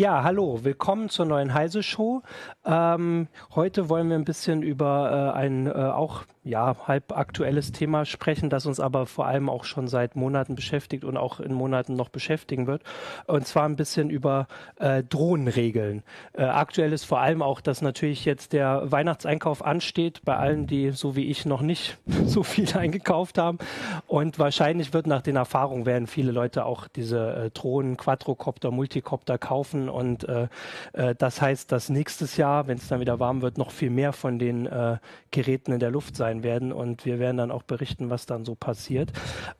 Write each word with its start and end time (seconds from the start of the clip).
Ja, 0.00 0.22
hallo, 0.22 0.60
willkommen 0.62 1.10
zur 1.10 1.26
neuen 1.26 1.52
Heise 1.52 1.82
Show. 1.82 2.22
Ähm, 2.64 3.28
heute 3.54 3.90
wollen 3.90 4.08
wir 4.08 4.16
ein 4.16 4.24
bisschen 4.24 4.62
über 4.62 5.34
äh, 5.34 5.38
ein 5.38 5.66
äh, 5.66 5.72
auch 5.72 6.22
ja, 6.42 6.74
halb 6.86 7.12
aktuelles 7.16 7.70
Thema 7.72 8.06
sprechen, 8.06 8.48
das 8.48 8.64
uns 8.64 8.80
aber 8.80 9.04
vor 9.04 9.26
allem 9.26 9.50
auch 9.50 9.64
schon 9.64 9.88
seit 9.88 10.16
Monaten 10.16 10.54
beschäftigt 10.54 11.04
und 11.04 11.18
auch 11.18 11.38
in 11.38 11.52
Monaten 11.52 11.96
noch 11.96 12.08
beschäftigen 12.08 12.66
wird. 12.66 12.82
Und 13.26 13.46
zwar 13.46 13.64
ein 13.64 13.76
bisschen 13.76 14.08
über 14.08 14.46
äh, 14.76 15.02
Drohnenregeln. 15.02 16.02
Äh, 16.32 16.44
aktuell 16.44 16.94
ist 16.94 17.04
vor 17.04 17.20
allem 17.20 17.42
auch, 17.42 17.60
dass 17.60 17.82
natürlich 17.82 18.24
jetzt 18.24 18.54
der 18.54 18.90
Weihnachtseinkauf 18.90 19.62
ansteht, 19.62 20.22
bei 20.24 20.36
allen, 20.36 20.66
die 20.66 20.92
so 20.92 21.14
wie 21.14 21.26
ich 21.26 21.44
noch 21.44 21.60
nicht 21.60 21.98
so 22.24 22.42
viel 22.42 22.74
eingekauft 22.74 23.36
haben. 23.36 23.58
Und 24.06 24.38
wahrscheinlich 24.38 24.94
wird 24.94 25.06
nach 25.06 25.22
den 25.22 25.36
Erfahrungen 25.36 25.84
werden 25.84 26.06
viele 26.06 26.32
Leute 26.32 26.64
auch 26.64 26.88
diese 26.88 27.34
äh, 27.34 27.50
Drohnen, 27.50 27.98
Quadrocopter, 27.98 28.70
Multicopter 28.70 29.36
kaufen. 29.36 29.90
Und 29.90 30.26
äh, 30.26 30.48
äh, 30.94 31.14
das 31.14 31.42
heißt, 31.42 31.70
dass 31.70 31.90
nächstes 31.90 32.38
Jahr, 32.38 32.66
wenn 32.66 32.78
es 32.78 32.88
dann 32.88 33.00
wieder 33.00 33.20
warm 33.20 33.42
wird, 33.42 33.58
noch 33.58 33.72
viel 33.72 33.90
mehr 33.90 34.14
von 34.14 34.38
den 34.38 34.64
äh, 34.64 34.96
Geräten 35.30 35.72
in 35.72 35.80
der 35.80 35.90
Luft 35.90 36.16
sein 36.16 36.29
sein 36.30 36.42
werden 36.42 36.72
und 36.72 37.04
wir 37.04 37.18
werden 37.18 37.36
dann 37.36 37.50
auch 37.50 37.62
berichten, 37.62 38.10
was 38.10 38.26
dann 38.26 38.44
so 38.44 38.54
passiert. 38.54 39.10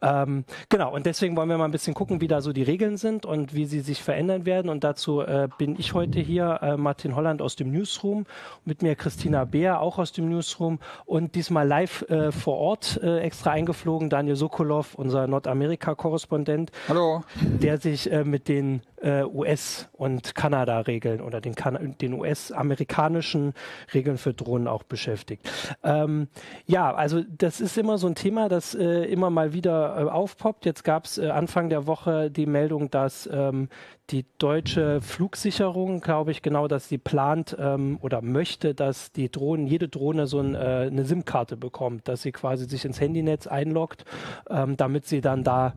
Ähm, 0.02 0.44
genau, 0.68 0.94
und 0.94 1.06
deswegen 1.06 1.36
wollen 1.36 1.48
wir 1.48 1.58
mal 1.58 1.64
ein 1.64 1.70
bisschen 1.72 1.94
gucken, 1.94 2.20
wie 2.20 2.28
da 2.28 2.40
so 2.40 2.52
die 2.52 2.62
Regeln 2.62 2.96
sind 2.96 3.26
und 3.26 3.54
wie 3.54 3.66
sie 3.66 3.80
sich 3.80 4.02
verändern 4.02 4.46
werden. 4.46 4.68
Und 4.68 4.84
dazu 4.84 5.20
äh, 5.20 5.48
bin 5.58 5.76
ich 5.78 5.94
heute 5.94 6.20
hier, 6.20 6.60
äh, 6.62 6.76
Martin 6.76 7.16
Holland 7.16 7.42
aus 7.42 7.56
dem 7.56 7.70
Newsroom, 7.72 8.26
mit 8.64 8.82
mir 8.82 8.94
Christina 8.94 9.44
Beer 9.44 9.80
auch 9.80 9.98
aus 9.98 10.12
dem 10.12 10.28
Newsroom 10.28 10.78
und 11.06 11.34
diesmal 11.34 11.66
live 11.66 12.02
äh, 12.08 12.30
vor 12.30 12.58
Ort 12.58 13.00
äh, 13.02 13.18
extra 13.20 13.50
eingeflogen, 13.50 14.10
Daniel 14.10 14.36
Sokolov, 14.36 14.94
unser 14.94 15.26
Nordamerika-Korrespondent. 15.26 16.70
Hallo. 16.88 17.24
Der 17.40 17.78
sich 17.78 18.10
äh, 18.10 18.24
mit 18.24 18.48
den 18.48 18.82
äh, 19.02 19.22
US- 19.24 19.88
und 19.92 20.34
Kanada-Regeln 20.34 21.20
oder 21.20 21.40
den, 21.40 21.54
kan 21.54 21.96
den 22.00 22.14
US-amerikanischen 22.14 23.54
Regeln 23.94 24.18
für 24.18 24.34
Drohnen 24.34 24.68
auch 24.68 24.82
beschäftigt. 24.82 25.50
Ähm, 25.82 26.28
ja, 26.66 26.94
also 26.94 27.22
das 27.22 27.60
ist 27.60 27.76
immer 27.78 27.98
so 27.98 28.06
ein 28.06 28.14
Thema, 28.14 28.48
das 28.48 28.74
äh, 28.74 29.04
immer 29.04 29.30
mal 29.30 29.52
wieder 29.52 29.96
äh, 29.98 30.10
aufpoppt. 30.10 30.66
Jetzt 30.66 30.84
gab 30.84 31.04
es 31.04 31.18
äh, 31.18 31.28
Anfang 31.28 31.68
der 31.68 31.86
Woche 31.86 32.30
die 32.30 32.46
Meldung, 32.46 32.90
dass 32.90 33.28
ähm, 33.32 33.68
die 34.10 34.26
deutsche 34.38 35.00
Flugsicherung, 35.00 36.00
glaube 36.00 36.30
ich, 36.30 36.42
genau, 36.42 36.68
dass 36.68 36.88
sie 36.88 36.98
plant 36.98 37.56
ähm, 37.58 37.98
oder 38.02 38.22
möchte, 38.22 38.74
dass 38.74 39.12
die 39.12 39.30
Drohnen, 39.30 39.66
jede 39.66 39.88
Drohne 39.88 40.26
so 40.26 40.40
ein, 40.40 40.54
äh, 40.54 40.88
eine 40.90 41.04
SIM-Karte 41.04 41.56
bekommt, 41.56 42.08
dass 42.08 42.22
sie 42.22 42.32
quasi 42.32 42.66
sich 42.66 42.84
ins 42.84 43.00
Handynetz 43.00 43.46
einloggt, 43.46 44.04
ähm, 44.48 44.76
damit 44.76 45.06
sie 45.06 45.20
dann 45.20 45.44
da 45.44 45.74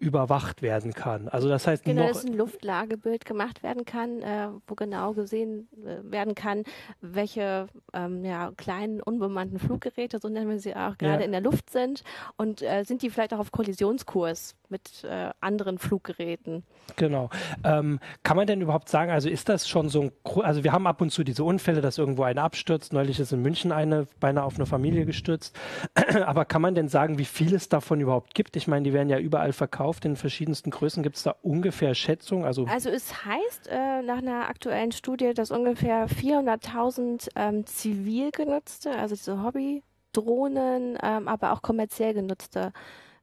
überwacht 0.00 0.62
werden 0.62 0.94
kann. 0.94 1.28
Also 1.28 1.48
das 1.48 1.66
heißt 1.66 1.84
genau, 1.84 2.08
dass 2.08 2.24
ein 2.24 2.32
Luftlagebild 2.32 3.26
gemacht 3.26 3.62
werden 3.62 3.84
kann, 3.84 4.22
äh, 4.22 4.48
wo 4.66 4.74
genau 4.74 5.12
gesehen 5.12 5.68
äh, 5.84 6.10
werden 6.10 6.34
kann, 6.34 6.64
welche 7.02 7.68
ähm, 7.92 8.24
ja, 8.24 8.50
kleinen 8.56 9.02
unbemannten 9.02 9.58
Fluggeräte, 9.58 10.18
so 10.18 10.30
nennen 10.30 10.48
wir 10.48 10.58
sie 10.58 10.74
auch, 10.74 10.96
gerade 10.96 11.20
ja. 11.20 11.26
in 11.26 11.32
der 11.32 11.42
Luft 11.42 11.68
sind 11.68 12.02
und 12.38 12.62
äh, 12.62 12.82
sind 12.84 13.02
die 13.02 13.10
vielleicht 13.10 13.34
auch 13.34 13.38
auf 13.38 13.52
Kollisionskurs 13.52 14.56
mit 14.70 15.04
äh, 15.04 15.30
anderen 15.40 15.78
Fluggeräten. 15.78 16.62
Genau. 16.96 17.28
Ähm, 17.62 18.00
kann 18.22 18.38
man 18.38 18.46
denn 18.46 18.62
überhaupt 18.62 18.88
sagen, 18.88 19.10
also 19.10 19.28
ist 19.28 19.50
das 19.50 19.68
schon 19.68 19.90
so 19.90 20.02
ein, 20.02 20.12
also 20.42 20.64
wir 20.64 20.72
haben 20.72 20.86
ab 20.86 21.02
und 21.02 21.10
zu 21.10 21.24
diese 21.24 21.44
Unfälle, 21.44 21.82
dass 21.82 21.98
irgendwo 21.98 22.22
einer 22.22 22.42
abstürzt. 22.42 22.94
Neulich 22.94 23.20
ist 23.20 23.32
in 23.32 23.42
München 23.42 23.70
eine 23.70 24.06
beinahe 24.18 24.44
auf 24.44 24.54
eine 24.54 24.66
Familie 24.66 25.04
gestürzt. 25.04 25.54
Aber 26.24 26.46
kann 26.46 26.62
man 26.62 26.74
denn 26.74 26.88
sagen, 26.88 27.18
wie 27.18 27.24
viel 27.26 27.54
es 27.54 27.68
davon 27.68 28.00
überhaupt 28.00 28.34
gibt? 28.34 28.56
Ich 28.56 28.66
meine, 28.66 28.84
die 28.84 28.94
werden 28.94 29.10
ja 29.10 29.18
überall 29.18 29.52
verkauft 29.52 29.89
in 30.04 30.16
verschiedensten 30.16 30.70
Größen. 30.70 31.02
Gibt 31.02 31.16
es 31.16 31.22
da 31.22 31.34
ungefähr 31.42 31.94
Schätzungen? 31.94 32.44
Also, 32.44 32.64
also 32.66 32.90
es 32.90 33.24
heißt 33.24 33.68
äh, 33.68 34.02
nach 34.02 34.18
einer 34.18 34.48
aktuellen 34.48 34.92
Studie, 34.92 35.34
dass 35.34 35.50
ungefähr 35.50 36.08
400.000 36.08 37.28
ähm, 37.36 37.66
zivil 37.66 38.30
genutzte, 38.30 38.92
also 38.92 39.14
diese 39.14 39.42
Hobby-Drohnen, 39.42 40.98
ähm, 41.02 41.28
aber 41.28 41.52
auch 41.52 41.62
kommerziell 41.62 42.14
genutzte 42.14 42.72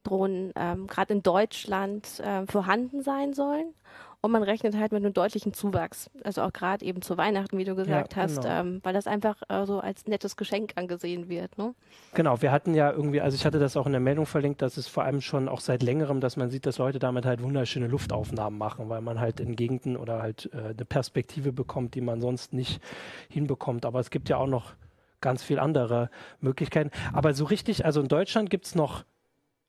Drohnen 0.03 0.53
ähm, 0.55 0.87
gerade 0.87 1.13
in 1.13 1.23
Deutschland 1.23 2.19
äh, 2.19 2.45
vorhanden 2.45 3.01
sein 3.01 3.33
sollen. 3.33 3.73
Und 4.21 4.31
man 4.31 4.41
rechnet 4.41 4.75
halt 4.75 4.91
mit 4.91 5.03
einem 5.03 5.13
deutlichen 5.13 5.53
Zuwachs. 5.53 6.09
Also 6.23 6.41
auch 6.41 6.51
gerade 6.51 6.83
eben 6.83 7.01
zu 7.01 7.17
Weihnachten, 7.17 7.57
wie 7.57 7.63
du 7.63 7.75
gesagt 7.75 8.15
ja, 8.15 8.23
hast, 8.23 8.41
genau. 8.41 8.49
ähm, 8.49 8.79
weil 8.83 8.93
das 8.93 9.05
einfach 9.05 9.41
äh, 9.47 9.65
so 9.65 9.79
als 9.79 10.07
nettes 10.07 10.35
Geschenk 10.35 10.73
angesehen 10.75 11.29
wird. 11.29 11.57
Ne? 11.57 11.75
Genau, 12.13 12.41
wir 12.41 12.51
hatten 12.51 12.73
ja 12.73 12.91
irgendwie, 12.91 13.21
also 13.21 13.35
ich 13.35 13.45
hatte 13.45 13.59
das 13.59 13.77
auch 13.77 13.85
in 13.85 13.91
der 13.91 14.01
Meldung 14.01 14.25
verlinkt, 14.25 14.61
dass 14.61 14.77
es 14.77 14.87
vor 14.87 15.03
allem 15.03 15.21
schon 15.21 15.47
auch 15.47 15.59
seit 15.59 15.83
längerem, 15.83 16.19
dass 16.19 16.35
man 16.35 16.49
sieht, 16.49 16.65
dass 16.65 16.79
Leute 16.79 16.97
damit 16.97 17.25
halt 17.25 17.43
wunderschöne 17.43 17.87
Luftaufnahmen 17.87 18.57
machen, 18.57 18.89
weil 18.89 19.01
man 19.01 19.19
halt 19.19 19.39
in 19.39 19.55
Gegenden 19.55 19.95
oder 19.95 20.21
halt 20.21 20.49
äh, 20.51 20.69
eine 20.69 20.85
Perspektive 20.85 21.53
bekommt, 21.53 21.93
die 21.93 22.01
man 22.01 22.19
sonst 22.19 22.53
nicht 22.53 22.81
hinbekommt. 23.29 23.85
Aber 23.85 23.99
es 23.99 24.09
gibt 24.09 24.29
ja 24.29 24.37
auch 24.37 24.47
noch 24.47 24.73
ganz 25.21 25.43
viel 25.43 25.59
andere 25.59 26.09
Möglichkeiten. 26.41 26.91
Aber 27.13 27.33
so 27.33 27.45
richtig, 27.45 27.85
also 27.85 28.01
in 28.01 28.07
Deutschland 28.07 28.49
gibt 28.49 28.65
es 28.65 28.75
noch 28.75 29.05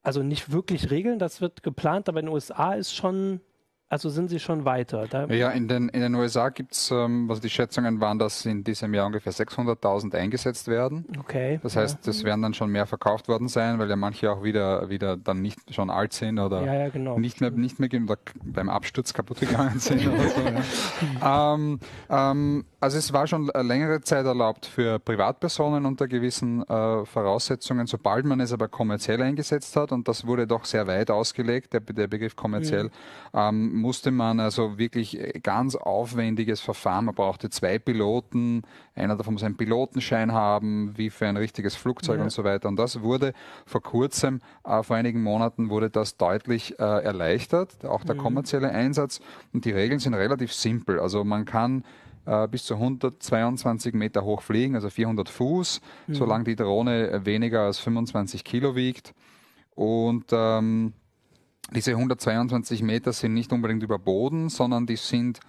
also 0.02 0.22
nicht 0.22 0.50
wirklich 0.52 0.90
Regeln, 0.90 1.18
das 1.18 1.40
wird 1.40 1.62
geplant, 1.62 2.08
aber 2.08 2.20
in 2.20 2.26
den 2.26 2.34
USA 2.34 2.72
ist 2.72 2.94
schon 2.94 3.40
also 3.90 4.10
sind 4.10 4.28
sie 4.28 4.38
schon 4.38 4.64
weiter? 4.64 5.06
Da 5.08 5.26
ja, 5.26 5.50
in 5.50 5.66
den, 5.66 5.88
in 5.88 6.00
den 6.00 6.14
USA 6.14 6.50
gibt 6.50 6.72
es, 6.72 6.90
ähm, 6.90 7.26
also 7.28 7.40
die 7.40 7.48
Schätzungen 7.48 8.00
waren, 8.00 8.18
dass 8.18 8.44
in 8.44 8.62
diesem 8.62 8.92
Jahr 8.92 9.06
ungefähr 9.06 9.32
600.000 9.32 10.14
eingesetzt 10.14 10.68
werden. 10.68 11.06
Okay. 11.18 11.58
Das 11.62 11.76
heißt, 11.76 12.04
ja. 12.04 12.10
es 12.10 12.22
werden 12.24 12.42
dann 12.42 12.54
schon 12.54 12.70
mehr 12.70 12.86
verkauft 12.86 13.28
worden 13.28 13.48
sein, 13.48 13.78
weil 13.78 13.88
ja 13.88 13.96
manche 13.96 14.30
auch 14.30 14.42
wieder, 14.42 14.90
wieder 14.90 15.16
dann 15.16 15.40
nicht 15.40 15.74
schon 15.74 15.88
alt 15.88 16.12
sind 16.12 16.38
oder 16.38 16.64
ja, 16.64 16.74
ja, 16.74 16.88
genau. 16.90 17.18
nicht 17.18 17.40
mehr, 17.40 17.50
nicht 17.50 17.80
mehr 17.80 17.88
oder 17.88 18.18
beim 18.42 18.68
Absturz 18.68 19.14
kaputt 19.14 19.40
gegangen 19.40 19.78
sind 19.78 20.06
oder 20.06 20.28
so. 20.28 20.40
Ähm, 21.24 21.80
ähm, 22.10 22.64
also 22.80 22.98
es 22.98 23.12
war 23.12 23.26
schon 23.26 23.46
längere 23.46 24.00
Zeit 24.00 24.24
erlaubt 24.24 24.66
für 24.66 24.98
Privatpersonen 24.98 25.84
unter 25.84 26.06
gewissen 26.06 26.62
äh, 26.62 27.04
Voraussetzungen, 27.04 27.86
sobald 27.86 28.24
man 28.24 28.40
es 28.40 28.52
aber 28.52 28.68
kommerziell 28.68 29.20
eingesetzt 29.22 29.74
hat 29.76 29.92
und 29.92 30.08
das 30.08 30.26
wurde 30.26 30.46
doch 30.46 30.64
sehr 30.64 30.86
weit 30.86 31.10
ausgelegt, 31.10 31.72
der, 31.72 31.80
der 31.80 32.06
Begriff 32.06 32.36
kommerziell. 32.36 32.84
Mhm 32.84 32.90
ähm, 33.34 33.77
musste 33.78 34.10
man 34.10 34.40
also 34.40 34.78
wirklich 34.78 35.18
äh, 35.18 35.40
ganz 35.42 35.74
aufwendiges 35.74 36.60
Verfahren. 36.60 37.06
Man 37.06 37.14
brauchte 37.14 37.50
zwei 37.50 37.78
Piloten, 37.78 38.62
einer 38.94 39.16
davon 39.16 39.34
muss 39.34 39.42
einen 39.42 39.56
Pilotenschein 39.56 40.32
haben, 40.32 40.96
wie 40.96 41.10
für 41.10 41.26
ein 41.26 41.36
richtiges 41.36 41.74
Flugzeug 41.74 42.18
ja. 42.18 42.24
und 42.24 42.30
so 42.30 42.44
weiter. 42.44 42.68
Und 42.68 42.76
das 42.76 43.02
wurde 43.02 43.32
vor 43.66 43.82
kurzem, 43.82 44.40
äh, 44.64 44.82
vor 44.82 44.96
einigen 44.96 45.22
Monaten, 45.22 45.70
wurde 45.70 45.90
das 45.90 46.16
deutlich 46.16 46.78
äh, 46.78 46.82
erleichtert, 46.82 47.84
auch 47.84 48.04
der 48.04 48.16
mhm. 48.16 48.20
kommerzielle 48.20 48.70
Einsatz. 48.70 49.20
Und 49.52 49.64
die 49.64 49.70
Regeln 49.70 50.00
sind 50.00 50.14
relativ 50.14 50.52
simpel. 50.52 51.00
Also 51.00 51.24
man 51.24 51.44
kann 51.44 51.84
äh, 52.26 52.46
bis 52.48 52.64
zu 52.64 52.74
122 52.74 53.94
Meter 53.94 54.24
hoch 54.24 54.42
fliegen, 54.42 54.74
also 54.74 54.90
400 54.90 55.28
Fuß, 55.28 55.80
mhm. 56.06 56.14
solange 56.14 56.44
die 56.44 56.56
Drohne 56.56 57.24
weniger 57.24 57.62
als 57.62 57.78
25 57.78 58.44
Kilo 58.44 58.76
wiegt. 58.76 59.14
Und 59.74 60.26
ähm, 60.32 60.92
diese 61.74 61.92
122 61.92 62.82
Meter 62.82 63.12
sind 63.12 63.34
nicht 63.34 63.52
unbedingt 63.52 63.82
über 63.82 63.98
Boden, 63.98 64.48
sondern 64.48 64.86
die 64.86 64.96
sind 64.96 65.40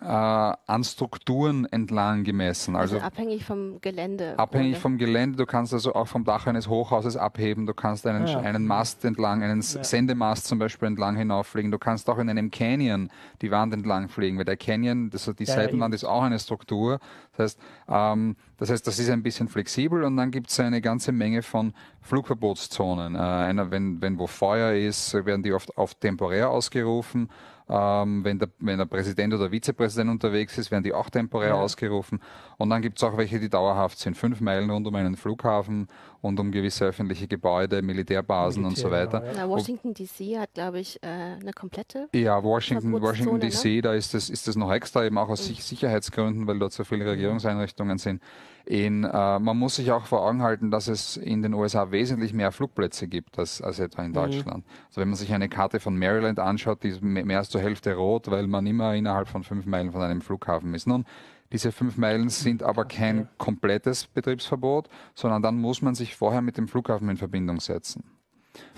äh, 0.00 0.06
an 0.06 0.84
Strukturen 0.84 1.64
entlang 1.66 2.22
gemessen. 2.22 2.76
Also, 2.76 2.96
also 2.96 3.06
abhängig 3.06 3.44
vom 3.44 3.80
Gelände. 3.80 4.38
Abhängig 4.38 4.74
oder? 4.74 4.80
vom 4.80 4.98
Gelände. 4.98 5.36
Du 5.36 5.46
kannst 5.46 5.72
also 5.74 5.94
auch 5.94 6.06
vom 6.06 6.24
Dach 6.24 6.46
eines 6.46 6.68
Hochhauses 6.68 7.16
abheben. 7.16 7.66
Du 7.66 7.74
kannst 7.74 8.06
einen, 8.06 8.26
ja. 8.26 8.38
einen 8.38 8.66
Mast 8.66 9.04
entlang, 9.04 9.42
einen 9.42 9.60
ja. 9.60 9.84
Sendemast 9.84 10.46
zum 10.46 10.58
Beispiel 10.58 10.88
entlang 10.88 11.16
hinauffliegen. 11.16 11.70
Du 11.70 11.78
kannst 11.78 12.08
auch 12.08 12.18
in 12.18 12.30
einem 12.30 12.50
Canyon 12.50 13.10
die 13.42 13.50
Wand 13.50 13.74
entlang 13.74 14.08
fliegen, 14.08 14.38
weil 14.38 14.44
der 14.44 14.56
Canyon, 14.56 15.10
das, 15.10 15.24
die 15.36 15.44
ja, 15.44 15.54
Seitenwand 15.54 15.94
ist 15.94 16.04
auch 16.04 16.22
eine 16.22 16.38
Struktur. 16.38 17.00
Das 17.36 17.56
heißt, 17.56 17.60
ähm, 17.88 18.36
das 18.56 18.70
heißt, 18.70 18.86
das 18.86 18.98
ist 18.98 19.10
ein 19.10 19.22
bisschen 19.22 19.48
flexibel 19.48 20.04
und 20.04 20.16
dann 20.16 20.30
gibt 20.30 20.50
es 20.50 20.60
eine 20.60 20.80
ganze 20.80 21.10
Menge 21.10 21.42
von 21.42 21.72
Flugverbotszonen. 22.02 23.16
Äh, 23.16 23.18
einer, 23.18 23.70
wenn, 23.70 24.00
wenn 24.00 24.18
wo 24.18 24.26
Feuer 24.26 24.74
ist, 24.74 25.14
werden 25.14 25.42
die 25.42 25.52
oft, 25.52 25.76
oft 25.76 26.00
temporär 26.00 26.50
ausgerufen 26.50 27.28
ähm, 27.68 28.24
wenn, 28.24 28.38
der, 28.38 28.48
wenn 28.58 28.78
der 28.78 28.86
Präsident 28.86 29.34
oder 29.34 29.50
Vizepräsident 29.50 30.10
unterwegs 30.10 30.56
ist, 30.58 30.70
werden 30.70 30.84
die 30.84 30.94
auch 30.94 31.10
temporär 31.10 31.50
ja. 31.50 31.54
ausgerufen. 31.54 32.20
Und 32.56 32.70
dann 32.70 32.82
gibt 32.82 32.98
es 32.98 33.04
auch 33.04 33.16
welche, 33.16 33.38
die 33.38 33.48
dauerhaft 33.48 33.98
sind. 33.98 34.16
Fünf 34.16 34.40
Meilen 34.40 34.70
rund 34.70 34.86
um 34.86 34.94
einen 34.94 35.16
Flughafen 35.16 35.88
und 36.20 36.40
um 36.40 36.50
gewisse 36.50 36.86
öffentliche 36.86 37.28
Gebäude, 37.28 37.82
Militärbasen 37.82 38.62
Militär, 38.62 38.84
und 38.86 38.90
so 38.90 38.90
weiter. 38.90 39.24
Ja, 39.24 39.40
ja. 39.40 39.48
Washington 39.48 39.94
DC 39.94 40.38
hat, 40.38 40.52
glaube 40.54 40.80
ich, 40.80 41.02
äh, 41.02 41.06
eine 41.06 41.52
komplette. 41.52 42.08
Ja, 42.14 42.42
Washington, 42.42 43.00
Washington 43.00 43.40
DC, 43.40 43.64
ne? 43.64 43.82
da 43.82 43.94
ist 43.94 44.14
das, 44.14 44.28
ist 44.28 44.48
das 44.48 44.56
noch 44.56 44.72
extra, 44.72 45.04
eben 45.04 45.18
auch 45.18 45.28
aus 45.28 45.48
mhm. 45.48 45.54
Sicherheitsgründen, 45.54 46.46
weil 46.46 46.58
dort 46.58 46.72
so 46.72 46.84
viele 46.84 47.06
Regierungseinrichtungen 47.06 47.98
sind. 47.98 48.22
In, 48.64 49.04
äh, 49.04 49.38
man 49.38 49.56
muss 49.56 49.76
sich 49.76 49.92
auch 49.92 50.06
vor 50.06 50.26
Augen 50.26 50.42
halten, 50.42 50.70
dass 50.70 50.88
es 50.88 51.16
in 51.16 51.40
den 51.40 51.54
USA 51.54 51.90
wesentlich 51.90 52.34
mehr 52.34 52.52
Flugplätze 52.52 53.08
gibt 53.08 53.38
als, 53.38 53.62
als 53.62 53.78
etwa 53.78 54.02
in 54.02 54.10
mhm. 54.10 54.14
Deutschland. 54.14 54.66
Mhm. 54.66 54.72
Also 54.88 55.00
wenn 55.00 55.08
man 55.08 55.16
sich 55.16 55.32
eine 55.32 55.48
Karte 55.48 55.80
von 55.80 55.96
Maryland 55.96 56.38
anschaut, 56.38 56.82
die 56.82 56.88
ist 56.88 57.02
mehr 57.02 57.38
als 57.38 57.48
zur 57.48 57.60
Hälfte 57.60 57.94
rot, 57.94 58.30
weil 58.30 58.46
man 58.46 58.66
immer 58.66 58.94
innerhalb 58.94 59.28
von 59.28 59.42
fünf 59.42 59.64
Meilen 59.66 59.92
von 59.92 60.02
einem 60.02 60.20
Flughafen 60.20 60.74
ist. 60.74 60.86
Nun, 60.86 61.06
diese 61.52 61.72
fünf 61.72 61.96
Meilen 61.96 62.28
sind 62.28 62.62
aber 62.62 62.84
kein 62.84 63.28
komplettes 63.38 64.06
Betriebsverbot, 64.06 64.88
sondern 65.14 65.42
dann 65.42 65.56
muss 65.56 65.82
man 65.82 65.94
sich 65.94 66.14
vorher 66.16 66.42
mit 66.42 66.56
dem 66.56 66.68
Flughafen 66.68 67.08
in 67.08 67.16
Verbindung 67.16 67.60
setzen. 67.60 68.04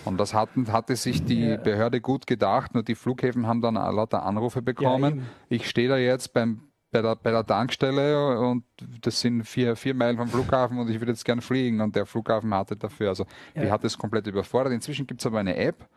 Und 0.05 0.19
das 0.19 0.35
hatten, 0.35 0.71
hatte 0.73 0.97
sich 0.97 1.25
die. 1.25 1.59
Behörde 1.63 2.01
gut 2.01 2.27
gedacht, 2.27 2.75
nur 2.75 2.83
die 2.83 2.95
Flughäfen 2.95 3.47
haben 3.47 3.61
dann 3.61 3.75
lauter 3.75 4.25
Anrufe 4.25 4.63
bekommen. 4.63 5.19
Ja, 5.19 5.25
ich 5.49 5.69
stehe 5.69 5.89
da 5.89 5.97
jetzt 5.97 6.33
beim, 6.33 6.61
bei, 6.91 7.03
der, 7.03 7.17
bei 7.17 7.31
der 7.31 7.47
Tankstelle 7.47 8.39
und 8.41 8.65
das 9.01 9.21
sind 9.21 9.45
vier, 9.45 9.77
vier 9.77 9.95
Meilen 9.95 10.17
vom 10.17 10.29
Flughafen 10.29 10.79
und 10.79 10.91
ich 10.91 11.01
würde 11.01 11.13
jetzt 11.13 11.25
gern 11.25 11.41
fliegen 11.41 11.81
und 11.81 11.97
der 11.97 12.07
Flughafen 12.07 12.53
hatte 12.55 12.77
dafür, 12.77 13.11
also 13.11 13.25
ja. 13.55 13.63
die 13.63 13.71
hat 13.71 13.85
es 13.85 13.97
komplett 13.97 14.27
überfordert. 14.27 14.73
Inzwischen 14.73 15.07
gibt 15.07 15.21
es 15.21 15.27
aber 15.27 15.39
eine 15.39 15.57
App, 15.57 15.89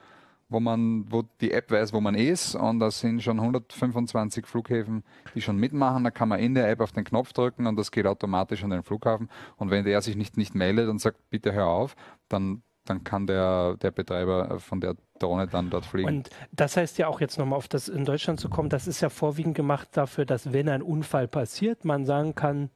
wo 0.53 0.59
man, 0.59 1.11
wo 1.11 1.23
die 1.41 1.51
App 1.51 1.71
weiß, 1.71 1.91
wo 1.91 1.99
man 1.99 2.15
ist 2.15 2.55
und 2.55 2.79
da 2.79 2.91
sind 2.91 3.21
schon 3.21 3.39
125 3.39 4.45
Flughäfen, 4.45 5.03
die 5.35 5.41
schon 5.41 5.57
mitmachen. 5.57 6.03
Da 6.03 6.11
kann 6.11 6.29
man 6.29 6.39
in 6.39 6.53
der 6.53 6.69
App 6.69 6.79
auf 6.79 6.91
den 6.91 7.03
Knopf 7.03 7.33
drücken 7.33 7.67
und 7.67 7.75
das 7.75 7.91
geht 7.91 8.05
automatisch 8.05 8.63
an 8.63 8.69
den 8.69 8.83
Flughafen. 8.83 9.29
Und 9.57 9.71
wenn 9.71 9.83
der 9.83 10.01
sich 10.01 10.15
nicht, 10.15 10.37
nicht 10.37 10.55
meldet 10.55 10.87
und 10.87 10.99
sagt, 10.99 11.17
bitte 11.29 11.51
hör 11.53 11.67
auf, 11.67 11.95
dann 12.29 12.61
dann 12.85 13.03
kann 13.03 13.27
der, 13.27 13.77
der 13.77 13.91
Betreiber 13.91 14.59
von 14.59 14.81
der 14.81 14.95
Drohne 15.19 15.47
dann 15.47 15.69
dort 15.69 15.85
fliegen. 15.85 16.07
Und 16.07 16.29
das 16.51 16.75
heißt 16.75 16.97
ja 16.97 17.07
auch 17.07 17.21
jetzt 17.21 17.37
nochmal 17.37 17.57
auf 17.57 17.67
das 17.67 17.87
in 17.87 18.03
Deutschland 18.05 18.39
zu 18.39 18.49
kommen, 18.49 18.69
das 18.69 18.87
ist 18.87 19.01
ja 19.01 19.09
vorwiegend 19.09 19.55
gemacht 19.55 19.89
dafür, 19.93 20.25
dass 20.25 20.51
wenn 20.51 20.67
ein 20.69 20.81
Unfall 20.81 21.27
passiert, 21.27 21.85
man 21.85 22.05
sagen 22.05 22.35
kann, 22.35 22.69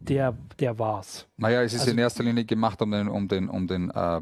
der, 0.00 0.36
der 0.60 0.78
war's. 0.78 1.26
Naja, 1.36 1.62
es 1.62 1.74
ist 1.74 1.80
also, 1.80 1.92
in 1.92 1.98
erster 1.98 2.22
Linie 2.22 2.44
gemacht, 2.44 2.80
um 2.82 2.90
den, 2.92 3.08
um 3.08 3.26
den, 3.26 3.48
um 3.48 3.66
den, 3.66 3.90
äh, 3.90 4.20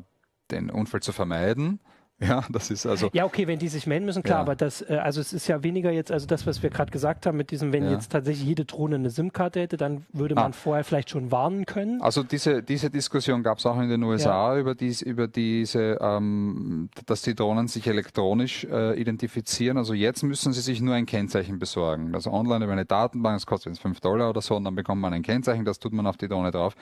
den 0.51 0.71
Unfall 0.71 1.03
zu 1.03 1.13
vermeiden. 1.13 1.81
Ja, 2.19 2.45
das 2.49 2.71
ist 2.71 2.87
also. 2.87 3.11
Ja, 3.13 3.27
okay, 3.27 3.47
wenn 3.47 3.59
die 3.59 3.69
sich 3.69 3.87
melden 3.87 4.07
müssen, 4.07 4.23
klar, 4.23 4.39
ja. 4.39 4.43
aber 4.43 4.57
das, 4.57 4.81
äh, 4.81 4.95
also 4.95 5.21
es 5.21 5.35
ist 5.35 5.49
ja 5.49 5.63
weniger 5.63 5.91
jetzt, 5.91 6.11
also 6.11 6.27
das, 6.27 6.47
was 6.47 6.63
wir 6.63 6.71
gerade 6.71 6.91
gesagt 6.91 7.27
haben, 7.27 7.37
mit 7.37 7.51
diesem, 7.51 7.75
wenn 7.75 7.85
ja. 7.85 7.91
jetzt 7.91 8.11
tatsächlich 8.11 8.47
jede 8.47 8.65
Drohne 8.65 8.97
eine 8.97 9.11
SIM-Karte 9.11 9.61
hätte, 9.61 9.77
dann 9.77 10.07
würde 10.15 10.35
man 10.35 10.53
ah. 10.53 10.53
vorher 10.53 10.83
vielleicht 10.83 11.11
schon 11.11 11.31
warnen 11.31 11.67
können. 11.67 12.01
Also 12.01 12.23
diese, 12.23 12.63
diese 12.63 12.89
Diskussion 12.89 13.43
gab 13.43 13.59
es 13.59 13.67
auch 13.67 13.79
in 13.79 13.91
den 13.91 14.03
USA 14.03 14.55
ja. 14.55 14.61
über, 14.61 14.75
dies, 14.75 15.03
über 15.03 15.29
diese, 15.29 15.99
ähm, 16.01 16.89
dass 17.05 17.21
die 17.21 17.35
Drohnen 17.35 17.69
sich 17.69 17.87
elektronisch 17.87 18.65
äh, 18.65 18.99
identifizieren. 18.99 19.77
Also 19.77 19.93
jetzt 19.93 20.23
müssen 20.23 20.55
sie 20.55 20.63
sich 20.63 20.81
nur 20.81 20.95
ein 20.95 21.05
Kennzeichen 21.05 21.59
besorgen. 21.59 22.15
Also 22.15 22.33
online 22.33 22.65
über 22.65 22.73
eine 22.73 22.87
Datenbank, 22.87 23.37
das 23.37 23.47
kostet 23.47 23.75
jetzt 23.75 23.83
5 23.83 24.01
Dollar 24.01 24.31
oder 24.31 24.41
so, 24.41 24.57
und 24.57 24.65
dann 24.65 24.75
bekommt 24.75 25.03
man 25.03 25.13
ein 25.13 25.23
Kennzeichen, 25.23 25.67
das 25.67 25.79
tut 25.79 25.93
man 25.93 26.07
auf 26.07 26.17
die 26.17 26.29
Drohne 26.29 26.51
drauf. 26.51 26.75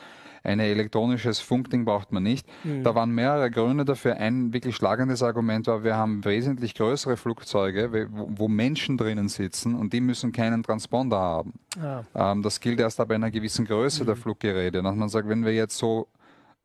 Ein 0.44 0.60
elektronisches 0.60 1.40
Funkding 1.40 1.86
braucht 1.86 2.12
man 2.12 2.22
nicht. 2.22 2.46
Mhm. 2.64 2.82
Da 2.82 2.94
waren 2.94 3.10
mehrere 3.10 3.50
Gründe 3.50 3.86
dafür. 3.86 4.19
Ein 4.19 4.52
wirklich 4.52 4.76
schlagendes 4.76 5.22
Argument 5.24 5.66
war, 5.66 5.84
wir 5.84 5.96
haben 5.96 6.24
wesentlich 6.24 6.74
größere 6.74 7.16
Flugzeuge, 7.16 8.08
wo, 8.10 8.48
Menschen 8.48 8.96
drinnen 8.96 9.28
sitzen 9.28 9.74
und 9.74 9.92
die 9.92 10.00
müssen 10.00 10.32
keinen 10.32 10.62
Transponder 10.62 11.18
haben. 11.18 11.54
Ah. 11.80 12.04
Ähm, 12.14 12.42
das 12.42 12.60
gilt 12.60 12.80
erst 12.80 13.00
ab 13.00 13.10
einer 13.10 13.30
gewissen 13.30 13.64
Größe 13.64 14.02
mhm. 14.02 14.06
der 14.06 14.16
Fluggeräte. 14.16 14.82
Dass 14.82 14.94
man 14.94 15.08
sagt, 15.08 15.28
wenn 15.28 15.44
wir 15.44 15.52
jetzt 15.52 15.76
so 15.76 16.08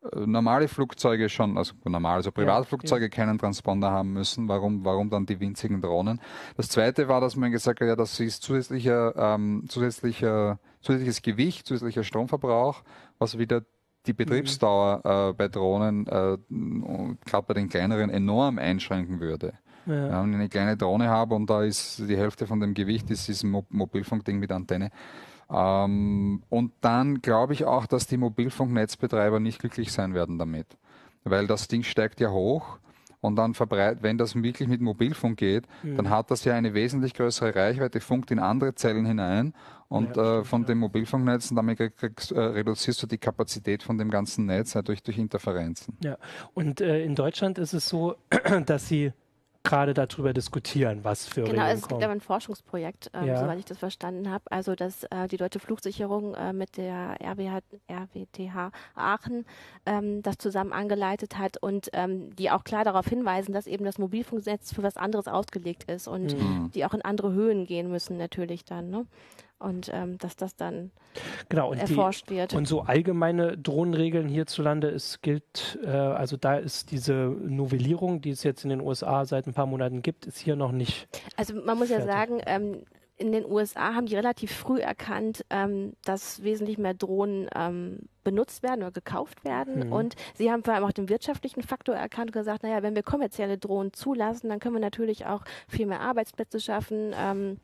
äh, 0.02 0.26
normale 0.26 0.68
Flugzeuge 0.68 1.28
schon, 1.28 1.58
also 1.58 1.74
normal, 1.84 2.16
also 2.16 2.30
Privatflugzeuge 2.30 3.06
ja, 3.06 3.10
ja. 3.10 3.16
keinen 3.16 3.38
Transponder 3.38 3.90
haben 3.90 4.12
müssen. 4.12 4.48
Warum, 4.48 4.84
warum 4.84 5.10
dann 5.10 5.26
die 5.26 5.40
winzigen 5.40 5.80
Drohnen? 5.80 6.20
Das 6.56 6.68
zweite 6.68 7.08
war, 7.08 7.20
dass 7.20 7.36
man 7.36 7.50
gesagt 7.50 7.80
hat, 7.80 7.88
ja, 7.88 7.96
das 7.96 8.20
ist 8.20 8.42
zusätzlicher, 8.42 9.14
ähm, 9.16 9.64
zusätzlicher, 9.68 10.58
zusätzliches 10.80 11.22
Gewicht, 11.22 11.66
zusätzlicher 11.66 12.04
Stromverbrauch 12.04 12.82
was 13.20 13.38
wieder 13.38 13.62
die 14.06 14.12
Betriebsdauer 14.12 15.30
äh, 15.30 15.32
bei 15.34 15.48
Drohnen, 15.48 16.06
äh, 16.06 16.38
gerade 17.26 17.46
bei 17.46 17.54
den 17.54 17.68
kleineren, 17.68 18.10
enorm 18.10 18.58
einschränken 18.58 19.20
würde. 19.20 19.54
Ja. 19.86 20.22
Wenn 20.22 20.30
ich 20.30 20.36
eine 20.36 20.48
kleine 20.48 20.76
Drohne 20.76 21.08
habe 21.08 21.34
und 21.34 21.48
da 21.48 21.62
ist 21.62 21.98
die 21.98 22.16
Hälfte 22.16 22.46
von 22.46 22.60
dem 22.60 22.74
Gewicht, 22.74 23.10
ist 23.10 23.28
dieses 23.28 23.44
Mo 23.44 23.64
Mobilfunkding 23.70 24.38
mit 24.38 24.52
Antenne. 24.52 24.90
Ähm, 25.50 26.42
und 26.48 26.72
dann 26.80 27.22
glaube 27.22 27.54
ich 27.54 27.64
auch, 27.64 27.86
dass 27.86 28.06
die 28.06 28.16
Mobilfunknetzbetreiber 28.16 29.40
nicht 29.40 29.58
glücklich 29.58 29.92
sein 29.92 30.14
werden 30.14 30.38
damit. 30.38 30.66
Weil 31.24 31.46
das 31.46 31.68
Ding 31.68 31.82
steigt 31.82 32.20
ja 32.20 32.30
hoch 32.30 32.78
und 33.20 33.36
dann 33.36 33.54
verbreitet, 33.54 34.02
wenn 34.02 34.18
das 34.18 34.34
wirklich 34.34 34.68
mit 34.68 34.80
Mobilfunk 34.80 35.38
geht, 35.38 35.66
mhm. 35.82 35.96
dann 35.96 36.10
hat 36.10 36.30
das 36.30 36.44
ja 36.44 36.54
eine 36.54 36.74
wesentlich 36.74 37.14
größere 37.14 37.54
Reichweite, 37.54 38.00
funkt 38.00 38.30
in 38.30 38.38
andere 38.38 38.74
Zellen 38.74 39.06
hinein 39.06 39.54
und 39.88 40.16
ja, 40.16 40.40
äh, 40.40 40.44
von 40.44 40.62
ja. 40.62 40.68
den 40.68 40.78
Mobilfunknetzen, 40.78 41.56
damit 41.56 41.78
kriegst, 41.96 42.32
äh, 42.32 42.40
reduzierst 42.40 43.02
du 43.02 43.06
die 43.06 43.18
Kapazität 43.18 43.82
von 43.82 43.98
dem 43.98 44.10
ganzen 44.10 44.46
Netz 44.46 44.74
äh, 44.74 44.82
durch, 44.82 45.02
durch 45.02 45.18
Interferenzen. 45.18 45.96
Ja, 46.02 46.16
und 46.54 46.80
äh, 46.80 47.04
in 47.04 47.14
Deutschland 47.14 47.58
ist 47.58 47.72
es 47.72 47.88
so, 47.88 48.16
dass 48.66 48.88
sie 48.88 49.12
gerade 49.62 49.94
darüber 49.94 50.32
diskutieren, 50.32 51.00
was 51.02 51.26
für 51.26 51.42
Genau, 51.42 51.62
Regeln 51.62 51.78
es 51.78 51.88
gibt 51.88 52.02
aber 52.02 52.12
ein 52.12 52.20
Forschungsprojekt, 52.20 53.10
ähm, 53.14 53.26
ja. 53.26 53.38
soweit 53.38 53.58
ich 53.58 53.64
das 53.64 53.78
verstanden 53.78 54.30
habe. 54.30 54.44
Also, 54.50 54.74
dass 54.74 55.04
äh, 55.04 55.28
die 55.28 55.36
deutsche 55.36 55.60
Flugsicherung 55.60 56.34
äh, 56.34 56.52
mit 56.52 56.76
der 56.76 57.16
RWH, 57.20 57.60
RWTH 57.90 58.72
Aachen 58.94 59.44
ähm, 59.86 60.22
das 60.22 60.38
zusammen 60.38 60.72
angeleitet 60.72 61.38
hat 61.38 61.58
und 61.58 61.90
ähm, 61.92 62.34
die 62.36 62.50
auch 62.50 62.64
klar 62.64 62.84
darauf 62.84 63.06
hinweisen, 63.06 63.52
dass 63.52 63.66
eben 63.66 63.84
das 63.84 63.98
Mobilfunknetz 63.98 64.72
für 64.72 64.82
was 64.82 64.96
anderes 64.96 65.28
ausgelegt 65.28 65.84
ist 65.84 66.08
und 66.08 66.38
mhm. 66.38 66.70
die 66.74 66.84
auch 66.84 66.94
in 66.94 67.02
andere 67.02 67.32
Höhen 67.32 67.66
gehen 67.66 67.90
müssen 67.90 68.16
natürlich 68.16 68.64
dann. 68.64 68.90
Ne? 68.90 69.06
Und 69.60 69.90
ähm, 69.92 70.18
dass 70.18 70.36
das 70.36 70.56
dann 70.56 70.90
genau, 71.48 71.72
erforscht 71.72 72.28
die, 72.30 72.36
wird. 72.36 72.54
Und 72.54 72.66
so 72.66 72.82
allgemeine 72.82 73.56
Drohnenregeln 73.56 74.28
hierzulande, 74.28 74.88
es 74.88 75.20
gilt, 75.22 75.78
äh, 75.84 75.88
also 75.88 76.36
da 76.36 76.56
ist 76.56 76.90
diese 76.90 77.12
Novellierung, 77.12 78.20
die 78.20 78.30
es 78.30 78.42
jetzt 78.42 78.64
in 78.64 78.70
den 78.70 78.80
USA 78.80 79.24
seit 79.24 79.46
ein 79.46 79.54
paar 79.54 79.66
Monaten 79.66 80.02
gibt, 80.02 80.26
ist 80.26 80.38
hier 80.38 80.56
noch 80.56 80.72
nicht. 80.72 81.08
Also 81.36 81.54
man 81.54 81.78
muss 81.78 81.88
fertig. 81.88 82.06
ja 82.06 82.12
sagen, 82.12 82.40
ähm, 82.46 82.82
in 83.20 83.32
den 83.32 83.44
USA 83.44 83.94
haben 83.94 84.06
die 84.06 84.16
relativ 84.16 84.50
früh 84.50 84.80
erkannt, 84.80 85.44
ähm, 85.50 85.92
dass 86.04 86.42
wesentlich 86.42 86.78
mehr 86.78 86.94
Drohnen 86.94 87.50
ähm, 87.54 88.08
benutzt 88.24 88.62
werden 88.62 88.80
oder 88.80 88.92
gekauft 88.92 89.44
werden. 89.44 89.88
Mhm. 89.88 89.92
Und 89.92 90.16
sie 90.34 90.50
haben 90.50 90.64
vor 90.64 90.72
allem 90.72 90.84
auch 90.84 90.92
den 90.92 91.10
wirtschaftlichen 91.10 91.62
Faktor 91.62 91.94
erkannt 91.94 92.28
und 92.28 92.32
gesagt, 92.32 92.62
naja, 92.62 92.82
wenn 92.82 92.94
wir 92.94 93.02
kommerzielle 93.02 93.58
Drohnen 93.58 93.92
zulassen, 93.92 94.48
dann 94.48 94.58
können 94.58 94.74
wir 94.74 94.80
natürlich 94.80 95.26
auch 95.26 95.44
viel 95.68 95.84
mehr 95.84 96.00
Arbeitsplätze 96.00 96.60
schaffen. 96.60 97.14
Ähm, 97.14 97.58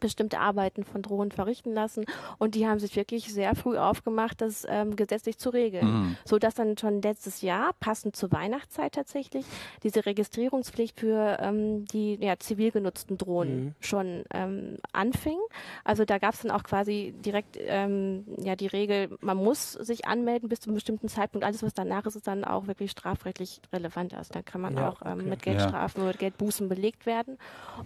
bestimmte 0.00 0.38
Arbeiten 0.38 0.84
von 0.84 1.02
Drohnen 1.02 1.32
verrichten 1.32 1.72
lassen 1.72 2.04
und 2.38 2.54
die 2.54 2.66
haben 2.66 2.78
sich 2.78 2.96
wirklich 2.96 3.32
sehr 3.32 3.54
früh 3.54 3.76
aufgemacht, 3.76 4.40
das 4.40 4.66
ähm, 4.68 4.96
gesetzlich 4.96 5.38
zu 5.38 5.50
regeln, 5.50 5.86
mhm. 5.86 6.16
so 6.24 6.38
dass 6.38 6.54
dann 6.54 6.76
schon 6.78 7.02
letztes 7.02 7.42
Jahr 7.42 7.72
passend 7.80 8.16
zur 8.16 8.32
Weihnachtszeit 8.32 8.92
tatsächlich 8.92 9.44
diese 9.82 10.06
Registrierungspflicht 10.06 11.00
für 11.00 11.38
ähm, 11.40 11.84
die 11.86 12.18
ja, 12.20 12.38
zivil 12.38 12.70
genutzten 12.70 13.18
Drohnen 13.18 13.64
mhm. 13.64 13.74
schon 13.80 14.24
ähm, 14.32 14.76
anfing. 14.92 15.38
Also 15.84 16.04
da 16.04 16.18
gab 16.18 16.34
es 16.34 16.42
dann 16.42 16.50
auch 16.50 16.62
quasi 16.62 17.14
direkt 17.18 17.58
ähm, 17.58 18.24
ja 18.38 18.56
die 18.56 18.66
Regel, 18.66 19.16
man 19.20 19.36
muss 19.36 19.72
sich 19.72 20.06
anmelden 20.06 20.48
bis 20.48 20.60
zu 20.60 20.70
einem 20.70 20.74
bestimmten 20.74 21.08
Zeitpunkt. 21.08 21.44
Alles 21.44 21.62
was 21.62 21.74
danach 21.74 22.06
ist, 22.06 22.16
ist 22.16 22.26
dann 22.26 22.44
auch 22.44 22.66
wirklich 22.66 22.90
strafrechtlich 22.90 23.60
relevant. 23.72 24.14
Also 24.14 24.32
da 24.32 24.42
kann 24.42 24.60
man 24.60 24.76
ja, 24.76 24.88
auch 24.88 25.02
ähm, 25.04 25.20
okay. 25.20 25.28
mit 25.28 25.42
Geldstrafen 25.42 26.02
ja. 26.02 26.08
oder 26.08 26.18
Geldbußen 26.18 26.68
belegt 26.68 27.06
werden. 27.06 27.38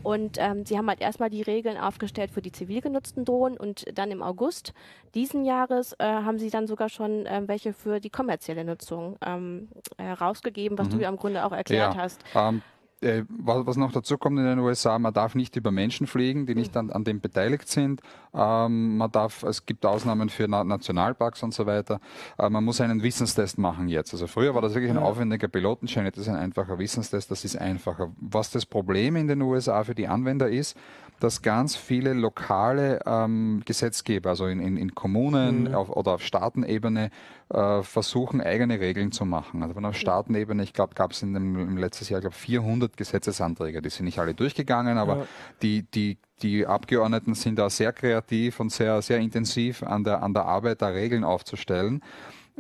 Und 0.03 0.37
ähm, 0.39 0.65
sie 0.67 0.77
haben 0.77 0.89
halt 0.89 1.01
erstmal 1.01 1.31
die 1.31 1.43
Regeln 1.43 1.77
auf 1.77 1.94
aufgestellt 1.95 2.33
für 2.33 2.43
die 2.43 2.51
zivil 2.51 2.81
genutzten 2.81 3.25
Drohnen 3.25 3.57
und 3.57 3.85
dann 3.97 4.11
im 4.11 4.23
August 4.23 4.75
diesen 5.15 5.45
Jahres 5.45 5.93
äh, 5.99 6.05
haben 6.05 6.39
sie 6.39 6.51
dann 6.51 6.67
sogar 6.67 6.89
schon 6.89 7.25
äh, 7.27 7.43
welche 7.47 7.73
für 7.73 8.01
die 8.01 8.11
kommerzielle 8.11 8.65
Nutzung 8.65 9.17
ähm, 9.25 9.69
herausgegeben, 9.97 10.77
was 10.77 10.89
mhm. 10.89 10.93
du 10.93 10.99
ja 11.03 11.09
im 11.09 11.17
Grunde 11.17 11.45
auch 11.45 11.53
erklärt 11.53 11.95
ja. 11.95 12.01
hast. 12.01 12.25
Um, 12.35 12.41
ähm, 12.41 12.63
äh, 13.05 13.25
was 13.29 13.77
noch 13.77 13.93
dazu 13.93 14.17
kommt 14.17 14.39
in 14.39 14.47
den 14.47 14.59
USA, 14.59 14.99
man 14.99 15.13
darf 15.13 15.35
nicht 15.35 15.57
über 15.57 15.71
Menschen 15.71 16.07
fliegen, 16.07 16.47
die 16.47 16.55
nicht 16.55 16.77
an, 16.77 16.91
an 16.91 17.05
dem 17.05 17.21
beteiligt 17.21 17.69
sind. 17.69 18.01
Ähm, 18.33 18.97
man 18.97 19.11
darf, 19.13 19.43
es 19.43 19.67
gibt 19.67 19.85
Ausnahmen 19.85 20.31
für 20.31 20.49
Na 20.49 20.65
Nationalparks 20.65 21.43
und 21.43 21.53
so 21.53 21.67
weiter. 21.67 22.01
Äh, 22.39 22.49
man 22.49 22.65
muss 22.65 22.81
einen 22.81 23.03
Wissenstest 23.03 23.59
machen 23.59 23.89
jetzt. 23.89 24.15
Also 24.15 24.27
früher 24.27 24.55
war 24.55 24.63
das 24.63 24.75
wirklich 24.75 24.91
ein 24.91 24.99
aufwendiger 24.99 25.49
Pilotenschein, 25.49 26.07
jetzt 26.07 26.19
ist 26.19 26.29
ein 26.29 26.37
einfacher 26.37 26.79
Wissenstest, 26.79 27.31
das 27.31 27.45
ist 27.45 27.57
einfacher. 27.57 28.11
Was 28.17 28.51
das 28.51 28.65
Problem 28.65 29.17
in 29.17 29.29
den 29.29 29.43
USA 29.43 29.85
für 29.85 29.95
die 29.95 30.09
Anwender 30.09 30.49
ist, 30.49 30.77
dass 31.25 31.41
ganz 31.41 31.75
viele 31.75 32.13
lokale 32.13 33.01
ähm, 33.07 33.63
Gesetzgeber, 33.65 34.31
also 34.31 34.47
in, 34.47 34.61
in, 34.61 34.77
in 34.77 34.95
Kommunen 34.95 35.69
mhm. 35.69 35.75
auf, 35.75 35.89
oder 35.89 36.13
auf 36.13 36.23
Staatenebene, 36.23 37.11
äh, 37.49 37.83
versuchen, 37.83 38.43
eigene 38.43 38.79
Regeln 38.79 39.11
zu 39.11 39.25
machen. 39.25 39.63
Also 39.63 39.75
auf 39.75 39.97
Staatenebene, 39.97 40.63
ich 40.63 40.75
glaube, 40.75 40.95
gab 40.95 41.13
es 41.13 41.23
in 41.23 41.33
dem, 41.33 41.59
im 41.59 41.79
letzten 41.79 42.13
Jahr, 42.13 42.21
glaube 42.21 42.37
400 42.37 42.97
Gesetzesanträge. 42.97 43.81
Die 43.81 43.89
sind 43.89 44.05
nicht 44.05 44.19
alle 44.19 44.35
durchgegangen, 44.35 44.99
aber 44.99 45.17
ja. 45.17 45.27
die, 45.63 45.83
die, 45.83 46.19
die 46.43 46.67
Abgeordneten 46.67 47.35
sind 47.35 47.59
da 47.59 47.71
sehr 47.71 47.95
kreativ 47.95 48.61
und 48.61 48.71
sehr, 48.71 49.01
sehr 49.01 49.19
intensiv 49.19 49.83
an 49.83 50.05
der, 50.05 50.23
an 50.23 50.35
der 50.35 50.45
Arbeit, 50.45 50.83
da 50.83 50.89
Regeln 50.89 51.25
aufzustellen 51.25 52.03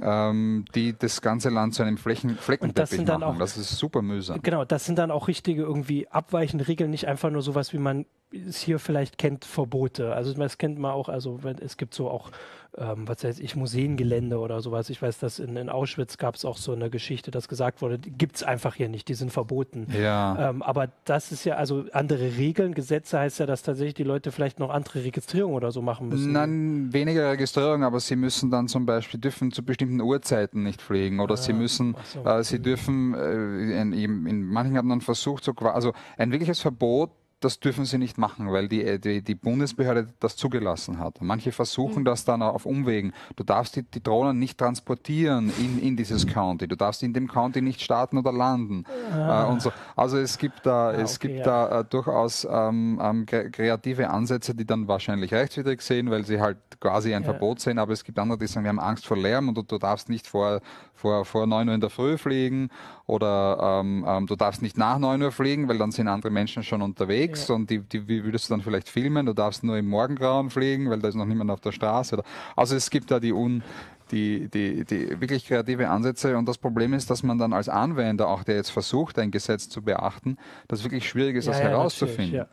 ähm, 0.00 0.64
die 0.74 0.96
das 0.96 1.20
ganze 1.20 1.50
Land 1.50 1.74
zu 1.74 1.82
einem 1.82 1.96
Flächen, 1.96 2.36
Fleckenteppich 2.36 3.04
das 3.04 3.18
machen. 3.20 3.22
Auch, 3.22 3.38
das 3.38 3.56
ist 3.56 3.76
super 3.76 4.02
mühsam. 4.02 4.42
Genau, 4.42 4.64
das 4.64 4.84
sind 4.84 4.98
dann 4.98 5.10
auch 5.10 5.28
richtige 5.28 5.62
irgendwie 5.62 6.08
abweichende 6.08 6.66
Regeln, 6.66 6.90
nicht 6.90 7.06
einfach 7.06 7.30
nur 7.30 7.42
sowas 7.42 7.72
wie 7.72 7.78
man 7.78 8.06
es 8.32 8.60
hier 8.60 8.78
vielleicht 8.78 9.18
kennt, 9.18 9.44
Verbote. 9.44 10.14
Also 10.14 10.34
das 10.34 10.58
kennt 10.58 10.78
man 10.78 10.90
auch, 10.90 11.08
also 11.08 11.38
es 11.60 11.76
gibt 11.76 11.94
so 11.94 12.10
auch 12.10 12.30
ähm, 12.78 13.06
was 13.06 13.22
weiß 13.22 13.38
ich, 13.38 13.56
Museengelände 13.56 14.38
oder 14.38 14.60
sowas. 14.60 14.90
Ich 14.90 15.00
weiß, 15.00 15.18
dass 15.18 15.38
in, 15.38 15.56
in 15.56 15.68
Auschwitz 15.68 16.18
gab 16.18 16.34
es 16.34 16.44
auch 16.44 16.56
so 16.56 16.72
eine 16.72 16.90
Geschichte, 16.90 17.30
dass 17.30 17.48
gesagt 17.48 17.82
wurde, 17.82 17.98
die 17.98 18.10
gibt 18.10 18.36
es 18.36 18.42
einfach 18.42 18.74
hier 18.74 18.88
nicht, 18.88 19.08
die 19.08 19.14
sind 19.14 19.30
verboten. 19.30 19.86
Ja. 19.98 20.50
Ähm, 20.50 20.62
aber 20.62 20.88
das 21.04 21.32
ist 21.32 21.44
ja, 21.44 21.54
also 21.54 21.84
andere 21.92 22.36
Regeln, 22.36 22.74
Gesetze 22.74 23.18
heißt 23.18 23.38
ja, 23.40 23.46
dass 23.46 23.62
tatsächlich 23.62 23.94
die 23.94 24.04
Leute 24.04 24.32
vielleicht 24.32 24.58
noch 24.58 24.70
andere 24.70 25.04
Registrierungen 25.04 25.56
oder 25.56 25.72
so 25.72 25.82
machen 25.82 26.08
müssen. 26.08 26.32
Nein, 26.32 26.92
weniger 26.92 27.30
Registrierung, 27.30 27.84
aber 27.84 28.00
sie 28.00 28.16
müssen 28.16 28.50
dann 28.50 28.68
zum 28.68 28.86
Beispiel 28.86 29.20
dürfen 29.20 29.52
zu 29.52 29.62
bestimmten 29.64 30.00
Uhrzeiten 30.00 30.62
nicht 30.62 30.82
fliegen 30.82 31.20
oder 31.20 31.34
ah, 31.34 31.38
sie 31.38 31.52
müssen, 31.52 31.96
so. 32.04 32.24
äh, 32.24 32.42
sie 32.42 32.60
dürfen, 32.60 33.14
äh, 33.14 33.80
in, 33.80 33.92
in, 33.92 34.44
manchen 34.44 34.76
hat 34.76 34.84
man 34.84 35.00
versucht, 35.00 35.44
so, 35.44 35.52
also 35.52 35.92
ein 36.16 36.32
wirkliches 36.32 36.60
Verbot 36.60 37.10
das 37.44 37.60
dürfen 37.60 37.84
sie 37.84 37.98
nicht 37.98 38.18
machen, 38.18 38.50
weil 38.50 38.68
die, 38.68 38.98
die, 38.98 39.22
die 39.22 39.34
Bundesbehörde 39.34 40.08
das 40.20 40.36
zugelassen 40.36 40.98
hat. 40.98 41.20
Manche 41.20 41.52
versuchen 41.52 42.00
mhm. 42.00 42.04
das 42.04 42.24
dann 42.24 42.42
auf 42.42 42.66
Umwegen. 42.66 43.12
Du 43.36 43.44
darfst 43.44 43.76
die, 43.76 43.82
die 43.82 44.02
Drohnen 44.02 44.38
nicht 44.38 44.58
transportieren 44.58 45.52
in, 45.58 45.78
in 45.80 45.96
dieses 45.96 46.26
County. 46.26 46.66
Du 46.66 46.76
darfst 46.76 47.02
in 47.02 47.12
dem 47.12 47.28
County 47.28 47.60
nicht 47.60 47.82
starten 47.82 48.18
oder 48.18 48.32
landen. 48.32 48.84
Ah. 49.12 49.44
Äh, 49.44 49.52
und 49.52 49.62
so. 49.62 49.70
Also 49.94 50.18
es 50.18 50.38
gibt 50.38 50.64
da, 50.64 50.88
ah, 50.88 50.92
es 50.92 51.16
okay, 51.16 51.28
gibt 51.28 51.40
ja. 51.40 51.68
da 51.68 51.80
äh, 51.80 51.84
durchaus 51.84 52.46
ähm, 52.50 52.98
ähm, 53.02 53.26
kreative 53.26 54.10
Ansätze, 54.10 54.54
die 54.54 54.64
dann 54.64 54.88
wahrscheinlich 54.88 55.32
rechtswidrig 55.32 55.82
sehen, 55.82 56.10
weil 56.10 56.24
sie 56.24 56.40
halt 56.40 56.58
quasi 56.80 57.14
ein 57.14 57.22
ja. 57.22 57.30
Verbot 57.30 57.60
sehen. 57.60 57.78
Aber 57.78 57.92
es 57.92 58.04
gibt 58.04 58.18
andere, 58.18 58.38
die 58.38 58.46
sagen, 58.46 58.64
wir 58.64 58.70
haben 58.70 58.80
Angst 58.80 59.06
vor 59.06 59.16
Lärm 59.16 59.48
und 59.48 59.56
du, 59.56 59.62
du 59.62 59.78
darfst 59.78 60.08
nicht 60.08 60.26
vor, 60.26 60.60
vor, 60.94 61.24
vor 61.24 61.46
9 61.46 61.68
Uhr 61.68 61.74
in 61.74 61.80
der 61.80 61.90
Früh 61.90 62.16
fliegen 62.16 62.70
oder 63.06 63.80
ähm, 63.82 64.04
ähm, 64.06 64.26
du 64.26 64.34
darfst 64.34 64.62
nicht 64.62 64.78
nach 64.78 64.98
9 64.98 65.22
Uhr 65.22 65.32
fliegen, 65.32 65.68
weil 65.68 65.78
dann 65.78 65.90
sind 65.90 66.08
andere 66.08 66.30
Menschen 66.30 66.62
schon 66.62 66.80
unterwegs 66.80 67.48
ja. 67.48 67.54
und 67.54 67.68
die, 67.68 67.80
die 67.80 68.08
wie 68.08 68.24
würdest 68.24 68.48
du 68.48 68.54
dann 68.54 68.62
vielleicht 68.62 68.88
filmen, 68.88 69.26
du 69.26 69.34
darfst 69.34 69.62
nur 69.62 69.76
im 69.76 69.88
Morgengrauen 69.88 70.48
fliegen, 70.48 70.88
weil 70.88 71.00
da 71.00 71.08
ist 71.08 71.14
noch 71.14 71.26
niemand 71.26 71.50
auf 71.50 71.60
der 71.60 71.72
Straße. 71.72 72.16
Oder, 72.16 72.24
also 72.56 72.74
es 72.76 72.88
gibt 72.88 73.10
da 73.10 73.20
die 73.20 73.32
un 73.32 73.62
die, 74.10 74.48
die, 74.48 74.84
die 74.84 75.20
wirklich 75.20 75.46
kreative 75.46 75.88
Ansätze. 75.88 76.36
Und 76.36 76.48
das 76.48 76.58
Problem 76.58 76.92
ist, 76.92 77.10
dass 77.10 77.22
man 77.22 77.38
dann 77.38 77.52
als 77.52 77.68
Anwender, 77.68 78.28
auch 78.28 78.44
der 78.44 78.56
jetzt 78.56 78.70
versucht, 78.70 79.18
ein 79.18 79.30
Gesetz 79.30 79.68
zu 79.68 79.82
beachten, 79.82 80.36
das 80.68 80.84
wirklich 80.84 81.08
schwierig 81.08 81.36
ist, 81.36 81.46
ja, 81.46 81.52
das 81.52 81.60
ja, 81.60 81.68
herauszufinden. 81.68 82.34
Ja. 82.34 82.48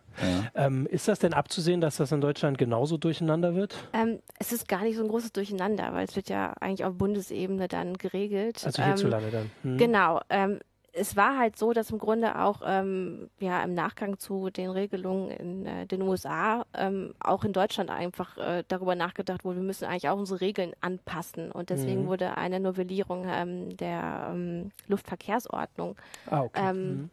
Ähm, 0.56 0.88
ist 0.88 1.08
das 1.08 1.20
denn 1.20 1.34
abzusehen, 1.34 1.82
dass 1.82 1.98
das 1.98 2.12
in 2.12 2.22
Deutschland 2.22 2.58
genauso 2.58 2.98
durcheinander 2.98 3.56
wird? 3.56 3.76
Ähm, 3.94 4.20
es 4.40 4.52
ist 4.52 4.68
gar 4.68 4.82
nicht 4.84 4.98
so 4.98 5.04
ein 5.04 5.10
großes 5.10 5.32
Durcheinander, 5.32 5.94
weil 5.94 6.06
es 6.06 6.16
wird 6.16 6.30
ja 6.30 6.54
eigentlich 6.60 6.86
auf 6.86 6.96
Bundesebene 6.96 7.68
dann 7.68 7.98
geregelt. 7.98 8.62
Also 8.66 8.84
hierzulande 8.84 9.28
ähm, 9.28 9.32
dann. 9.32 9.72
Hm. 9.72 9.78
Genau. 9.78 10.22
Ähm, 10.30 10.60
es 10.94 11.16
war 11.16 11.38
halt 11.38 11.58
so, 11.58 11.74
dass 11.74 11.92
im 11.92 12.00
Grunde 12.00 12.40
auch 12.40 12.62
ähm, 12.66 13.30
ja 13.40 13.64
im 13.64 13.74
Nachgang 13.74 14.20
zu 14.20 14.50
den 14.50 14.70
Regelungen 14.70 15.32
in 15.32 15.66
äh, 15.66 15.86
den 15.88 16.02
USA 16.02 16.66
ähm, 16.74 17.14
auch 17.20 17.44
in 17.44 17.54
Deutschland 17.54 17.90
einfach 17.90 18.38
äh, 18.38 18.64
darüber 18.68 18.96
nachgedacht 18.96 19.46
wurde, 19.46 19.58
wir 19.58 19.64
müssen 19.64 19.86
eigentlich 19.86 20.10
auch 20.10 20.18
unsere 20.18 20.42
Regeln 20.42 20.74
anpassen 20.82 21.52
und 21.52 21.70
deswegen 21.70 22.04
mhm. 22.04 22.08
wurde 22.08 22.38
eine 22.38 22.60
Novellierung 22.60 23.26
ähm, 23.30 23.78
der 23.78 24.32
ähm, 24.32 24.72
Luftverkehrsordnung 24.88 25.96
ah, 26.30 26.42
okay. 26.42 26.70
Ähm, 26.70 26.90
mhm 26.90 27.10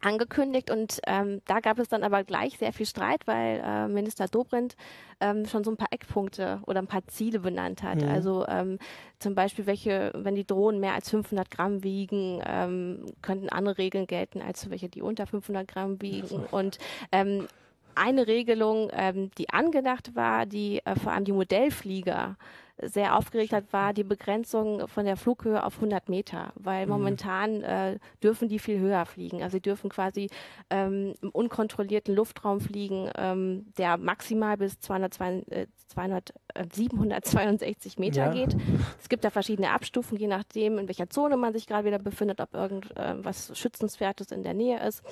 angekündigt 0.00 0.70
und 0.70 1.00
ähm, 1.06 1.40
da 1.46 1.60
gab 1.60 1.78
es 1.78 1.88
dann 1.88 2.04
aber 2.04 2.24
gleich 2.24 2.58
sehr 2.58 2.72
viel 2.72 2.86
Streit, 2.86 3.26
weil 3.26 3.60
äh, 3.64 3.88
Minister 3.88 4.26
Dobrindt 4.26 4.76
ähm, 5.20 5.46
schon 5.46 5.64
so 5.64 5.70
ein 5.70 5.76
paar 5.76 5.92
Eckpunkte 5.92 6.60
oder 6.66 6.80
ein 6.80 6.86
paar 6.86 7.06
Ziele 7.08 7.40
benannt 7.40 7.82
hat. 7.82 8.02
Mhm. 8.02 8.08
Also 8.08 8.46
ähm, 8.46 8.78
zum 9.18 9.34
Beispiel, 9.34 9.66
welche, 9.66 10.12
wenn 10.14 10.34
die 10.34 10.46
Drohnen 10.46 10.80
mehr 10.80 10.94
als 10.94 11.10
500 11.10 11.50
Gramm 11.50 11.82
wiegen, 11.82 12.40
ähm, 12.46 13.06
könnten 13.22 13.48
andere 13.48 13.78
Regeln 13.78 14.06
gelten 14.06 14.40
als 14.40 14.64
für 14.64 14.70
welche, 14.70 14.88
die 14.88 15.02
unter 15.02 15.26
500 15.26 15.66
Gramm 15.66 16.00
wiegen. 16.00 16.44
Und 16.50 16.78
ähm, 17.10 17.48
eine 17.96 18.26
Regelung, 18.28 18.90
ähm, 18.92 19.30
die 19.38 19.50
angedacht 19.50 20.14
war, 20.14 20.46
die 20.46 20.80
äh, 20.84 20.94
vor 20.94 21.12
allem 21.12 21.24
die 21.24 21.32
Modellflieger 21.32 22.36
sehr 22.82 23.16
aufgeregt 23.16 23.52
hat, 23.52 23.72
war 23.72 23.92
die 23.92 24.04
Begrenzung 24.04 24.86
von 24.88 25.04
der 25.04 25.16
Flughöhe 25.16 25.64
auf 25.64 25.76
100 25.76 26.08
Meter, 26.08 26.52
weil 26.54 26.86
mhm. 26.86 26.92
momentan 26.92 27.62
äh, 27.62 27.98
dürfen 28.22 28.48
die 28.48 28.58
viel 28.58 28.78
höher 28.78 29.04
fliegen. 29.06 29.42
Also 29.42 29.56
sie 29.56 29.60
dürfen 29.60 29.90
quasi 29.90 30.28
ähm, 30.70 31.14
im 31.20 31.30
unkontrollierten 31.30 32.14
Luftraum 32.14 32.60
fliegen, 32.60 33.10
ähm, 33.16 33.66
der 33.78 33.96
maximal 33.96 34.56
bis 34.56 34.78
200, 34.80 35.20
äh, 35.50 35.66
200 35.88 36.34
äh, 36.54 36.64
762 36.72 37.98
Meter 37.98 38.26
ja. 38.26 38.32
geht. 38.32 38.56
Es 39.00 39.08
gibt 39.08 39.24
da 39.24 39.30
verschiedene 39.30 39.70
Abstufungen, 39.70 40.20
je 40.20 40.28
nachdem, 40.28 40.78
in 40.78 40.88
welcher 40.88 41.10
Zone 41.10 41.36
man 41.36 41.52
sich 41.52 41.66
gerade 41.66 41.86
wieder 41.86 41.98
befindet, 41.98 42.40
ob 42.40 42.54
irgendwas 42.54 43.50
äh, 43.50 43.54
Schützenswertes 43.54 44.30
in 44.30 44.42
der 44.42 44.54
Nähe 44.54 44.80
ist 44.86 45.02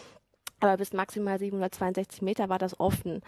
aber 0.61 0.77
bis 0.79 0.93
maximal 0.93 1.39
762 1.39 2.23
Meter 2.23 2.49
war 2.49 2.59
das 2.59 2.79
offen. 2.81 3.23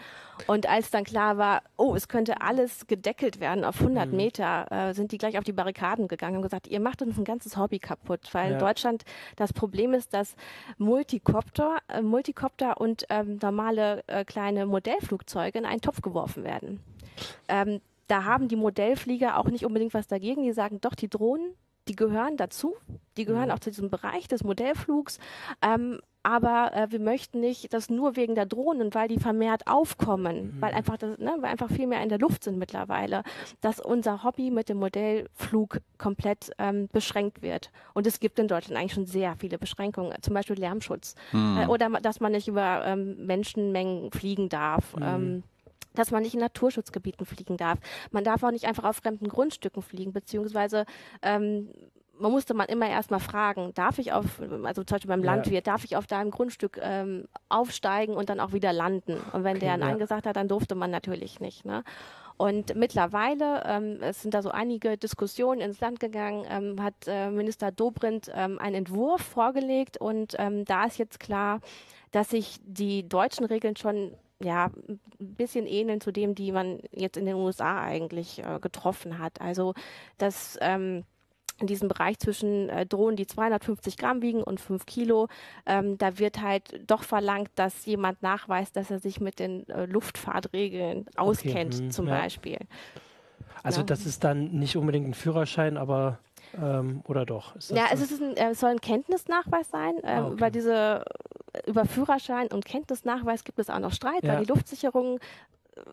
Und 0.47 0.67
als 0.67 0.89
dann 0.89 1.03
klar 1.03 1.37
war, 1.37 1.61
oh, 1.77 1.95
es 1.95 2.07
könnte 2.07 2.41
alles 2.41 2.87
gedeckelt 2.87 3.39
werden 3.39 3.63
auf 3.63 3.79
100 3.79 4.09
mhm. 4.09 4.17
Meter, 4.17 4.71
äh, 4.71 4.93
sind 4.93 5.11
die 5.11 5.17
gleich 5.17 5.37
auf 5.37 5.43
die 5.43 5.53
Barrikaden 5.53 6.07
gegangen 6.07 6.37
und 6.37 6.41
gesagt, 6.41 6.67
ihr 6.67 6.79
macht 6.79 7.01
uns 7.01 7.17
ein 7.17 7.23
ganzes 7.23 7.57
Hobby 7.57 7.79
kaputt, 7.79 8.29
weil 8.33 8.49
ja. 8.49 8.53
in 8.53 8.59
Deutschland 8.59 9.03
das 9.35 9.53
Problem 9.53 9.93
ist, 9.93 10.13
dass 10.13 10.35
Multicopter, 10.77 11.77
äh, 11.87 12.01
Multicopter 12.01 12.81
und 12.81 13.05
ähm, 13.09 13.37
normale 13.41 14.03
äh, 14.07 14.25
kleine 14.25 14.65
Modellflugzeuge 14.65 15.59
in 15.59 15.65
einen 15.65 15.81
Topf 15.81 16.01
geworfen 16.01 16.43
werden. 16.43 16.81
Ähm, 17.47 17.81
da 18.07 18.23
haben 18.23 18.47
die 18.47 18.55
Modellflieger 18.55 19.37
auch 19.37 19.45
nicht 19.45 19.65
unbedingt 19.65 19.93
was 19.93 20.07
dagegen. 20.07 20.41
Die 20.41 20.51
sagen, 20.51 20.81
doch, 20.81 20.95
die 20.95 21.09
Drohnen, 21.09 21.53
die 21.89 21.95
gehören 21.95 22.37
dazu, 22.37 22.75
die 23.17 23.25
gehören 23.25 23.47
mhm. 23.47 23.51
auch 23.51 23.59
zu 23.59 23.71
diesem 23.71 23.89
Bereich 23.89 24.27
des 24.27 24.43
Modellflugs. 24.43 25.19
Ähm, 25.61 25.99
aber 26.21 26.73
äh, 26.73 26.91
wir 26.91 26.99
möchten 26.99 27.39
nicht, 27.39 27.73
dass 27.73 27.89
nur 27.89 28.15
wegen 28.15 28.35
der 28.35 28.45
Drohnen, 28.45 28.93
weil 28.93 29.07
die 29.07 29.19
vermehrt 29.19 29.67
aufkommen, 29.67 30.55
mhm. 30.55 30.61
weil 30.61 30.73
einfach 30.73 30.97
das, 30.97 31.17
ne, 31.17 31.35
weil 31.39 31.49
einfach 31.49 31.69
viel 31.69 31.87
mehr 31.87 32.03
in 32.03 32.09
der 32.09 32.19
Luft 32.19 32.43
sind 32.43 32.57
mittlerweile, 32.57 33.23
dass 33.61 33.79
unser 33.79 34.23
Hobby 34.23 34.51
mit 34.51 34.69
dem 34.69 34.77
Modellflug 34.77 35.79
komplett 35.97 36.51
ähm, 36.57 36.89
beschränkt 36.91 37.41
wird. 37.41 37.71
Und 37.93 38.05
es 38.05 38.19
gibt 38.19 38.37
in 38.37 38.47
Deutschland 38.47 38.77
eigentlich 38.77 38.93
schon 38.93 39.05
sehr 39.05 39.35
viele 39.37 39.57
Beschränkungen, 39.57 40.13
zum 40.21 40.33
Beispiel 40.33 40.57
Lärmschutz 40.57 41.15
mhm. 41.31 41.57
äh, 41.61 41.67
oder 41.67 41.89
dass 42.01 42.19
man 42.19 42.33
nicht 42.33 42.47
über 42.47 42.85
ähm, 42.85 43.25
Menschenmengen 43.25 44.11
fliegen 44.11 44.49
darf. 44.49 44.95
Mhm. 44.95 45.03
Ähm, 45.03 45.43
dass 45.93 46.11
man 46.11 46.23
nicht 46.23 46.33
in 46.33 46.39
Naturschutzgebieten 46.39 47.25
fliegen 47.25 47.57
darf. 47.57 47.79
Man 48.11 48.23
darf 48.23 48.43
auch 48.43 48.51
nicht 48.51 48.65
einfach 48.65 48.83
auf 48.83 48.97
fremden 48.97 49.27
Grundstücken 49.27 49.81
fliegen, 49.81 50.13
beziehungsweise 50.13 50.85
ähm, 51.21 51.69
man 52.19 52.31
musste 52.31 52.53
man 52.53 52.67
immer 52.67 52.89
erstmal 52.89 53.19
fragen, 53.19 53.73
darf 53.73 53.97
ich 53.97 54.11
auf, 54.11 54.41
also 54.63 54.83
zum 54.83 54.95
Beispiel 54.95 55.07
beim 55.07 55.23
ja. 55.23 55.33
Landwirt, 55.33 55.67
darf 55.67 55.85
ich 55.85 55.95
auf 55.95 56.05
deinem 56.05 56.31
Grundstück 56.31 56.79
ähm, 56.81 57.25
aufsteigen 57.47 58.15
und 58.15 58.29
dann 58.29 58.39
auch 58.39 58.51
wieder 58.51 58.73
landen? 58.73 59.13
Und 59.31 59.43
wenn 59.43 59.57
okay, 59.57 59.65
der 59.65 59.77
Nein 59.77 59.91
ja. 59.91 59.97
gesagt 59.97 60.25
hat, 60.25 60.35
dann 60.35 60.47
durfte 60.47 60.75
man 60.75 60.91
natürlich 60.91 61.39
nicht. 61.39 61.65
Ne? 61.65 61.83
Und 62.37 62.75
mittlerweile, 62.75 63.63
ähm, 63.65 63.97
es 64.01 64.21
sind 64.21 64.33
da 64.33 64.41
so 64.41 64.49
einige 64.49 64.97
Diskussionen 64.97 65.61
ins 65.61 65.79
Land 65.79 65.99
gegangen, 65.99 66.45
ähm, 66.49 66.81
hat 66.81 66.93
äh, 67.07 67.29
Minister 67.31 67.71
Dobrindt 67.71 68.31
ähm, 68.33 68.59
einen 68.59 68.75
Entwurf 68.75 69.21
vorgelegt 69.21 69.97
und 69.97 70.35
ähm, 70.39 70.65
da 70.65 70.85
ist 70.85 70.97
jetzt 70.97 71.19
klar, 71.19 71.59
dass 72.11 72.29
sich 72.29 72.57
die 72.63 73.07
deutschen 73.07 73.45
Regeln 73.45 73.75
schon 73.75 74.13
ja, 74.41 74.71
ein 74.87 74.99
bisschen 75.19 75.65
ähneln 75.65 76.01
zu 76.01 76.11
dem, 76.11 76.35
die 76.35 76.51
man 76.51 76.79
jetzt 76.91 77.17
in 77.17 77.25
den 77.25 77.35
USA 77.35 77.81
eigentlich 77.81 78.39
äh, 78.39 78.59
getroffen 78.59 79.19
hat. 79.19 79.41
Also, 79.41 79.73
dass 80.17 80.57
ähm, 80.61 81.03
in 81.59 81.67
diesem 81.67 81.89
Bereich 81.89 82.19
zwischen 82.19 82.69
äh, 82.69 82.85
Drohnen, 82.85 83.15
die 83.15 83.27
250 83.27 83.97
Gramm 83.97 84.21
wiegen 84.21 84.43
und 84.43 84.59
5 84.59 84.85
Kilo, 84.85 85.27
ähm, 85.65 85.97
da 85.97 86.17
wird 86.17 86.41
halt 86.41 86.89
doch 86.89 87.03
verlangt, 87.03 87.49
dass 87.55 87.85
jemand 87.85 88.21
nachweist, 88.21 88.75
dass 88.75 88.89
er 88.91 88.99
sich 88.99 89.19
mit 89.19 89.39
den 89.39 89.67
äh, 89.69 89.85
Luftfahrtregeln 89.85 91.05
auskennt, 91.17 91.75
okay. 91.75 91.83
hm, 91.83 91.91
zum 91.91 92.07
ja. 92.07 92.17
Beispiel. 92.19 92.59
Also 93.61 93.81
ja. 93.81 93.85
das 93.85 94.05
ist 94.05 94.23
dann 94.23 94.51
nicht 94.51 94.77
unbedingt 94.77 95.07
ein 95.07 95.13
Führerschein, 95.13 95.77
aber 95.77 96.19
ähm, 96.59 97.01
oder 97.07 97.25
doch? 97.25 97.55
ja, 97.69 97.87
es, 97.91 98.01
ist 98.01 98.21
ein, 98.21 98.35
äh, 98.37 98.51
es 98.51 98.59
soll 98.59 98.71
ein 98.71 98.81
Kenntnisnachweis 98.81 99.69
sein. 99.69 99.95
Ähm, 100.03 100.03
ah, 100.03 100.25
okay. 100.25 100.33
Über 100.33 100.49
diese 100.49 101.03
über 101.65 101.85
Führerschein 101.85 102.47
und 102.47 102.65
Kenntnisnachweis 102.65 103.43
gibt 103.43 103.59
es 103.59 103.69
auch 103.69 103.79
noch 103.79 103.93
Streit, 103.93 104.23
ja. 104.23 104.33
weil 104.33 104.45
die 104.45 104.51
Luftsicherung 104.51 105.19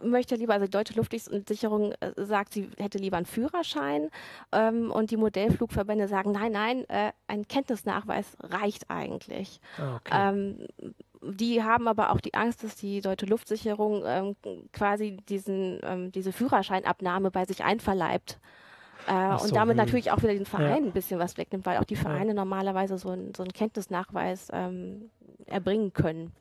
möchte 0.03 0.35
lieber, 0.37 0.55
also 0.55 0.67
die 0.67 0.71
deutsche 0.71 0.95
Luftsicherung 0.95 1.93
äh, 2.01 2.13
sagt, 2.17 2.53
sie 2.53 2.71
hätte 2.79 2.99
lieber 2.99 3.17
einen 3.17 3.27
Führerschein 3.27 4.11
ähm, 4.53 4.91
und 4.91 5.11
die 5.11 5.17
Modellflugverbände 5.17 6.09
sagen, 6.09 6.33
nein, 6.33 6.53
nein, 6.53 6.89
äh, 6.89 7.13
ein 7.27 7.47
Kenntnisnachweis 7.47 8.37
reicht 8.41 8.91
eigentlich. 8.91 9.61
Ah, 9.79 9.97
okay. 9.97 10.11
Ähm, 10.13 10.69
die 11.23 11.63
haben 11.63 11.89
aber 11.89 12.11
auch 12.11 12.21
die 12.21 12.35
Angst, 12.35 12.63
dass 12.63 12.77
die 12.77 13.01
deutsche 13.01 13.27
Luftsicherung 13.27 14.03
ähm, 14.07 14.37
quasi 14.73 15.17
diesen, 15.29 15.81
ähm, 15.83 16.13
diese 16.13 16.33
Führerscheinabnahme 16.33 17.31
bei 17.31 17.45
sich 17.45 17.65
einverleibt. 17.65 18.39
Äh, 19.07 19.39
so, 19.39 19.45
und 19.45 19.57
damit 19.57 19.77
mh. 19.77 19.83
Hm. 19.83 19.87
natürlich 19.87 20.11
auch 20.11 20.23
wieder 20.23 20.35
den 20.35 20.47
Verein 20.47 20.83
ja. 20.83 20.89
ein 20.89 20.93
bisschen 20.93 21.19
was 21.19 21.37
wegnimmt, 21.37 21.67
weil 21.67 21.79
auch 21.79 21.85
die 21.85 21.97
Vereine 21.97 22.29
ja. 22.29 22.35
normalerweise 22.35 22.99
so, 22.99 23.11
ein, 23.11 23.33
so 23.37 23.43
einen 23.43 23.53
Kenntnisnachweis 23.53 24.49
ähm, 24.53 25.11
erbringen 25.47 25.93
können. 25.93 26.33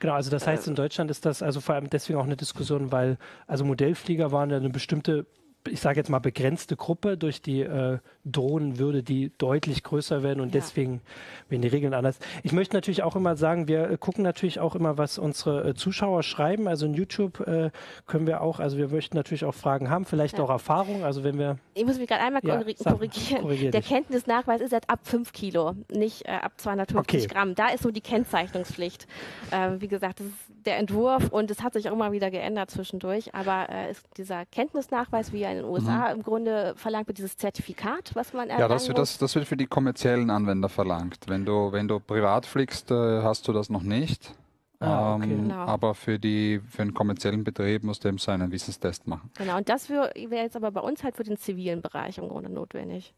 Genau, 0.00 0.14
also 0.14 0.30
das 0.30 0.46
heißt, 0.46 0.68
in 0.68 0.74
Deutschland 0.74 1.10
ist 1.10 1.24
das 1.24 1.42
also 1.42 1.60
vor 1.60 1.74
allem 1.74 1.88
deswegen 1.88 2.18
auch 2.18 2.24
eine 2.24 2.36
Diskussion, 2.36 2.92
weil 2.92 3.16
also 3.46 3.64
Modellflieger 3.64 4.30
waren 4.30 4.50
ja 4.50 4.58
eine 4.58 4.68
bestimmte 4.68 5.26
ich 5.68 5.80
sage 5.80 5.98
jetzt 5.98 6.10
mal, 6.10 6.18
begrenzte 6.18 6.76
Gruppe. 6.76 7.16
Durch 7.16 7.40
die 7.40 7.60
äh, 7.60 7.98
Drohnen 8.24 8.78
würde 8.78 9.02
die 9.02 9.32
deutlich 9.38 9.82
größer 9.82 10.22
werden 10.22 10.40
und 10.40 10.48
ja. 10.48 10.60
deswegen 10.60 11.00
werden 11.48 11.62
die 11.62 11.68
Regeln 11.68 11.94
anders. 11.94 12.18
Ich 12.42 12.52
möchte 12.52 12.76
natürlich 12.76 13.02
auch 13.02 13.16
immer 13.16 13.36
sagen, 13.36 13.68
wir 13.68 13.90
äh, 13.90 13.96
gucken 13.98 14.24
natürlich 14.24 14.60
auch 14.60 14.74
immer, 14.74 14.98
was 14.98 15.18
unsere 15.18 15.68
äh, 15.68 15.74
Zuschauer 15.74 16.22
schreiben. 16.22 16.68
Also 16.68 16.86
in 16.86 16.94
YouTube 16.94 17.40
äh, 17.40 17.70
können 18.06 18.26
wir 18.26 18.40
auch, 18.40 18.60
also 18.60 18.76
wir 18.76 18.88
möchten 18.88 19.16
natürlich 19.16 19.44
auch 19.44 19.54
Fragen 19.54 19.90
haben, 19.90 20.04
vielleicht 20.04 20.38
ja. 20.38 20.44
auch 20.44 20.50
Erfahrungen. 20.50 21.04
Also 21.04 21.24
wenn 21.24 21.38
wir. 21.38 21.58
Ich 21.74 21.84
muss 21.84 21.98
mich 21.98 22.08
gerade 22.08 22.22
einmal 22.22 22.42
ja, 22.44 22.56
korrigieren. 22.56 23.42
Korrigier 23.42 23.70
Der 23.70 23.82
Kenntnisnachweis 23.82 24.60
ist 24.60 24.72
jetzt 24.72 24.90
ab 24.90 25.00
5 25.04 25.32
Kilo, 25.32 25.74
nicht 25.90 26.26
äh, 26.26 26.32
ab 26.32 26.52
250 26.56 27.24
okay. 27.24 27.34
Gramm. 27.34 27.54
Da 27.54 27.68
ist 27.68 27.82
so 27.82 27.90
die 27.90 28.00
Kennzeichnungspflicht. 28.00 29.06
Ähm, 29.52 29.80
wie 29.80 29.88
gesagt, 29.88 30.20
das 30.20 30.26
ist 30.26 30.51
der 30.66 30.78
Entwurf 30.78 31.28
und 31.28 31.50
es 31.50 31.62
hat 31.62 31.72
sich 31.72 31.88
auch 31.88 31.92
immer 31.92 32.12
wieder 32.12 32.30
geändert 32.30 32.70
zwischendurch. 32.70 33.34
Aber 33.34 33.68
äh, 33.68 33.90
ist 33.90 34.06
dieser 34.16 34.46
Kenntnisnachweis, 34.46 35.32
wie 35.32 35.42
er 35.42 35.50
in 35.50 35.58
den 35.58 35.66
USA 35.66 36.08
mhm. 36.08 36.16
im 36.16 36.22
Grunde 36.22 36.74
verlangt 36.76 37.08
wird, 37.08 37.18
dieses 37.18 37.36
Zertifikat, 37.36 38.10
was 38.14 38.32
man 38.32 38.48
Ja, 38.48 38.68
das, 38.68 38.86
das, 38.86 39.18
das 39.18 39.34
wird 39.34 39.46
für 39.46 39.56
die 39.56 39.66
kommerziellen 39.66 40.30
Anwender 40.30 40.68
verlangt. 40.68 41.18
Wenn 41.26 41.44
du, 41.44 41.72
wenn 41.72 41.88
du 41.88 42.00
privat 42.00 42.46
fliegst, 42.46 42.90
äh, 42.90 43.22
hast 43.22 43.48
du 43.48 43.52
das 43.52 43.70
noch 43.70 43.82
nicht. 43.82 44.34
Ah, 44.82 45.14
okay. 45.14 45.24
ähm, 45.24 45.42
genau. 45.42 45.54
Aber 45.54 45.94
für, 45.94 46.18
die, 46.18 46.60
für 46.68 46.82
einen 46.82 46.94
kommerziellen 46.94 47.44
Betrieb 47.44 47.82
muss 47.84 48.00
dem 48.00 48.18
seinen 48.18 48.50
Wissenstest 48.50 49.06
machen. 49.06 49.30
Genau, 49.38 49.56
und 49.56 49.68
das 49.68 49.88
wäre 49.88 50.12
jetzt 50.14 50.56
aber 50.56 50.70
bei 50.70 50.80
uns 50.80 51.04
halt 51.04 51.16
für 51.16 51.24
den 51.24 51.36
zivilen 51.36 51.82
Bereich 51.82 52.18
im 52.18 52.28
Grunde 52.28 52.50
notwendig. 52.50 53.14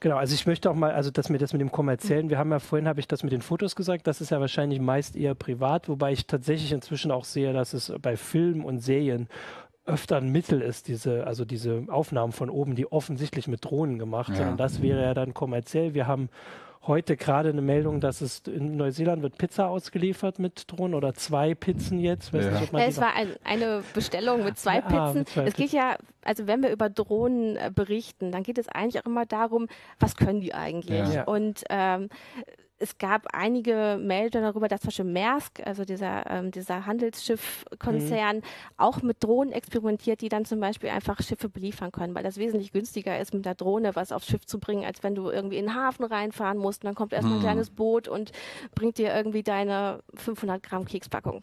Genau, 0.00 0.16
also 0.16 0.34
ich 0.34 0.46
möchte 0.46 0.70
auch 0.70 0.74
mal, 0.74 0.92
also 0.92 1.10
dass 1.10 1.28
mir 1.28 1.38
das 1.38 1.52
mit 1.52 1.60
dem 1.60 1.72
kommerziellen, 1.72 2.26
mhm. 2.26 2.30
wir 2.30 2.38
haben 2.38 2.50
ja 2.50 2.58
vorhin, 2.58 2.88
habe 2.88 3.00
ich 3.00 3.08
das 3.08 3.22
mit 3.22 3.32
den 3.32 3.42
Fotos 3.42 3.76
gesagt, 3.76 4.06
das 4.06 4.20
ist 4.20 4.30
ja 4.30 4.40
wahrscheinlich 4.40 4.80
meist 4.80 5.16
eher 5.16 5.34
privat, 5.34 5.88
wobei 5.88 6.12
ich 6.12 6.26
tatsächlich 6.26 6.72
inzwischen 6.72 7.10
auch 7.10 7.24
sehe, 7.24 7.52
dass 7.52 7.74
es 7.74 7.92
bei 8.00 8.16
Filmen 8.16 8.64
und 8.64 8.78
Serien 8.78 9.28
öfter 9.86 10.18
ein 10.18 10.30
Mittel 10.30 10.60
ist, 10.62 10.88
diese, 10.88 11.26
also 11.26 11.44
diese 11.44 11.84
Aufnahmen 11.88 12.32
von 12.32 12.48
oben, 12.48 12.76
die 12.76 12.90
offensichtlich 12.90 13.48
mit 13.48 13.64
Drohnen 13.64 13.98
gemacht 13.98 14.34
sind. 14.36 14.48
Und 14.48 14.60
das 14.60 14.82
wäre 14.82 15.02
ja 15.02 15.14
dann 15.14 15.34
kommerziell. 15.34 15.94
Wir 15.94 16.06
haben 16.06 16.28
heute 16.86 17.16
gerade 17.16 17.50
eine 17.50 17.60
Meldung, 17.60 18.00
dass 18.00 18.20
es 18.20 18.40
in 18.46 18.76
Neuseeland 18.76 19.22
wird 19.22 19.36
Pizza 19.36 19.68
ausgeliefert 19.68 20.38
mit 20.38 20.64
Drohnen 20.66 20.94
oder 20.94 21.14
zwei 21.14 21.54
Pizzen 21.54 22.00
jetzt. 22.00 22.32
Ja. 22.32 22.60
Nicht, 22.60 22.72
ja, 22.72 22.78
es 22.80 22.98
war 22.98 23.14
ein, 23.14 23.34
eine 23.44 23.82
Bestellung 23.92 24.44
mit 24.44 24.58
zwei 24.58 24.80
Pizzen. 24.80 25.18
Mit 25.18 25.28
zwei 25.28 25.44
es 25.44 25.54
geht 25.54 25.72
ja, 25.72 25.96
also 26.22 26.46
wenn 26.46 26.62
wir 26.62 26.70
über 26.70 26.88
Drohnen 26.88 27.56
äh, 27.56 27.70
berichten, 27.74 28.32
dann 28.32 28.42
geht 28.42 28.58
es 28.58 28.68
eigentlich 28.68 29.02
auch 29.02 29.06
immer 29.06 29.26
darum, 29.26 29.68
was 29.98 30.16
können 30.16 30.40
die 30.40 30.54
eigentlich? 30.54 31.14
Ja. 31.14 31.24
Und 31.24 31.64
ähm, 31.68 32.08
es 32.80 32.96
gab 32.96 33.26
einige 33.34 33.98
Meldungen 34.00 34.46
darüber, 34.46 34.66
dass 34.66 34.80
zum 34.80 34.88
Beispiel 34.88 35.04
Maersk, 35.04 35.60
also 35.66 35.84
dieser, 35.84 36.28
ähm, 36.30 36.50
dieser 36.50 36.86
Handelsschiffkonzern, 36.86 38.36
mhm. 38.38 38.42
auch 38.78 39.02
mit 39.02 39.22
Drohnen 39.22 39.52
experimentiert, 39.52 40.22
die 40.22 40.30
dann 40.30 40.46
zum 40.46 40.60
Beispiel 40.60 40.88
einfach 40.88 41.20
Schiffe 41.22 41.50
beliefern 41.50 41.92
können, 41.92 42.14
weil 42.14 42.22
das 42.22 42.38
wesentlich 42.38 42.72
günstiger 42.72 43.20
ist, 43.20 43.34
mit 43.34 43.44
der 43.44 43.54
Drohne 43.54 43.94
was 43.94 44.12
aufs 44.12 44.26
Schiff 44.26 44.46
zu 44.46 44.58
bringen, 44.58 44.86
als 44.86 45.02
wenn 45.02 45.14
du 45.14 45.28
irgendwie 45.30 45.58
in 45.58 45.66
den 45.66 45.74
Hafen 45.74 46.04
reinfahren 46.04 46.56
musst 46.56 46.82
und 46.82 46.86
dann 46.86 46.94
kommt 46.94 47.12
erstmal 47.12 47.34
mhm. 47.34 47.40
ein 47.40 47.44
kleines 47.44 47.70
Boot 47.70 48.08
und 48.08 48.32
bringt 48.74 48.96
dir 48.96 49.14
irgendwie 49.14 49.42
deine 49.42 50.00
500 50.14 50.62
Gramm 50.62 50.86
Kekspackung. 50.86 51.42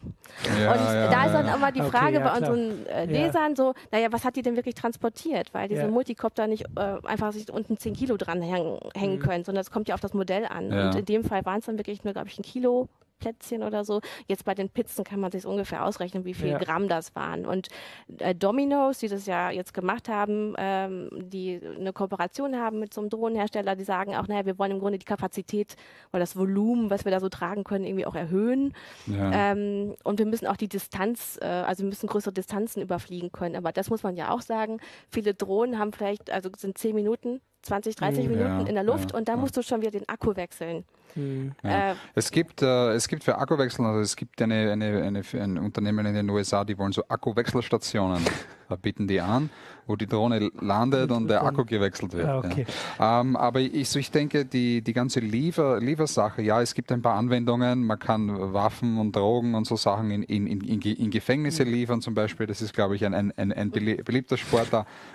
Ja, 0.60 0.72
und 0.72 0.80
ja, 0.80 1.08
da 1.08 1.26
ist 1.26 1.32
dann 1.34 1.46
ja. 1.46 1.54
immer 1.54 1.70
die 1.70 1.82
Frage 1.82 2.18
okay, 2.18 2.24
bei 2.24 2.36
unseren 2.36 2.86
äh, 2.86 3.04
Lesern 3.04 3.54
so, 3.54 3.74
naja, 3.92 4.08
was 4.10 4.24
hat 4.24 4.34
die 4.34 4.42
denn 4.42 4.56
wirklich 4.56 4.74
transportiert? 4.74 5.54
Weil 5.54 5.68
diese 5.68 5.86
Multicopter 5.86 6.48
nicht 6.48 6.64
äh, 6.76 6.96
einfach 7.04 7.32
sich 7.32 7.48
unten 7.52 7.78
10 7.78 7.94
Kilo 7.94 8.16
dran 8.16 8.42
hängen, 8.42 8.80
hängen 8.96 9.16
mhm. 9.16 9.22
können, 9.22 9.44
sondern 9.44 9.60
es 9.60 9.70
kommt 9.70 9.86
ja 9.88 9.94
auf 9.94 10.00
das 10.00 10.14
Modell 10.14 10.44
an. 10.46 10.72
Und 10.72 10.96
in 10.96 11.04
dem 11.04 11.27
Fall 11.28 11.44
waren 11.44 11.60
es 11.60 11.66
dann 11.66 11.78
wirklich 11.78 12.04
nur, 12.04 12.12
glaube 12.12 12.28
ich, 12.28 12.38
ein 12.38 12.42
Kilo 12.42 12.88
Plätzchen 13.18 13.62
oder 13.62 13.84
so. 13.84 14.00
Jetzt 14.26 14.44
bei 14.44 14.54
den 14.54 14.68
Pizzen 14.68 15.04
kann 15.04 15.20
man 15.20 15.30
sich 15.32 15.46
ungefähr 15.46 15.84
ausrechnen, 15.84 16.24
wie 16.24 16.34
viel 16.34 16.48
ja. 16.48 16.58
Gramm 16.58 16.88
das 16.88 17.14
waren. 17.14 17.46
Und 17.46 17.68
äh, 18.18 18.34
Domino's, 18.34 18.98
die 18.98 19.08
das 19.08 19.26
ja 19.26 19.50
jetzt 19.50 19.74
gemacht 19.74 20.08
haben, 20.08 20.54
ähm, 20.58 21.10
die 21.12 21.60
eine 21.62 21.92
Kooperation 21.92 22.56
haben 22.56 22.78
mit 22.78 22.94
so 22.94 23.00
einem 23.00 23.10
Drohnenhersteller, 23.10 23.76
die 23.76 23.84
sagen 23.84 24.14
auch, 24.14 24.28
naja, 24.28 24.46
wir 24.46 24.58
wollen 24.58 24.72
im 24.72 24.78
Grunde 24.80 24.98
die 24.98 25.04
Kapazität 25.04 25.76
oder 26.12 26.20
das 26.20 26.36
Volumen, 26.36 26.90
was 26.90 27.04
wir 27.04 27.12
da 27.12 27.20
so 27.20 27.28
tragen 27.28 27.64
können, 27.64 27.84
irgendwie 27.84 28.06
auch 28.06 28.14
erhöhen. 28.14 28.74
Ja. 29.06 29.52
Ähm, 29.52 29.94
und 30.04 30.18
wir 30.18 30.26
müssen 30.26 30.46
auch 30.46 30.56
die 30.56 30.68
Distanz, 30.68 31.38
äh, 31.40 31.46
also 31.46 31.82
wir 31.82 31.88
müssen 31.88 32.06
größere 32.06 32.32
Distanzen 32.32 32.82
überfliegen 32.82 33.32
können. 33.32 33.56
Aber 33.56 33.72
das 33.72 33.90
muss 33.90 34.02
man 34.02 34.16
ja 34.16 34.30
auch 34.30 34.42
sagen. 34.42 34.78
Viele 35.10 35.34
Drohnen 35.34 35.78
haben 35.78 35.92
vielleicht, 35.92 36.30
also 36.30 36.50
sind 36.56 36.78
zehn 36.78 36.94
Minuten 36.94 37.40
20, 37.62 37.96
30 37.96 38.24
hm, 38.24 38.30
Minuten 38.30 38.60
ja, 38.60 38.66
in 38.66 38.74
der 38.74 38.84
Luft 38.84 39.10
ja, 39.10 39.18
und 39.18 39.28
da 39.28 39.36
musst 39.36 39.56
du 39.56 39.62
schon 39.62 39.80
wieder 39.80 39.90
den 39.90 40.08
Akku 40.08 40.36
wechseln. 40.36 40.84
Mhm. 41.18 41.52
Ja. 41.62 41.92
Äh, 41.92 41.94
es, 42.14 42.30
gibt, 42.30 42.62
äh, 42.62 42.92
es 42.92 43.08
gibt 43.08 43.24
für 43.24 43.36
Akkuwechsel, 43.36 43.84
also 43.84 44.00
es 44.00 44.16
gibt 44.16 44.40
eine, 44.40 44.72
eine, 44.72 45.02
eine, 45.02 45.22
ein 45.34 45.58
Unternehmen 45.58 46.06
in 46.06 46.14
den 46.14 46.30
USA, 46.30 46.64
die 46.64 46.78
wollen 46.78 46.92
so 46.92 47.02
Akkuwechselstationen, 47.08 48.24
da 48.68 48.76
bieten 48.76 49.06
die 49.06 49.20
an 49.20 49.50
wo 49.88 49.96
die 49.96 50.06
Drohne 50.06 50.50
landet 50.60 51.10
und 51.10 51.28
der 51.28 51.42
Akku 51.42 51.64
gewechselt 51.64 52.12
wird. 52.12 52.28
Ah, 52.28 52.38
okay. 52.38 52.66
ja. 52.98 53.20
ähm, 53.20 53.36
aber 53.36 53.60
ich, 53.60 53.88
so 53.88 53.98
ich 53.98 54.10
denke, 54.10 54.44
die, 54.44 54.82
die 54.82 54.92
ganze 54.92 55.20
Liefer, 55.20 55.80
Liefersache, 55.80 56.42
ja, 56.42 56.60
es 56.60 56.74
gibt 56.74 56.92
ein 56.92 57.00
paar 57.00 57.14
Anwendungen, 57.14 57.84
man 57.84 57.98
kann 57.98 58.52
Waffen 58.52 58.98
und 58.98 59.16
Drogen 59.16 59.54
und 59.54 59.66
so 59.66 59.76
Sachen 59.76 60.10
in, 60.10 60.22
in, 60.22 60.46
in, 60.46 60.80
in 60.82 61.10
Gefängnisse 61.10 61.64
mhm. 61.64 61.72
liefern 61.72 62.00
zum 62.02 62.14
Beispiel. 62.14 62.46
Das 62.46 62.60
ist, 62.60 62.74
glaube 62.74 62.96
ich, 62.96 63.04
ein, 63.06 63.14
ein, 63.14 63.32
ein, 63.36 63.50
ein 63.50 63.70
beliebter 63.70 64.36
Sport 64.36 64.68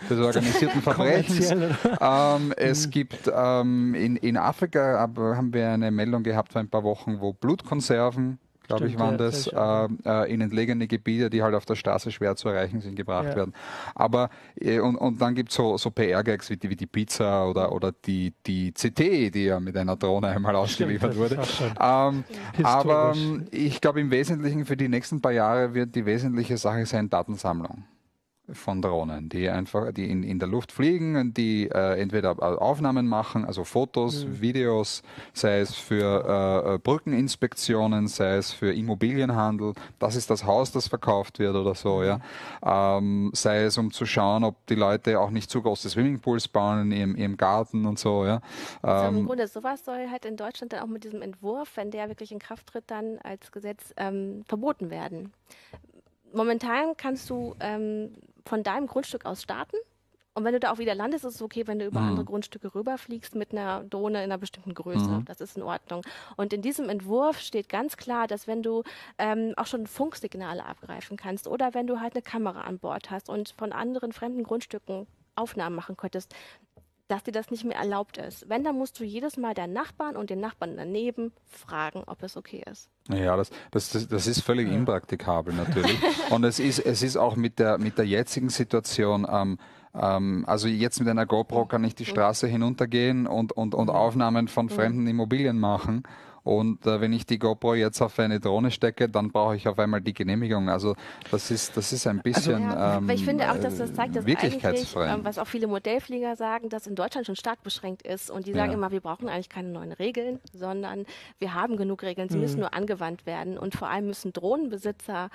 des 0.09 0.19
organisierten 0.19 0.81
Verbrechens. 0.81 1.51
ähm, 1.51 2.53
es 2.57 2.87
mhm. 2.87 2.91
gibt 2.91 3.31
ähm, 3.33 3.93
in, 3.93 4.15
in 4.15 4.37
Afrika 4.37 5.07
haben 5.15 5.53
wir 5.53 5.69
eine 5.69 5.91
Meldung 5.93 6.23
gehabt 6.23 6.53
vor 6.53 6.61
ein 6.61 6.69
paar 6.69 6.83
Wochen, 6.83 7.19
wo 7.21 7.33
Blutkonserven 7.33 8.39
glaube 8.67 8.87
ich, 8.87 8.97
waren 8.97 9.17
das, 9.17 9.47
äh, 9.47 9.87
äh, 10.05 10.33
in 10.33 10.41
entlegene 10.41 10.87
Gebiete, 10.87 11.29
die 11.29 11.43
halt 11.43 11.55
auf 11.55 11.65
der 11.65 11.75
Straße 11.75 12.11
schwer 12.11 12.35
zu 12.35 12.49
erreichen 12.49 12.81
sind, 12.81 12.95
gebracht 12.95 13.29
ja. 13.29 13.35
werden. 13.35 13.53
Aber, 13.95 14.29
äh, 14.59 14.79
und, 14.79 14.95
und 14.95 15.21
dann 15.21 15.35
gibt 15.35 15.49
es 15.49 15.55
so, 15.55 15.77
so 15.77 15.91
PR-Gags 15.91 16.49
wie 16.49 16.57
die, 16.57 16.69
wie 16.69 16.75
die 16.75 16.87
Pizza 16.87 17.47
oder, 17.49 17.71
oder 17.71 17.91
die, 17.91 18.33
die 18.45 18.71
CT, 18.71 19.33
die 19.33 19.45
ja 19.45 19.59
mit 19.59 19.75
einer 19.75 19.95
Drohne 19.95 20.27
einmal 20.27 20.55
ausgeliefert 20.55 21.13
Stimmt, 21.13 21.31
wurde. 21.31 21.75
Ähm, 21.79 22.23
aber 22.63 23.13
ich 23.51 23.81
glaube, 23.81 24.01
im 24.01 24.11
Wesentlichen 24.11 24.65
für 24.65 24.77
die 24.77 24.87
nächsten 24.87 25.21
paar 25.21 25.33
Jahre 25.33 25.73
wird 25.73 25.95
die 25.95 26.05
wesentliche 26.05 26.57
Sache 26.57 26.85
sein 26.85 27.09
Datensammlung 27.09 27.83
von 28.51 28.81
Drohnen, 28.81 29.29
die 29.29 29.49
einfach, 29.49 29.93
die 29.93 30.09
in, 30.09 30.21
in 30.23 30.37
der 30.37 30.49
Luft 30.49 30.73
fliegen, 30.73 31.33
die 31.33 31.69
äh, 31.69 31.99
entweder 31.99 32.61
Aufnahmen 32.61 33.07
machen, 33.07 33.45
also 33.45 33.63
Fotos, 33.63 34.25
mhm. 34.25 34.41
Videos, 34.41 35.01
sei 35.31 35.59
es 35.59 35.73
für 35.75 36.65
äh, 36.65 36.75
äh, 36.75 36.77
Brückeninspektionen, 36.77 38.07
sei 38.07 38.35
es 38.35 38.51
für 38.51 38.73
Immobilienhandel, 38.73 39.73
das 39.97 40.17
ist 40.17 40.29
das 40.29 40.43
Haus, 40.43 40.73
das 40.73 40.89
verkauft 40.89 41.39
wird 41.39 41.55
oder 41.55 41.73
so, 41.73 42.03
ja. 42.03 42.19
Ähm, 42.65 43.31
sei 43.33 43.63
es 43.63 43.77
um 43.77 43.91
zu 43.91 44.05
schauen, 44.05 44.43
ob 44.43 44.65
die 44.67 44.75
Leute 44.75 45.21
auch 45.21 45.29
nicht 45.29 45.49
zu 45.49 45.61
große 45.61 45.89
Swimmingpools 45.89 46.49
bauen 46.49 46.91
in 46.91 46.91
ihrem, 46.91 47.15
ihrem 47.15 47.37
Garten 47.37 47.85
und 47.85 47.97
so, 47.97 48.25
ja. 48.25 48.41
Also 48.81 49.07
ähm, 49.07 49.17
Im 49.19 49.25
Grunde 49.25 49.47
sowas 49.47 49.85
soll 49.85 50.09
halt 50.11 50.25
in 50.25 50.35
Deutschland 50.35 50.73
dann 50.73 50.81
auch 50.81 50.87
mit 50.87 51.05
diesem 51.05 51.21
Entwurf, 51.21 51.77
wenn 51.77 51.91
der 51.91 52.09
wirklich 52.09 52.33
in 52.33 52.39
Kraft 52.39 52.67
tritt, 52.67 52.83
dann 52.87 53.19
als 53.23 53.53
Gesetz 53.53 53.93
ähm, 53.95 54.43
verboten 54.45 54.89
werden 54.89 55.31
momentan 56.33 56.97
kannst 56.97 57.29
du 57.29 57.55
ähm, 57.59 58.11
von 58.45 58.63
deinem 58.63 58.87
Grundstück 58.87 59.25
aus 59.25 59.41
starten. 59.41 59.77
Und 60.35 60.45
wenn 60.45 60.53
du 60.53 60.59
da 60.59 60.71
auch 60.71 60.79
wieder 60.79 60.95
landest, 60.95 61.25
ist 61.25 61.35
es 61.35 61.41
okay, 61.43 61.67
wenn 61.67 61.77
du 61.77 61.85
über 61.85 61.99
mhm. 61.99 62.09
andere 62.09 62.25
Grundstücke 62.25 62.73
rüberfliegst 62.73 63.35
mit 63.35 63.51
einer 63.51 63.83
Drohne 63.83 64.17
in 64.17 64.31
einer 64.31 64.39
bestimmten 64.39 64.73
Größe. 64.73 65.07
Mhm. 65.07 65.25
Das 65.25 65.41
ist 65.41 65.57
in 65.57 65.63
Ordnung. 65.63 66.01
Und 66.37 66.53
in 66.53 66.63
diesem 66.63 66.89
Entwurf 66.89 67.39
steht 67.39 67.69
ganz 67.69 67.97
klar, 67.97 68.25
dass 68.25 68.47
wenn 68.47 68.63
du 68.63 68.83
ähm, 69.19 69.53
auch 69.57 69.67
schon 69.67 69.85
Funksignale 69.85 70.65
abgreifen 70.65 71.17
kannst 71.17 71.47
oder 71.47 71.75
wenn 71.75 71.85
du 71.85 71.99
halt 71.99 72.15
eine 72.15 72.23
Kamera 72.23 72.61
an 72.61 72.79
Bord 72.79 73.11
hast 73.11 73.29
und 73.29 73.49
von 73.49 73.71
anderen 73.71 74.11
fremden 74.11 74.43
Grundstücken 74.43 75.05
Aufnahmen 75.35 75.75
machen 75.75 75.97
könntest, 75.97 76.33
dass 77.07 77.23
dir 77.23 77.31
das 77.31 77.51
nicht 77.51 77.63
mehr 77.63 77.77
erlaubt 77.77 78.17
ist. 78.17 78.49
Wenn, 78.49 78.63
dann 78.63 78.77
musst 78.77 78.99
du 78.99 79.03
jedes 79.03 79.37
Mal 79.37 79.53
deinen 79.53 79.73
Nachbarn 79.73 80.15
und 80.15 80.29
den 80.29 80.39
Nachbarn 80.39 80.77
daneben 80.77 81.31
fragen, 81.49 82.03
ob 82.05 82.23
es 82.23 82.37
okay 82.37 82.63
ist. 82.69 82.89
Ja, 83.09 83.35
das, 83.35 83.49
das, 83.71 84.07
das 84.07 84.27
ist 84.27 84.41
völlig 84.41 84.67
ja. 84.67 84.75
impraktikabel 84.75 85.53
natürlich. 85.53 85.97
und 86.29 86.43
es 86.43 86.59
ist, 86.59 86.79
es 86.79 87.03
ist 87.03 87.17
auch 87.17 87.35
mit 87.35 87.59
der, 87.59 87.77
mit 87.77 87.97
der 87.97 88.05
jetzigen 88.05 88.49
Situation, 88.49 89.27
ähm, 89.29 89.57
ähm, 89.93 90.43
also 90.47 90.67
jetzt 90.67 90.99
mit 90.99 91.09
einer 91.09 91.25
GoPro 91.25 91.65
kann 91.65 91.83
ich 91.83 91.95
die 91.95 92.05
Straße 92.05 92.47
hinuntergehen 92.47 93.27
und, 93.27 93.51
und, 93.51 93.75
und 93.75 93.89
Aufnahmen 93.89 94.47
von 94.47 94.69
fremden 94.69 95.05
Immobilien 95.07 95.59
machen. 95.59 96.03
Und 96.43 96.85
äh, 96.85 96.99
wenn 96.99 97.13
ich 97.13 97.25
die 97.25 97.39
GoPro 97.39 97.73
jetzt 97.75 98.01
auf 98.01 98.19
eine 98.19 98.39
Drohne 98.39 98.69
stecke, 98.71 99.07
dann 99.07 99.31
brauche 99.31 99.55
ich 99.55 99.67
auf 99.67 99.79
einmal 99.79 100.01
die 100.01 100.13
Genehmigung. 100.13 100.69
Also 100.69 100.95
das 101.31 101.51
ist, 101.51 101.77
das 101.77 101.93
ist 101.93 102.05
ein 102.05 102.17
also, 102.19 102.23
bisschen 102.23 102.63
also, 102.65 102.77
ja, 102.77 102.97
ähm, 102.97 103.09
ich 103.09 103.23
finde 103.23 103.49
auch, 103.51 103.57
dass 103.57 103.77
das 103.77 103.93
zeigt, 103.93 104.15
dass 104.15 104.25
eigentlich, 104.25 104.95
ähm, 104.95 105.23
was 105.23 105.39
auch 105.39 105.47
viele 105.47 105.67
Modellflieger 105.67 106.35
sagen, 106.35 106.69
dass 106.69 106.85
in 106.85 106.95
Deutschland 106.95 107.25
schon 107.25 107.37
stark 107.37 107.63
beschränkt 107.63 108.01
ist. 108.01 108.29
Und 108.29 108.45
die 108.45 108.53
sagen 108.53 108.71
ja. 108.71 108.77
immer, 108.77 108.91
wir 108.91 108.99
brauchen 108.99 109.29
eigentlich 109.29 109.49
keine 109.49 109.69
neuen 109.69 109.93
Regeln, 109.93 110.39
sondern 110.51 111.05
wir 111.39 111.53
haben 111.53 111.77
genug 111.77 112.03
Regeln. 112.03 112.27
Sie 112.27 112.35
mhm. 112.35 112.41
müssen 112.41 112.59
nur 112.59 112.73
angewandt 112.73 113.25
werden. 113.25 113.57
Und 113.57 113.75
vor 113.75 113.89
allem 113.89 114.07
müssen 114.07 114.33
Drohnenbesitzer 114.33 115.29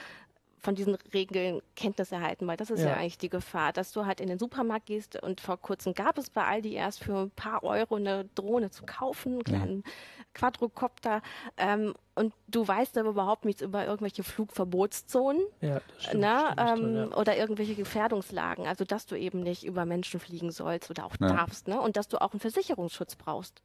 von 0.60 0.74
diesen 0.74 0.94
Regeln 1.12 1.60
Kenntnis 1.76 2.12
erhalten, 2.12 2.46
weil 2.46 2.56
das 2.56 2.70
ist 2.70 2.80
ja. 2.80 2.88
ja. 2.88 2.94
eigentlich 2.94 3.18
die 3.18 3.28
Gefahr, 3.28 3.72
dass 3.72 3.92
du 3.92 4.06
halt 4.06 4.20
in 4.20 4.28
den 4.28 4.38
Supermarkt 4.38 4.86
gehst 4.86 5.20
und 5.22 5.40
vor 5.40 5.56
kurzem 5.56 5.94
gab 5.94 6.18
es 6.18 6.30
bei 6.30 6.44
Aldi 6.44 6.74
erst 6.74 7.02
für 7.02 7.16
ein 7.16 7.30
paar 7.30 7.62
Euro 7.64 7.96
eine 7.96 8.24
Drohne 8.34 8.70
zu 8.70 8.84
kaufen, 8.84 9.34
einen 9.34 9.44
kleinen 9.44 9.82
ja. 9.84 9.92
Quadrocopter 10.34 11.22
ähm, 11.56 11.94
und 12.14 12.34
du 12.48 12.66
weißt 12.66 12.98
aber 12.98 13.10
überhaupt 13.10 13.44
nichts 13.44 13.62
über 13.62 13.86
irgendwelche 13.86 14.24
Flugverbotszonen 14.24 15.42
ja, 15.60 15.80
stimmt, 15.98 16.20
ne, 16.20 16.38
stimmt, 16.52 16.60
ähm, 16.60 16.76
drin, 16.76 17.08
ja. 17.10 17.16
oder 17.16 17.36
irgendwelche 17.36 17.74
Gefährdungslagen, 17.74 18.66
also 18.66 18.84
dass 18.84 19.06
du 19.06 19.16
eben 19.16 19.40
nicht 19.40 19.64
über 19.64 19.84
Menschen 19.84 20.20
fliegen 20.20 20.50
sollst 20.50 20.90
oder 20.90 21.06
auch 21.06 21.16
darfst 21.16 21.68
ne? 21.68 21.80
und 21.80 21.96
dass 21.96 22.08
du 22.08 22.20
auch 22.20 22.32
einen 22.32 22.40
Versicherungsschutz 22.40 23.16
brauchst. 23.16 23.62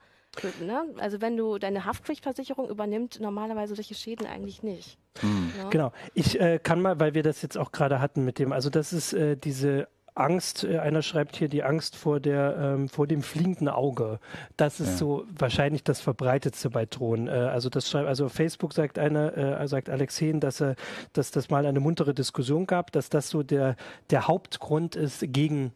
Ne? 0.62 0.86
Also 0.98 1.22
wenn 1.22 1.38
du 1.38 1.58
deine 1.58 1.86
Haftpflichtversicherung 1.86 2.70
übernimmt, 2.70 3.20
normalerweise 3.20 3.76
solche 3.76 3.94
Schäden 3.94 4.26
eigentlich 4.26 4.64
nicht. 4.64 4.98
Mhm. 5.22 5.52
Ja? 5.58 5.70
Genau. 5.70 5.92
Ich 6.14 6.40
äh, 6.40 6.60
kann 6.60 6.82
mal, 6.82 7.00
weil 7.00 7.14
wir 7.14 7.24
das 7.24 7.42
jetzt 7.42 7.58
auch 7.58 7.72
gerade 7.72 8.02
hatten 8.02 8.26
mit 8.26 8.40
dem, 8.40 8.52
also 8.52 8.70
das 8.70 8.94
ist 8.94 9.14
äh, 9.14 9.38
diese 9.38 9.88
Angst, 10.16 10.64
äh, 10.64 10.80
einer 10.80 11.02
schreibt 11.02 11.36
hier 11.36 11.48
die 11.48 11.64
Angst 11.64 11.96
vor 11.96 12.20
der 12.20 12.58
ähm, 12.58 12.90
vor 12.90 13.08
dem 13.08 13.22
fliegenden 13.22 13.68
Auge. 13.70 14.20
Das 14.58 14.80
ist 14.80 14.90
ja. 14.90 14.98
so 14.98 15.26
wahrscheinlich 15.30 15.84
das 15.84 16.02
verbreitetste 16.02 16.70
bei 16.70 16.86
Drohnen. 16.86 17.28
Äh, 17.28 17.32
also 17.32 17.70
das 17.70 17.90
schreibt, 17.90 18.08
also 18.08 18.30
Facebook 18.30 18.74
sagt 18.74 19.00
einer, 19.00 19.38
äh, 19.38 19.68
sagt 19.68 19.90
Alexen, 19.90 20.40
dass 20.40 20.62
er, 20.62 20.76
dass 21.14 21.32
das 21.32 21.50
mal 21.50 21.66
eine 21.66 21.80
muntere 21.80 22.14
Diskussion 22.14 22.68
gab, 22.68 22.92
dass 22.92 23.10
das 23.10 23.30
so 23.30 23.44
der 23.44 23.76
der 24.10 24.28
Hauptgrund 24.28 24.96
ist 24.96 25.24
gegen 25.28 25.74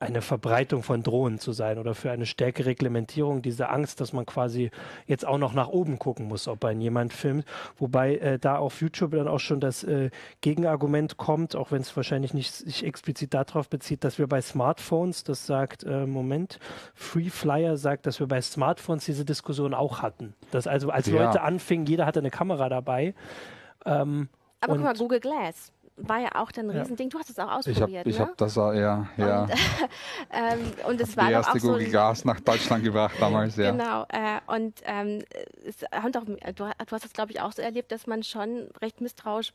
eine 0.00 0.22
Verbreitung 0.22 0.82
von 0.82 1.02
Drohnen 1.02 1.38
zu 1.38 1.52
sein 1.52 1.78
oder 1.78 1.94
für 1.94 2.10
eine 2.10 2.24
stärkere 2.24 2.70
Reglementierung, 2.70 3.42
diese 3.42 3.68
Angst, 3.68 4.00
dass 4.00 4.14
man 4.14 4.24
quasi 4.24 4.70
jetzt 5.06 5.26
auch 5.26 5.36
noch 5.36 5.52
nach 5.52 5.68
oben 5.68 5.98
gucken 5.98 6.26
muss, 6.26 6.48
ob 6.48 6.64
ein 6.64 6.80
jemand 6.80 7.12
filmt. 7.12 7.44
Wobei 7.76 8.16
äh, 8.16 8.38
da 8.38 8.56
auf 8.56 8.80
YouTube 8.80 9.12
dann 9.12 9.28
auch 9.28 9.40
schon 9.40 9.60
das 9.60 9.84
äh, 9.84 10.08
Gegenargument 10.40 11.18
kommt, 11.18 11.54
auch 11.54 11.70
wenn 11.70 11.82
es 11.82 11.94
wahrscheinlich 11.94 12.32
nicht 12.32 12.50
sich 12.50 12.84
explizit 12.84 13.34
darauf 13.34 13.68
bezieht, 13.68 14.02
dass 14.02 14.18
wir 14.18 14.26
bei 14.26 14.40
Smartphones, 14.40 15.22
das 15.22 15.44
sagt, 15.44 15.84
äh, 15.84 16.06
Moment, 16.06 16.58
Free 16.94 17.28
Flyer 17.28 17.76
sagt, 17.76 18.06
dass 18.06 18.20
wir 18.20 18.26
bei 18.26 18.40
Smartphones 18.40 19.04
diese 19.04 19.26
Diskussion 19.26 19.74
auch 19.74 20.00
hatten. 20.00 20.34
Dass 20.50 20.66
also 20.66 20.88
als 20.88 21.08
ja. 21.08 21.26
Leute 21.26 21.42
anfingen, 21.42 21.84
jeder 21.84 22.06
hatte 22.06 22.20
eine 22.20 22.30
Kamera 22.30 22.70
dabei. 22.70 23.14
Ähm, 23.84 24.30
Aber 24.62 24.76
guck 24.76 24.82
mal, 24.82 24.94
Google 24.94 25.20
Glass 25.20 25.72
war 26.02 26.18
ja 26.18 26.30
auch 26.34 26.52
dann 26.52 26.70
ein 26.70 26.78
Riesending. 26.78 27.10
Du 27.10 27.18
hast 27.18 27.30
es 27.30 27.38
auch 27.38 27.50
ausprobiert, 27.50 28.06
Ich 28.06 28.18
habe 28.18 28.26
ne? 28.26 28.32
hab 28.32 28.36
das 28.36 28.58
auch, 28.58 28.72
ja. 28.72 29.08
ja. 29.16 29.42
Und, 29.42 29.50
ähm, 30.30 30.72
und 30.88 31.00
es 31.00 31.16
war 31.16 31.26
die 31.26 31.32
erste 31.32 31.52
auch 31.52 31.58
Google 31.58 31.86
so 31.86 31.92
Gas 31.92 32.24
nach 32.24 32.40
Deutschland 32.40 32.84
gebracht 32.84 33.14
damals, 33.18 33.56
ja. 33.56 33.70
Genau. 33.70 34.04
Äh, 34.08 34.40
und 34.46 34.80
ähm, 34.84 35.22
es, 35.64 35.76
und 36.04 36.16
auch, 36.16 36.24
du, 36.24 36.36
du 36.54 36.64
hast 36.92 37.04
das, 37.04 37.12
glaube 37.12 37.32
ich, 37.32 37.40
auch 37.40 37.52
so 37.52 37.62
erlebt, 37.62 37.92
dass 37.92 38.06
man 38.06 38.22
schon 38.22 38.68
recht 38.80 39.00
misstrauisch 39.00 39.52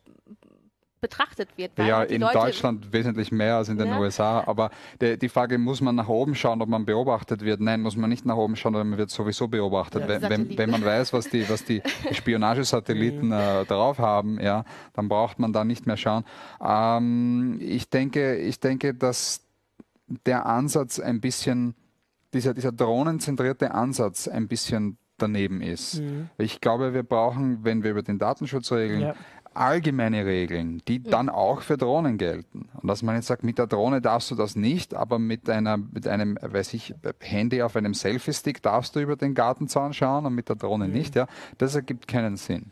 betrachtet 1.02 1.50
wird. 1.58 1.78
ja, 1.78 2.04
in 2.04 2.22
Leute 2.22 2.40
Deutschland 2.40 2.92
wesentlich 2.92 3.32
mehr 3.32 3.58
als 3.58 3.70
in 3.70 3.78
den 3.78 3.88
ja. 3.88 4.00
USA. 4.00 4.44
Aber 4.48 4.72
die, 5.02 5.18
die, 5.18 5.30
Frage, 5.30 5.58
muss 5.58 5.82
man 5.82 5.96
nach 5.96 6.08
oben 6.08 6.36
schauen, 6.36 6.62
ob 6.62 6.70
man 6.70 6.86
beobachtet 6.86 7.42
wird? 7.42 7.60
Nein, 7.62 7.82
muss 7.82 7.96
man 7.96 8.10
nicht 8.10 8.26
nach 8.26 8.38
oben 8.38 8.56
schauen, 8.56 8.74
weil 8.74 8.86
man 8.86 8.98
wird 8.98 9.10
sowieso 9.10 9.48
beobachtet. 9.48 10.04
Ja, 10.04 10.08
wenn, 10.08 10.30
wenn, 10.30 10.58
wenn, 10.58 10.70
man 10.70 10.84
weiß, 10.84 11.14
was 11.14 11.30
die, 11.30 11.48
was 11.50 11.64
die 11.64 11.82
Spionagesatelliten 12.12 13.32
äh, 13.32 13.66
drauf 13.66 14.00
haben, 14.00 14.40
ja, 14.40 14.64
dann 14.94 15.08
braucht 15.08 15.38
man 15.38 15.54
da 15.54 15.64
nicht 15.64 15.86
mehr 15.86 15.98
schauen. 15.98 16.24
Ähm, 16.60 17.60
ich 17.62 17.90
denke, 17.90 18.38
ich 18.38 18.60
denke, 18.60 18.94
dass 18.94 19.42
der 20.26 20.46
Ansatz 20.46 21.00
ein 21.00 21.20
bisschen, 21.20 21.76
dieser, 22.34 22.54
dieser 22.54 22.72
drohnenzentrierte 22.72 23.74
Ansatz 23.74 24.28
ein 24.28 24.48
bisschen 24.48 24.98
daneben 25.18 25.62
ist. 25.62 26.02
Mhm. 26.02 26.30
Ich 26.38 26.62
glaube, 26.62 26.94
wir 26.94 27.04
brauchen, 27.04 27.64
wenn 27.64 27.84
wir 27.84 27.92
über 27.92 28.04
den 28.04 28.20
Datenschutz 28.20 28.72
regeln, 28.72 29.02
ja 29.02 29.16
allgemeine 29.56 30.26
Regeln, 30.26 30.82
die 30.88 31.00
mhm. 31.00 31.10
dann 31.10 31.30
auch 31.30 31.62
für 31.62 31.78
Drohnen 31.78 32.18
gelten. 32.18 32.70
Und 32.82 32.88
dass 32.88 33.04
man 33.04 33.16
jetzt 33.16 33.28
sagt, 33.28 33.44
mit 33.44 33.58
der 33.58 33.68
Drohne 33.68 34.02
darfst 34.02 34.32
du 34.32 34.36
das 34.36 34.56
nicht, 34.56 34.94
aber 34.94 35.20
mit 35.20 35.50
einer, 35.50 35.78
mit 35.78 36.08
einem, 36.08 36.38
weiß 36.42 36.74
ich, 36.74 36.94
Handy 37.20 37.62
auf 37.62 37.76
einem 37.76 37.94
Selfie-Stick 37.94 38.62
darfst 38.62 38.96
du 38.96 39.00
über 39.00 39.16
den 39.16 39.34
Gartenzaun 39.34 39.94
schauen 39.94 40.26
und 40.26 40.36
mit 40.36 40.50
der 40.50 40.56
Drohne 40.56 40.88
mhm. 40.88 40.94
nicht, 40.94 41.16
ja. 41.16 41.28
Das 41.58 41.76
ergibt 41.76 42.08
keinen 42.08 42.38
Sinn. 42.38 42.72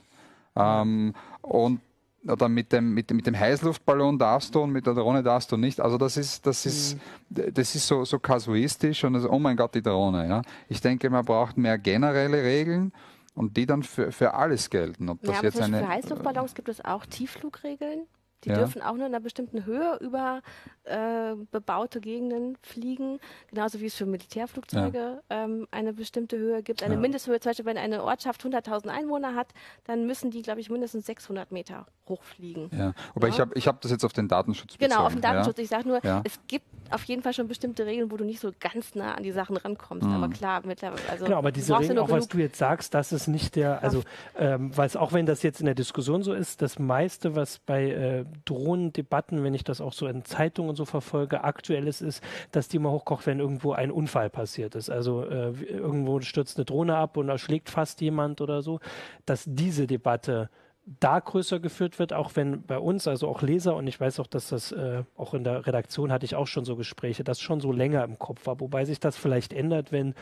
Ähm, 0.56 1.14
und 1.42 1.80
oder 2.26 2.48
mit 2.48 2.72
dem, 2.72 2.94
mit, 2.94 3.12
mit 3.12 3.28
dem 3.28 3.38
Heißluftballon 3.38 4.18
darfst 4.18 4.56
du 4.56 4.62
und 4.62 4.72
mit 4.72 4.88
der 4.88 4.94
Drohne 4.94 5.24
darfst 5.24 5.52
du 5.52 5.58
nicht. 5.58 5.82
Also 5.82 5.98
das 5.98 6.16
ist, 6.16 6.46
das 6.46 6.66
ist, 6.66 6.98
mhm. 7.30 7.54
das 7.54 7.76
ist 7.76 7.86
so, 7.86 8.06
so 8.06 8.18
kasuistisch 8.18 9.04
und 9.04 9.14
das, 9.14 9.26
oh 9.26 9.40
mein 9.40 9.58
Gott, 9.58 9.76
die 9.76 9.82
Drohne. 9.82 10.28
Ja. 10.28 10.42
Ich 10.70 10.80
denke, 10.80 11.10
man 11.10 11.26
braucht 11.26 11.58
mehr 11.58 11.78
generelle 11.78 12.42
Regeln 12.44 12.94
und 13.36 13.58
die 13.58 13.66
dann 13.66 13.84
für, 13.84 14.12
für 14.12 14.34
alles 14.34 14.70
gelten. 14.70 15.10
Ob 15.10 15.22
das 15.22 15.38
ja, 15.38 15.44
jetzt 15.44 15.62
eine, 15.62 15.80
für 15.80 15.88
Heißluftballons 15.88 16.56
gibt 16.56 16.70
es 16.70 16.84
auch 16.84 17.06
Tiefflugregeln. 17.06 18.08
Die 18.44 18.50
ja. 18.50 18.56
dürfen 18.56 18.82
auch 18.82 18.96
nur 18.96 19.06
in 19.06 19.14
einer 19.14 19.22
bestimmten 19.22 19.66
Höhe 19.66 19.98
über 20.02 20.42
äh, 20.84 21.36
bebaute 21.52 22.02
Gegenden 22.02 22.58
fliegen, 22.62 23.20
genauso 23.48 23.80
wie 23.80 23.86
es 23.86 23.96
für 23.96 24.06
Militärflugzeuge 24.06 24.98
ja. 24.98 25.44
ähm, 25.44 25.68
eine 25.72 25.94
bestimmte 25.94 26.38
Höhe 26.38 26.62
gibt. 26.62 26.84
Eine 26.84 26.96
ja. 26.96 27.00
Mindesthöhe, 27.00 27.40
zum 27.40 27.52
Beispiel, 27.52 27.66
wenn 27.66 27.78
eine 27.78 28.04
Ortschaft 28.04 28.44
100.000 28.44 28.88
Einwohner 28.88 29.36
hat, 29.36 29.54
dann 29.86 30.06
müssen 30.06 30.30
die, 30.30 30.42
glaube 30.42 30.60
ich, 30.60 30.70
mindestens 30.70 31.06
600 31.06 31.52
Meter 31.52 31.86
hochfliegen. 32.10 32.70
Ja, 32.78 32.94
aber 33.16 33.28
ich 33.28 33.40
habe 33.40 33.52
ich 33.56 33.68
hab 33.68 33.82
das 33.82 33.92
jetzt 33.92 34.04
auf 34.04 34.14
den 34.14 34.28
Datenschutz 34.28 34.78
bezogen. 34.78 34.92
Genau, 34.92 35.06
auf 35.06 35.14
den 35.14 35.22
Datenschutz. 35.22 35.58
Ich 35.60 35.70
sage 35.70 35.88
nur, 35.88 36.02
es 36.24 36.40
gibt 36.48 36.66
auf 36.90 37.04
jeden 37.06 37.22
Fall 37.22 37.34
schon 37.34 37.48
bestimmte 37.48 37.86
Regeln, 37.86 38.12
wo 38.12 38.18
du 38.18 38.24
nicht 38.24 38.40
so 38.40 38.52
ganz 38.60 38.96
nah 38.96 39.16
an 39.16 39.24
die 39.24 39.32
Sachen 39.32 39.58
rankommst. 39.58 40.08
Mhm. 40.08 40.14
Aber 40.14 40.30
klar, 40.30 40.62
mittlerweile. 40.66 41.02
Also 41.10 41.26
genau, 41.26 41.38
aber 41.38 41.52
diese 41.52 41.78
Regeln, 41.78 41.98
auch 41.98 42.10
was 42.10 42.28
du 42.28 42.38
jetzt 42.38 42.58
sagst, 42.58 42.94
das 42.94 43.12
ist 43.12 43.28
nicht 43.28 43.56
der, 43.56 43.82
also, 43.82 44.04
ähm, 44.38 44.76
weil 44.76 44.86
es 44.86 44.96
auch 44.96 45.14
wenn 45.14 45.26
das 45.26 45.44
jetzt 45.44 45.60
in 45.60 45.66
der 45.66 45.76
Diskussion 45.76 46.24
so 46.24 46.34
ist, 46.34 46.62
das 46.62 46.80
meiste, 46.80 47.36
was 47.36 47.60
bei 47.60 47.92
äh, 47.92 48.26
Drohnendebatten, 48.46 49.44
wenn 49.44 49.54
ich 49.54 49.64
das 49.64 49.82
auch 49.82 49.94
so 49.94 50.08
in 50.08 50.24
Zeitungen 50.26 50.70
und 50.70 50.76
so 50.76 50.86
verfolge, 50.86 51.44
aktuelles 51.44 52.02
ist, 52.02 52.24
dass 52.52 52.68
die 52.68 52.80
mal 52.80 52.92
hochkocht, 52.92 53.26
wenn 53.26 53.40
irgendwo 53.40 53.74
ein 53.74 53.92
Unfall 53.92 54.30
passiert 54.30 54.76
ist. 54.76 54.90
Also 54.90 55.24
äh, 55.24 55.52
irgendwo 55.64 56.20
stürzt 56.22 56.58
eine 56.58 56.66
Drohne 56.66 56.96
ab 56.96 57.18
und 57.18 57.30
erschlägt 57.30 57.70
fast 57.70 58.02
jemand 58.02 58.42
oder 58.42 58.62
so, 58.62 58.80
dass 59.26 59.44
diese 59.48 59.88
Debatte 59.88 60.50
da 60.86 61.20
größer 61.20 61.60
geführt 61.60 61.98
wird, 61.98 62.12
auch 62.12 62.32
wenn 62.36 62.64
bei 62.64 62.78
uns, 62.78 63.08
also 63.08 63.30
auch 63.30 63.42
Leser, 63.42 63.76
und 63.76 63.88
ich 63.88 64.00
weiß 64.00 64.20
auch, 64.20 64.28
dass 64.28 64.50
das 64.50 64.72
äh, 64.74 65.04
auch 65.16 65.34
in 65.34 65.44
der 65.44 65.66
Redaktion 65.66 66.12
hatte 66.12 66.26
ich 66.26 66.36
auch 66.36 66.48
schon 66.48 66.66
so 66.66 66.76
Gespräche, 66.76 67.24
das 67.24 67.40
schon 67.40 67.62
so 67.62 67.72
länger 67.72 68.04
im 68.04 68.20
Kopf 68.20 68.46
war, 68.46 68.60
wobei 68.60 68.84
sich 68.84 69.00
das 69.00 69.16
vielleicht 69.16 69.54
ändert, 69.54 69.92
wenn 69.92 70.14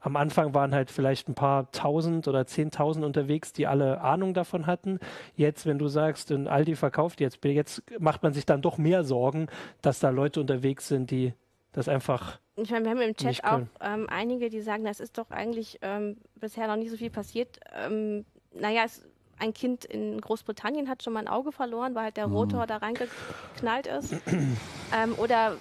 am 0.00 0.16
Anfang 0.16 0.52
waren 0.54 0.74
halt 0.74 0.90
vielleicht 0.90 1.28
ein 1.28 1.34
paar 1.34 1.70
tausend 1.72 2.28
oder 2.28 2.46
zehntausend 2.46 3.04
unterwegs, 3.04 3.52
die 3.52 3.66
alle 3.66 4.02
Ahnung 4.02 4.34
davon 4.34 4.66
hatten. 4.66 4.98
Jetzt, 5.36 5.64
wenn 5.64 5.78
du 5.78 5.88
sagst, 5.88 6.30
in 6.30 6.48
Aldi 6.48 6.76
verkauft 6.76 7.20
jetzt, 7.20 7.42
jetzt 7.44 7.82
macht 7.98 8.22
man 8.22 8.34
sich 8.34 8.44
dann 8.44 8.60
doch 8.60 8.76
mehr 8.76 9.04
Sorgen, 9.04 9.48
dass 9.80 10.00
da 10.00 10.10
Leute 10.10 10.40
unterwegs 10.40 10.88
sind, 10.88 11.10
die 11.10 11.32
das 11.72 11.88
einfach 11.88 12.38
ich 12.56 12.70
meine, 12.70 12.84
wir 12.84 12.90
haben 12.90 13.00
im 13.00 13.16
Chat 13.16 13.42
auch 13.42 13.62
ähm, 13.80 14.06
einige, 14.10 14.50
die 14.50 14.60
sagen, 14.60 14.84
das 14.84 15.00
ist 15.00 15.16
doch 15.16 15.30
eigentlich 15.30 15.78
ähm, 15.80 16.18
bisher 16.34 16.66
noch 16.66 16.76
nicht 16.76 16.90
so 16.90 16.96
viel 16.98 17.08
passiert. 17.08 17.58
Ähm, 17.72 18.26
naja, 18.52 18.82
es 18.84 19.02
ein 19.40 19.54
Kind 19.54 19.84
in 19.84 20.20
Großbritannien 20.20 20.88
hat 20.88 21.02
schon 21.02 21.12
mal 21.12 21.20
ein 21.20 21.28
Auge 21.28 21.50
verloren, 21.50 21.94
weil 21.94 22.04
halt 22.04 22.16
der 22.16 22.26
Rotor 22.26 22.64
mhm. 22.64 22.68
da 22.68 22.76
reingeknallt 22.76 23.86
ist. 23.86 24.12
ähm, 24.94 25.14
oder 25.16 25.56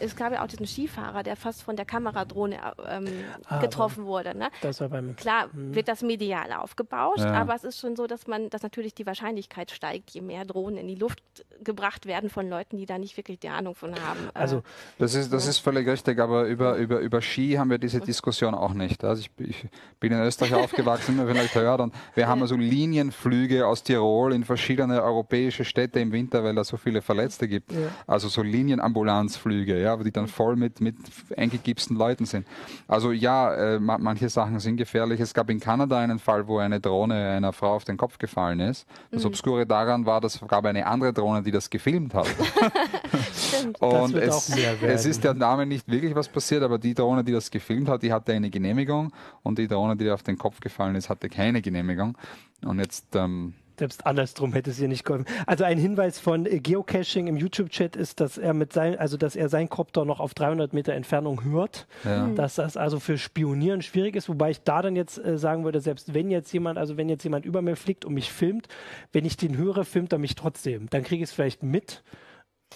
es 0.00 0.16
gab 0.16 0.32
ja 0.32 0.42
auch 0.42 0.46
diesen 0.46 0.66
Skifahrer, 0.66 1.22
der 1.22 1.36
fast 1.36 1.62
von 1.62 1.76
der 1.76 1.84
Kameradrohne 1.84 2.56
ähm, 2.88 3.06
ah, 3.46 3.60
getroffen 3.60 4.04
wurde. 4.04 4.36
Ne? 4.36 4.48
Das 4.60 4.80
war 4.80 4.88
beim, 4.88 5.16
Klar 5.16 5.48
hm. 5.52 5.74
wird 5.74 5.88
das 5.88 6.02
medial 6.02 6.52
aufgebauscht, 6.52 7.20
ja. 7.20 7.32
aber 7.32 7.54
es 7.54 7.64
ist 7.64 7.80
schon 7.80 7.96
so, 7.96 8.06
dass 8.06 8.26
man, 8.26 8.50
dass 8.50 8.62
natürlich 8.62 8.94
die 8.94 9.06
Wahrscheinlichkeit 9.06 9.70
steigt, 9.70 10.10
je 10.10 10.20
mehr 10.20 10.44
Drohnen 10.44 10.78
in 10.78 10.88
die 10.88 10.94
Luft 10.94 11.22
gebracht 11.62 12.06
werden 12.06 12.30
von 12.30 12.48
Leuten, 12.48 12.76
die 12.76 12.86
da 12.86 12.98
nicht 12.98 13.16
wirklich 13.16 13.38
die 13.38 13.48
Ahnung 13.48 13.74
von 13.74 13.94
haben. 13.94 14.30
Also 14.34 14.62
das 14.98 15.14
ist 15.14 15.32
das 15.32 15.46
ist 15.46 15.58
völlig 15.58 15.88
richtig, 15.88 16.18
aber 16.18 16.44
über 16.44 16.76
über 16.76 17.00
über 17.00 17.20
Ski 17.22 17.54
haben 17.54 17.70
wir 17.70 17.78
diese 17.78 18.00
Diskussion 18.00 18.54
auch 18.54 18.74
nicht. 18.74 19.04
Also 19.04 19.22
ich, 19.22 19.48
ich 19.48 19.66
bin 20.00 20.12
in 20.12 20.20
Österreich 20.20 20.54
aufgewachsen, 20.64 21.14
wie 21.14 21.18
man 21.18 21.28
vielleicht 21.28 21.54
hört, 21.54 21.80
und 21.80 21.94
wir 22.14 22.28
haben 22.28 22.42
also 22.42 22.56
Linienflüge 22.56 23.66
aus 23.66 23.82
Tirol 23.82 24.32
in 24.32 24.44
verschiedene 24.44 25.02
europäische 25.02 25.64
Städte 25.64 26.00
im 26.00 26.12
Winter, 26.12 26.44
weil 26.44 26.54
da 26.54 26.64
so 26.64 26.76
viele 26.76 27.02
Verletzte 27.02 27.48
gibt. 27.48 27.72
Ja. 27.72 27.88
Also 28.06 28.28
so 28.28 28.42
Linienambulanzflüge 28.42 29.54
Flüge, 29.54 29.80
ja, 29.84 29.96
die 29.96 30.10
dann 30.10 30.28
voll 30.28 30.56
mit, 30.56 30.80
mit 30.80 30.96
eingegipsten 31.36 31.96
Leuten 31.96 32.26
sind. 32.26 32.46
Also 32.88 33.12
ja, 33.12 33.54
äh, 33.54 33.78
manche 33.80 34.28
Sachen 34.28 34.58
sind 34.58 34.76
gefährlich. 34.76 35.20
Es 35.20 35.34
gab 35.34 35.50
in 35.50 35.60
Kanada 35.60 35.98
einen 35.98 36.18
Fall, 36.18 36.46
wo 36.48 36.58
eine 36.58 36.80
Drohne 36.80 37.14
einer 37.14 37.52
Frau 37.52 37.74
auf 37.74 37.84
den 37.84 37.96
Kopf 37.96 38.18
gefallen 38.18 38.60
ist. 38.60 38.86
Das 39.10 39.22
mhm. 39.22 39.28
Obskure 39.28 39.66
daran 39.66 40.06
war, 40.06 40.20
dass 40.20 40.34
es 40.34 40.48
gab 40.48 40.64
eine 40.64 40.86
andere 40.86 41.12
Drohne, 41.12 41.42
die 41.42 41.50
das 41.50 41.70
gefilmt 41.70 42.14
hat. 42.14 42.26
Und 43.80 44.14
es, 44.14 44.50
es 44.82 45.06
ist 45.06 45.24
der 45.24 45.34
Name 45.34 45.66
nicht 45.66 45.88
wirklich 45.88 46.14
was 46.14 46.28
passiert, 46.28 46.62
aber 46.62 46.78
die 46.78 46.94
Drohne, 46.94 47.24
die 47.24 47.32
das 47.32 47.50
gefilmt 47.50 47.88
hat, 47.88 48.02
die 48.02 48.12
hatte 48.12 48.32
eine 48.32 48.50
Genehmigung 48.50 49.12
und 49.42 49.58
die 49.58 49.68
Drohne, 49.68 49.96
die 49.96 50.10
auf 50.10 50.22
den 50.22 50.36
Kopf 50.36 50.60
gefallen 50.60 50.94
ist, 50.96 51.08
hatte 51.08 51.28
keine 51.28 51.62
Genehmigung. 51.62 52.16
Und 52.64 52.78
jetzt 52.78 53.14
ähm, 53.14 53.54
selbst 53.78 54.06
andersrum 54.06 54.52
hätte 54.52 54.70
es 54.70 54.80
ihr 54.80 54.88
nicht 54.88 55.04
geholfen. 55.04 55.26
Also 55.46 55.64
ein 55.64 55.78
Hinweis 55.78 56.18
von 56.18 56.46
äh, 56.46 56.60
Geocaching 56.60 57.26
im 57.26 57.36
YouTube-Chat 57.36 57.96
ist, 57.96 58.20
dass 58.20 58.38
er 58.38 58.54
mit 58.54 58.72
sein, 58.72 58.98
also 58.98 59.16
dass 59.16 59.36
er 59.36 59.48
sein 59.48 59.68
Kopter 59.68 60.04
noch 60.04 60.20
auf 60.20 60.34
300 60.34 60.72
Meter 60.72 60.92
Entfernung 60.92 61.44
hört, 61.44 61.86
ja. 62.04 62.26
Mhm. 62.26 62.36
dass 62.36 62.56
das 62.56 62.76
also 62.76 63.00
für 63.00 63.18
Spionieren 63.18 63.82
schwierig 63.82 64.16
ist, 64.16 64.28
wobei 64.28 64.50
ich 64.50 64.62
da 64.62 64.82
dann 64.82 64.96
jetzt 64.96 65.18
äh, 65.18 65.38
sagen 65.38 65.64
würde, 65.64 65.80
selbst 65.80 66.14
wenn 66.14 66.30
jetzt 66.30 66.52
jemand, 66.52 66.78
also 66.78 66.96
wenn 66.96 67.08
jetzt 67.08 67.24
jemand 67.24 67.44
über 67.44 67.62
mir 67.62 67.76
fliegt 67.76 68.04
und 68.04 68.14
mich 68.14 68.32
filmt, 68.32 68.68
wenn 69.12 69.24
ich 69.24 69.36
den 69.36 69.56
höre, 69.56 69.84
filmt 69.84 70.12
er 70.12 70.18
mich 70.18 70.34
trotzdem. 70.34 70.88
Dann 70.90 71.02
kriege 71.02 71.22
ich 71.22 71.30
es 71.30 71.34
vielleicht 71.34 71.62
mit. 71.62 72.02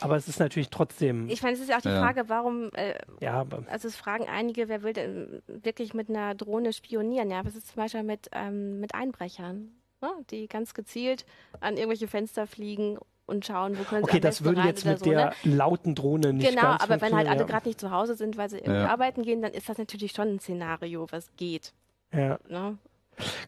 Aber 0.00 0.16
es 0.16 0.28
ist 0.28 0.38
natürlich 0.38 0.70
trotzdem. 0.70 1.28
Ich 1.28 1.42
meine, 1.42 1.54
es 1.54 1.60
ist 1.60 1.68
ja 1.68 1.78
auch 1.78 1.82
die 1.82 1.88
ja. 1.88 2.00
Frage, 2.00 2.28
warum. 2.28 2.70
Äh, 2.74 2.94
ja, 3.20 3.44
also 3.68 3.88
es 3.88 3.96
fragen 3.96 4.26
einige, 4.28 4.68
wer 4.68 4.82
will 4.82 4.92
denn 4.92 5.42
wirklich 5.46 5.94
mit 5.94 6.08
einer 6.08 6.34
Drohne 6.34 6.72
spionieren? 6.72 7.30
Ja, 7.30 7.44
was 7.44 7.56
ist 7.56 7.68
zum 7.68 7.76
Beispiel 7.76 8.02
mit, 8.02 8.28
ähm, 8.32 8.80
mit 8.80 8.94
Einbrechern? 8.94 9.72
Ne, 10.00 10.10
die 10.30 10.48
ganz 10.48 10.74
gezielt 10.74 11.24
an 11.60 11.76
irgendwelche 11.76 12.08
Fenster 12.08 12.46
fliegen 12.46 12.98
und 13.26 13.44
schauen, 13.46 13.78
wo 13.78 13.82
können 13.82 14.04
sie 14.04 14.10
Okay, 14.10 14.20
das 14.20 14.42
würde 14.42 14.62
jetzt 14.62 14.84
mit 14.84 15.00
so, 15.00 15.04
der 15.04 15.26
ne? 15.44 15.56
lauten 15.56 15.94
Drohne 15.94 16.32
nicht 16.32 16.48
Genau, 16.48 16.76
aber 16.78 17.00
wenn 17.00 17.14
halt 17.14 17.28
alle 17.28 17.40
ja. 17.40 17.46
gerade 17.46 17.68
nicht 17.68 17.80
zu 17.80 17.90
Hause 17.90 18.14
sind, 18.14 18.36
weil 18.36 18.48
sie 18.48 18.56
irgendwie 18.56 18.80
ja. 18.80 18.88
arbeiten 18.88 19.22
gehen, 19.22 19.42
dann 19.42 19.52
ist 19.52 19.68
das 19.68 19.78
natürlich 19.78 20.12
schon 20.12 20.28
ein 20.28 20.40
Szenario, 20.40 21.06
was 21.10 21.30
geht. 21.36 21.72
Ja. 22.12 22.38
Ne? 22.48 22.78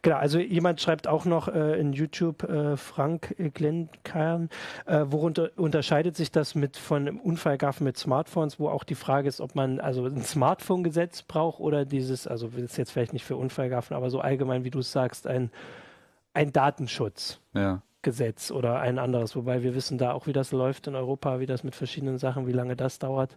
Genau, 0.02 0.16
also 0.16 0.38
jemand 0.38 0.80
schreibt 0.80 1.06
auch 1.06 1.24
noch 1.24 1.48
äh, 1.48 1.78
in 1.78 1.92
YouTube, 1.92 2.42
äh, 2.42 2.76
Frank 2.76 3.36
Glennkern, 3.54 4.50
äh, 4.86 5.04
worunter 5.06 5.50
unterscheidet 5.56 6.16
sich 6.16 6.30
das 6.30 6.54
mit 6.54 6.76
von 6.76 7.20
Unfallgaffen 7.20 7.84
mit 7.84 7.96
Smartphones, 7.96 8.58
wo 8.58 8.68
auch 8.68 8.84
die 8.84 8.96
Frage 8.96 9.28
ist, 9.28 9.40
ob 9.40 9.54
man 9.54 9.80
also 9.80 10.04
ein 10.06 10.24
Smartphone-Gesetz 10.24 11.22
braucht 11.22 11.60
oder 11.60 11.84
dieses, 11.84 12.26
also 12.26 12.48
ist 12.48 12.78
jetzt 12.78 12.90
vielleicht 12.90 13.12
nicht 13.12 13.24
für 13.24 13.36
Unfallgaffen, 13.36 13.96
aber 13.96 14.10
so 14.10 14.20
allgemein, 14.20 14.64
wie 14.64 14.70
du 14.70 14.80
es 14.80 14.90
sagst, 14.92 15.26
ein 15.26 15.50
ein 16.32 16.52
Datenschutzgesetz 16.52 18.48
ja. 18.48 18.54
oder 18.54 18.80
ein 18.80 18.98
anderes, 18.98 19.34
wobei 19.36 19.62
wir 19.62 19.74
wissen 19.74 19.98
da 19.98 20.12
auch, 20.12 20.26
wie 20.26 20.32
das 20.32 20.52
läuft 20.52 20.86
in 20.86 20.94
Europa, 20.94 21.40
wie 21.40 21.46
das 21.46 21.64
mit 21.64 21.74
verschiedenen 21.74 22.18
Sachen, 22.18 22.46
wie 22.46 22.52
lange 22.52 22.76
das 22.76 22.98
dauert. 22.98 23.36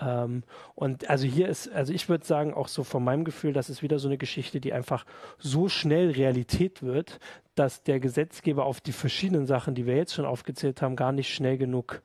Ähm, 0.00 0.44
und 0.74 1.10
also 1.10 1.26
hier 1.26 1.48
ist, 1.48 1.70
also 1.72 1.92
ich 1.92 2.08
würde 2.08 2.24
sagen, 2.24 2.54
auch 2.54 2.68
so 2.68 2.84
von 2.84 3.02
meinem 3.02 3.24
Gefühl, 3.24 3.52
das 3.52 3.70
ist 3.70 3.82
wieder 3.82 3.98
so 3.98 4.08
eine 4.08 4.18
Geschichte, 4.18 4.60
die 4.60 4.72
einfach 4.72 5.04
so 5.38 5.68
schnell 5.68 6.10
Realität 6.10 6.82
wird, 6.82 7.18
dass 7.54 7.82
der 7.82 7.98
Gesetzgeber 8.00 8.64
auf 8.64 8.80
die 8.80 8.92
verschiedenen 8.92 9.46
Sachen, 9.46 9.74
die 9.74 9.86
wir 9.86 9.96
jetzt 9.96 10.14
schon 10.14 10.24
aufgezählt 10.24 10.80
haben, 10.80 10.96
gar 10.96 11.12
nicht 11.12 11.34
schnell 11.34 11.58
genug 11.58 12.02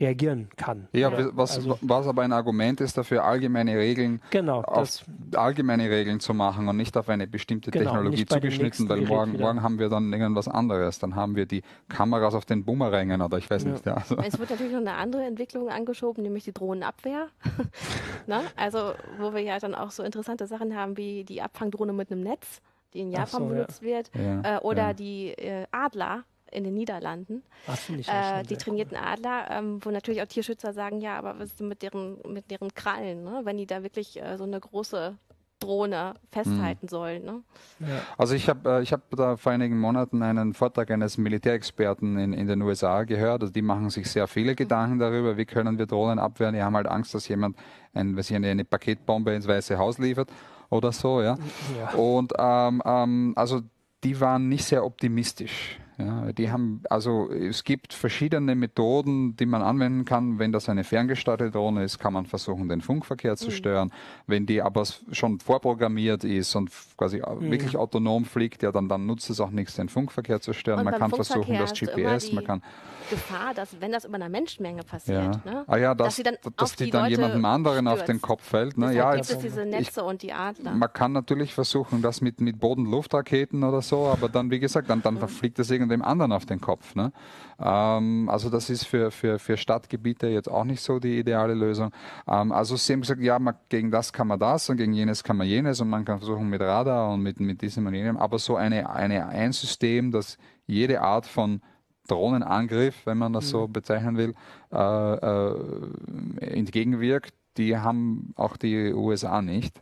reagieren 0.00 0.48
kann. 0.56 0.88
Ja, 0.92 1.10
ja. 1.10 1.30
Was, 1.32 1.56
also, 1.56 1.78
was 1.80 2.06
aber 2.06 2.22
ein 2.22 2.32
Argument 2.32 2.80
ist 2.80 2.96
dafür, 2.96 3.24
allgemeine 3.24 3.76
Regeln 3.76 4.20
genau, 4.30 4.62
auf 4.62 5.04
allgemeine 5.34 5.90
Regeln 5.90 6.20
zu 6.20 6.34
machen 6.34 6.68
und 6.68 6.76
nicht 6.76 6.96
auf 6.96 7.08
eine 7.08 7.26
bestimmte 7.26 7.70
genau, 7.70 7.92
Technologie 7.92 8.26
zugeschnitten, 8.26 8.88
weil 8.88 9.02
morgen, 9.02 9.38
morgen 9.38 9.62
haben 9.62 9.78
wir 9.78 9.88
dann 9.88 10.12
irgendwas 10.12 10.48
anderes. 10.48 10.98
Dann 10.98 11.16
haben 11.16 11.34
wir 11.34 11.46
die 11.46 11.62
Kameras 11.88 12.34
auf 12.34 12.44
den 12.44 12.64
Boomerangen 12.64 13.20
oder 13.22 13.38
ich 13.38 13.50
weiß 13.50 13.64
ja. 13.64 13.70
nicht. 13.70 13.86
Ja, 13.86 13.94
also. 13.94 14.16
Es 14.18 14.38
wird 14.38 14.50
natürlich 14.50 14.72
noch 14.72 14.80
eine 14.80 14.94
andere 14.94 15.24
Entwicklung 15.24 15.68
angeschoben, 15.68 16.22
nämlich 16.22 16.44
die 16.44 16.52
Drohnenabwehr. 16.52 17.28
ne? 18.26 18.42
Also 18.56 18.92
wo 19.18 19.34
wir 19.34 19.42
ja 19.42 19.58
dann 19.58 19.74
auch 19.74 19.90
so 19.90 20.02
interessante 20.02 20.46
Sachen 20.46 20.76
haben 20.76 20.96
wie 20.96 21.24
die 21.24 21.42
Abfangdrohne 21.42 21.92
mit 21.92 22.12
einem 22.12 22.22
Netz, 22.22 22.60
die 22.94 23.00
in 23.00 23.10
Japan 23.10 23.42
so, 23.42 23.48
benutzt 23.48 23.82
wird, 23.82 24.10
äh, 24.14 24.58
oder 24.62 24.94
die 24.94 25.30
äh, 25.30 25.66
Adler, 25.72 26.24
in 26.52 26.64
den 26.64 26.74
Niederlanden. 26.74 27.42
Ach, 27.66 27.78
äh, 27.88 28.42
die 28.42 28.56
trainierten 28.56 28.96
Adler, 28.96 29.50
ähm, 29.50 29.80
wo 29.82 29.90
natürlich 29.90 30.22
auch 30.22 30.26
Tierschützer 30.26 30.72
sagen, 30.72 31.00
ja, 31.00 31.18
aber 31.18 31.38
was 31.38 31.50
ist 31.50 31.60
denn 31.60 31.68
mit 31.68 31.82
deren, 31.82 32.18
mit 32.28 32.50
deren 32.50 32.74
Krallen, 32.74 33.24
ne? 33.24 33.40
wenn 33.44 33.56
die 33.56 33.66
da 33.66 33.82
wirklich 33.82 34.20
äh, 34.20 34.36
so 34.36 34.44
eine 34.44 34.60
große 34.60 35.16
Drohne 35.60 36.14
festhalten 36.30 36.86
mhm. 36.86 36.88
sollen. 36.88 37.24
Ne? 37.24 37.42
Ja. 37.80 38.00
Also 38.16 38.34
ich 38.34 38.48
habe 38.48 38.78
äh, 38.78 38.82
ich 38.82 38.92
hab 38.92 39.10
da 39.10 39.36
vor 39.36 39.52
einigen 39.52 39.78
Monaten 39.78 40.22
einen 40.22 40.54
Vortrag 40.54 40.90
eines 40.90 41.18
Militärexperten 41.18 42.16
in, 42.18 42.32
in 42.32 42.46
den 42.46 42.62
USA 42.62 43.04
gehört. 43.04 43.42
Also 43.42 43.52
die 43.52 43.62
machen 43.62 43.90
sich 43.90 44.10
sehr 44.10 44.28
viele 44.28 44.54
Gedanken 44.54 44.98
darüber, 44.98 45.36
wie 45.36 45.46
können 45.46 45.78
wir 45.78 45.86
Drohnen 45.86 46.18
abwehren. 46.18 46.54
Die 46.54 46.62
haben 46.62 46.76
halt 46.76 46.86
Angst, 46.86 47.14
dass 47.14 47.28
jemand 47.28 47.56
ein, 47.92 48.16
weiß 48.16 48.30
ich, 48.30 48.36
eine, 48.36 48.50
eine 48.50 48.64
Paketbombe 48.64 49.34
ins 49.34 49.48
Weiße 49.48 49.78
Haus 49.78 49.98
liefert 49.98 50.30
oder 50.70 50.92
so. 50.92 51.22
Ja. 51.22 51.36
ja. 51.76 51.90
Und 51.98 52.32
ähm, 52.38 52.82
ähm, 52.84 53.32
also 53.36 53.62
die 54.04 54.20
waren 54.20 54.48
nicht 54.48 54.64
sehr 54.64 54.84
optimistisch. 54.84 55.80
Ja, 55.98 56.32
die 56.32 56.50
haben, 56.52 56.82
also 56.88 57.28
es 57.32 57.64
gibt 57.64 57.92
verschiedene 57.92 58.54
Methoden, 58.54 59.36
die 59.36 59.46
man 59.46 59.62
anwenden 59.62 60.04
kann. 60.04 60.38
Wenn 60.38 60.52
das 60.52 60.68
eine 60.68 60.84
ferngesteuerte 60.84 61.50
Drohne 61.50 61.82
ist, 61.82 61.98
kann 61.98 62.12
man 62.12 62.24
versuchen, 62.24 62.68
den 62.68 62.80
Funkverkehr 62.80 63.36
zu 63.36 63.46
mhm. 63.46 63.50
stören. 63.50 63.92
Wenn 64.28 64.46
die 64.46 64.62
aber 64.62 64.84
schon 65.10 65.40
vorprogrammiert 65.40 66.22
ist 66.22 66.54
und 66.54 66.70
quasi 66.96 67.18
mhm. 67.18 67.50
wirklich 67.50 67.76
autonom 67.76 68.24
fliegt, 68.26 68.62
ja, 68.62 68.70
dann, 68.70 68.88
dann 68.88 69.06
nutzt 69.06 69.28
es 69.28 69.40
auch 69.40 69.50
nichts, 69.50 69.74
den 69.74 69.88
Funkverkehr 69.88 70.40
zu 70.40 70.52
stören. 70.52 70.80
Und 70.80 70.84
man 70.84 71.00
kann 71.00 71.10
versuchen, 71.10 71.58
das 71.58 71.72
GPS, 71.72 72.30
man 72.32 72.44
kann 72.44 72.62
Gefahr, 73.08 73.54
dass 73.54 73.80
wenn 73.80 73.92
das 73.92 74.04
über 74.04 74.16
einer 74.16 74.28
Menschenmenge 74.28 74.82
passiert, 74.82 75.40
ja. 75.44 75.52
Ne, 75.52 75.64
ah 75.66 75.76
ja, 75.76 75.94
das, 75.94 76.16
dass, 76.16 76.24
dann, 76.24 76.36
dass 76.56 76.76
die, 76.76 76.84
die 76.84 76.90
dann 76.90 77.10
jemandem 77.10 77.44
anderen 77.44 77.86
stürzt. 77.86 78.00
auf 78.00 78.06
den 78.06 78.20
Kopf 78.20 78.42
fällt. 78.44 78.76
Ne? 78.76 78.94
Ja, 78.94 79.14
gibt 79.14 79.30
es 79.30 79.38
diese 79.38 79.64
Netze 79.64 80.00
ich, 80.00 80.06
und 80.06 80.22
die 80.22 80.32
Adler. 80.32 80.74
Man 80.74 80.92
kann 80.92 81.12
natürlich 81.12 81.54
versuchen, 81.54 82.02
das 82.02 82.20
mit, 82.20 82.40
mit 82.40 82.60
Boden-Luft-Raketen 82.60 83.64
oder 83.64 83.82
so, 83.82 84.06
aber 84.06 84.28
dann, 84.28 84.50
wie 84.50 84.58
gesagt, 84.58 84.90
dann, 84.90 85.02
dann 85.02 85.14
mhm. 85.14 85.28
fliegt 85.28 85.58
das 85.58 85.70
irgendeinem 85.90 86.10
anderen 86.10 86.32
auf 86.32 86.46
den 86.46 86.60
Kopf. 86.60 86.94
Ne? 86.94 87.12
Ähm, 87.60 88.28
also 88.28 88.50
das 88.50 88.70
ist 88.70 88.84
für, 88.84 89.10
für, 89.10 89.38
für 89.38 89.56
Stadtgebiete 89.56 90.28
jetzt 90.28 90.48
auch 90.48 90.64
nicht 90.64 90.80
so 90.80 90.98
die 90.98 91.18
ideale 91.18 91.54
Lösung. 91.54 91.90
Ähm, 92.26 92.52
also 92.52 92.76
sie 92.76 92.92
haben 92.92 93.00
gesagt, 93.00 93.20
ja, 93.20 93.38
man, 93.38 93.54
gegen 93.68 93.90
das 93.90 94.12
kann 94.12 94.28
man 94.28 94.38
das 94.38 94.68
und 94.68 94.76
gegen 94.76 94.92
jenes 94.92 95.24
kann 95.24 95.36
man 95.36 95.46
jenes 95.46 95.80
und 95.80 95.88
man 95.88 96.04
kann 96.04 96.18
versuchen 96.18 96.48
mit 96.48 96.60
Radar 96.60 97.12
und 97.12 97.22
mit, 97.22 97.40
mit 97.40 97.62
diesem 97.62 97.86
und 97.86 97.94
jenem, 97.94 98.16
aber 98.16 98.38
so 98.38 98.56
eine, 98.56 98.90
eine, 98.90 99.26
ein 99.28 99.52
System, 99.52 100.10
das 100.10 100.38
jede 100.66 101.00
Art 101.00 101.26
von 101.26 101.60
Drohnenangriff, 102.08 103.06
wenn 103.06 103.18
man 103.18 103.32
das 103.32 103.46
mhm. 103.46 103.50
so 103.50 103.68
bezeichnen 103.68 104.16
will, 104.16 104.34
äh, 104.72 105.14
äh, 105.14 106.54
entgegenwirkt. 106.54 107.34
Die 107.56 107.76
haben 107.76 108.32
auch 108.36 108.56
die 108.56 108.92
USA 108.92 109.42
nicht. 109.42 109.80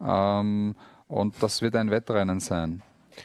Ja. 0.00 0.40
Ähm, 0.40 0.74
und 1.06 1.34
das 1.42 1.60
wird 1.60 1.76
ein 1.76 1.90
Wettrennen 1.90 2.40
sein. 2.40 2.82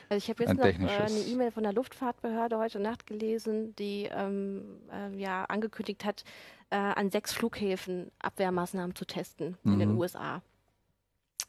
Also 0.10 0.24
ich 0.24 0.30
habe 0.30 0.44
jetzt 0.44 0.54
noch 0.56 0.66
äh, 0.66 1.02
eine 1.02 1.20
E-Mail 1.20 1.52
von 1.52 1.64
der 1.64 1.74
Luftfahrtbehörde 1.74 2.58
heute 2.58 2.80
Nacht 2.80 3.06
gelesen, 3.08 3.76
die 3.76 4.10
ähm, 4.12 4.64
äh, 4.92 5.16
ja 5.18 5.46
angekündigt 5.46 6.06
hat, 6.06 6.24
äh, 6.70 6.76
an 6.76 7.12
sechs 7.12 7.34
Flughäfen 7.34 8.12
Abwehrmaßnahmen 8.20 8.96
zu 8.96 9.06
testen 9.06 9.58
mhm. 9.64 9.74
in 9.74 9.80
den 9.80 9.92
mhm. 9.94 10.00
USA. 10.00 10.42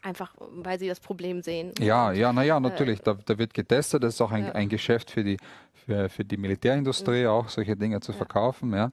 Einfach, 0.02 0.34
weil 0.38 0.78
sie 0.78 0.86
das 0.86 1.00
Problem 1.00 1.42
sehen. 1.42 1.72
Ja, 1.80 2.12
ja, 2.12 2.32
naja, 2.32 2.60
natürlich. 2.60 3.00
Da, 3.00 3.14
da, 3.14 3.38
wird 3.38 3.54
getestet. 3.54 4.04
Das 4.04 4.14
ist 4.14 4.20
auch 4.20 4.30
ein, 4.30 4.52
ein 4.52 4.68
Geschäft 4.68 5.10
für 5.10 5.24
die, 5.24 5.36
für, 5.72 6.08
für 6.08 6.24
die 6.24 6.36
Militärindustrie, 6.36 7.22
mhm. 7.22 7.30
auch 7.30 7.48
solche 7.48 7.76
Dinge 7.76 8.00
zu 8.00 8.12
verkaufen. 8.12 8.72
Ja. 8.72 8.92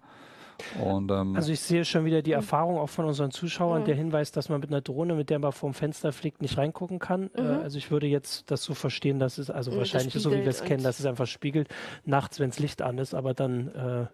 Und, 0.81 1.11
ähm, 1.11 1.35
also 1.35 1.51
ich 1.51 1.59
sehe 1.59 1.85
schon 1.85 2.05
wieder 2.05 2.21
die 2.21 2.31
mhm. 2.31 2.37
Erfahrung 2.37 2.77
auch 2.77 2.89
von 2.89 3.05
unseren 3.05 3.31
Zuschauern, 3.31 3.81
mhm. 3.81 3.85
der 3.85 3.95
Hinweis, 3.95 4.31
dass 4.31 4.49
man 4.49 4.59
mit 4.59 4.69
einer 4.69 4.81
Drohne, 4.81 5.15
mit 5.15 5.29
der 5.29 5.39
man 5.39 5.51
vorm 5.51 5.73
Fenster 5.73 6.11
fliegt, 6.11 6.41
nicht 6.41 6.57
reingucken 6.57 6.99
kann. 6.99 7.29
Äh, 7.35 7.41
mhm. 7.41 7.61
also 7.61 7.77
ich 7.77 7.91
würde 7.91 8.07
jetzt 8.07 8.49
das 8.51 8.63
so 8.63 8.73
verstehen, 8.73 9.19
dass 9.19 9.37
es 9.37 9.49
also 9.49 9.71
mhm, 9.71 9.77
wahrscheinlich 9.77 10.13
so, 10.13 10.31
wie 10.31 10.41
wir 10.41 10.47
es 10.47 10.63
kennen, 10.63 10.83
dass 10.83 10.99
es 10.99 11.05
einfach 11.05 11.27
spiegelt 11.27 11.69
nachts, 12.05 12.39
wenn 12.39 12.49
es 12.49 12.59
Licht 12.59 12.81
an 12.81 12.97
ist, 12.97 13.13
aber 13.13 13.33
dann 13.33 13.67
äh, 13.69 14.05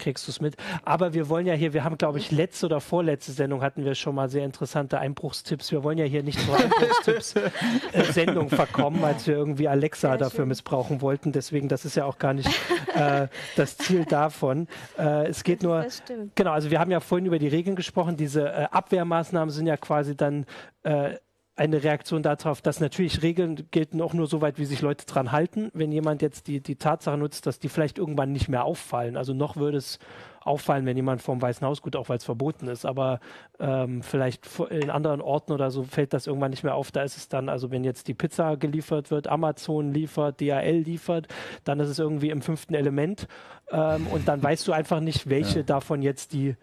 kriegst 0.00 0.26
du 0.26 0.32
es 0.32 0.40
mit. 0.40 0.56
Aber 0.84 1.14
wir 1.14 1.28
wollen 1.28 1.46
ja 1.46 1.54
hier, 1.54 1.72
wir 1.72 1.84
haben, 1.84 1.96
glaube 1.96 2.18
ich, 2.18 2.32
letzte 2.32 2.66
oder 2.66 2.80
vorletzte 2.80 3.32
Sendung 3.32 3.62
hatten 3.62 3.84
wir 3.84 3.94
schon 3.94 4.14
mal 4.14 4.28
sehr 4.28 4.44
interessante 4.44 4.98
Einbruchstipps. 4.98 5.70
Wir 5.70 5.84
wollen 5.84 5.98
ja 5.98 6.04
hier 6.04 6.24
nicht 6.24 6.40
zur 6.40 6.56
Einbruchstipps-Sendung 6.56 8.46
äh, 8.52 8.56
verkommen, 8.56 9.04
als 9.04 9.26
wir 9.26 9.36
irgendwie 9.36 9.68
Alexa 9.68 10.08
sehr 10.08 10.18
dafür 10.18 10.38
schön. 10.38 10.48
missbrauchen 10.48 11.00
wollten. 11.00 11.30
Deswegen, 11.32 11.68
das 11.68 11.84
ist 11.84 11.94
ja 11.94 12.04
auch 12.04 12.18
gar 12.18 12.34
nicht 12.34 12.48
äh, 12.94 13.28
das 13.56 13.76
Ziel 13.76 14.04
davon. 14.04 14.66
Äh, 14.98 15.28
es 15.28 15.44
geht 15.44 15.62
nur, 15.62 15.86
genau, 16.34 16.52
also 16.52 16.70
wir 16.70 16.80
haben 16.80 16.90
ja 16.90 17.00
vorhin 17.00 17.26
über 17.26 17.38
die 17.38 17.48
Regeln 17.48 17.76
gesprochen. 17.76 18.16
Diese 18.16 18.48
äh, 18.48 18.66
Abwehrmaßnahmen 18.70 19.50
sind 19.50 19.66
ja 19.66 19.76
quasi 19.76 20.16
dann 20.16 20.46
äh, 20.82 21.14
eine 21.60 21.84
Reaktion 21.84 22.22
darauf, 22.22 22.62
dass 22.62 22.80
natürlich 22.80 23.22
Regeln 23.22 23.68
gelten 23.70 24.00
auch 24.00 24.14
nur 24.14 24.26
so 24.26 24.40
weit, 24.40 24.58
wie 24.58 24.64
sich 24.64 24.80
Leute 24.80 25.04
dran 25.04 25.30
halten. 25.30 25.70
Wenn 25.74 25.92
jemand 25.92 26.22
jetzt 26.22 26.46
die, 26.46 26.62
die 26.62 26.76
Tatsache 26.76 27.18
nutzt, 27.18 27.46
dass 27.46 27.58
die 27.58 27.68
vielleicht 27.68 27.98
irgendwann 27.98 28.32
nicht 28.32 28.48
mehr 28.48 28.64
auffallen. 28.64 29.14
Also 29.14 29.34
noch 29.34 29.56
würde 29.56 29.76
es 29.76 29.98
auffallen, 30.40 30.86
wenn 30.86 30.96
jemand 30.96 31.20
vom 31.20 31.42
Weißen 31.42 31.66
Haus, 31.66 31.82
gut, 31.82 31.96
auch 31.96 32.08
weil 32.08 32.16
es 32.16 32.24
verboten 32.24 32.66
ist, 32.66 32.86
aber 32.86 33.20
ähm, 33.58 34.02
vielleicht 34.02 34.48
in 34.70 34.88
anderen 34.88 35.20
Orten 35.20 35.52
oder 35.52 35.70
so 35.70 35.82
fällt 35.82 36.14
das 36.14 36.26
irgendwann 36.26 36.50
nicht 36.50 36.64
mehr 36.64 36.74
auf. 36.74 36.92
Da 36.92 37.02
ist 37.02 37.18
es 37.18 37.28
dann, 37.28 37.50
also 37.50 37.70
wenn 37.70 37.84
jetzt 37.84 38.08
die 38.08 38.14
Pizza 38.14 38.56
geliefert 38.56 39.10
wird, 39.10 39.26
Amazon 39.26 39.92
liefert, 39.92 40.40
DHL 40.40 40.78
liefert, 40.78 41.28
dann 41.64 41.78
ist 41.78 41.90
es 41.90 41.98
irgendwie 41.98 42.30
im 42.30 42.40
fünften 42.40 42.72
Element 42.72 43.28
ähm, 43.70 44.06
und 44.06 44.28
dann 44.28 44.42
weißt 44.42 44.66
du 44.66 44.72
einfach 44.72 45.00
nicht, 45.00 45.28
welche 45.28 45.58
ja. 45.58 45.64
davon 45.64 46.00
jetzt 46.00 46.32
die 46.32 46.56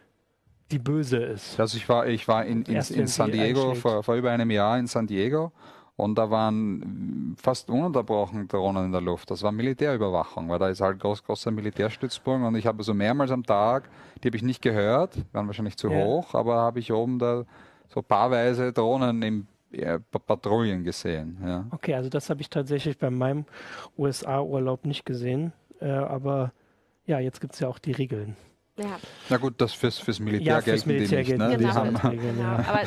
die 0.71 0.79
böse 0.79 1.17
ist. 1.17 1.59
Also 1.59 1.77
ich 1.77 1.87
war, 1.87 2.07
ich 2.07 2.27
war 2.27 2.45
in, 2.45 2.63
in, 2.63 2.75
in 2.75 3.07
San 3.07 3.31
Diego 3.31 3.73
vor, 3.75 4.03
vor 4.03 4.15
über 4.15 4.31
einem 4.31 4.51
Jahr 4.51 4.77
in 4.77 4.87
San 4.87 5.07
Diego 5.07 5.51
und 5.95 6.17
da 6.17 6.29
waren 6.29 7.35
fast 7.41 7.69
ununterbrochen 7.69 8.47
Drohnen 8.47 8.85
in 8.85 8.91
der 8.91 9.01
Luft. 9.01 9.31
Das 9.31 9.41
war 9.43 9.51
Militärüberwachung, 9.51 10.49
weil 10.49 10.59
da 10.59 10.69
ist 10.69 10.81
halt 10.81 10.99
groß, 10.99 11.23
großer 11.23 11.51
Militärstützpunkt 11.51 12.45
und 12.45 12.55
ich 12.55 12.67
habe 12.67 12.83
so 12.83 12.93
mehrmals 12.93 13.31
am 13.31 13.43
Tag, 13.43 13.89
die 14.23 14.27
habe 14.27 14.37
ich 14.37 14.43
nicht 14.43 14.61
gehört, 14.61 15.15
waren 15.33 15.47
wahrscheinlich 15.47 15.77
zu 15.77 15.89
ja. 15.89 16.03
hoch, 16.03 16.33
aber 16.33 16.57
habe 16.57 16.79
ich 16.79 16.91
oben 16.91 17.17
da 17.19 17.45
so 17.87 18.01
paarweise 18.01 18.73
Drohnen 18.73 19.21
im 19.21 19.47
Patrouillen 20.25 20.83
gesehen. 20.83 21.37
Ja. 21.43 21.65
Okay, 21.71 21.95
also 21.95 22.09
das 22.09 22.29
habe 22.29 22.41
ich 22.41 22.49
tatsächlich 22.49 22.97
bei 22.97 23.09
meinem 23.09 23.45
USA-Urlaub 23.97 24.85
nicht 24.85 25.05
gesehen. 25.05 25.51
Äh, 25.81 25.89
aber 25.89 26.53
ja, 27.05 27.19
jetzt 27.19 27.41
gibt 27.41 27.53
es 27.53 27.59
ja 27.59 27.67
auch 27.67 27.79
die 27.79 27.91
Regeln. 27.91 28.35
Ja. 28.77 28.99
Na 29.29 29.37
gut, 29.37 29.55
das 29.57 29.73
fürs, 29.73 29.97
fürs 29.97 30.19
Militär 30.19 30.55
ja, 30.55 30.61
fürs 30.61 30.85
Militär 30.85 31.23
die 31.23 31.31
nicht, 31.31 31.39
ne? 31.39 31.57
Genau. 31.57 31.69
Die 31.69 31.75
haben, 31.75 32.19
genau. 32.19 32.41
Ja. 32.43 32.65
Aber 32.67 32.81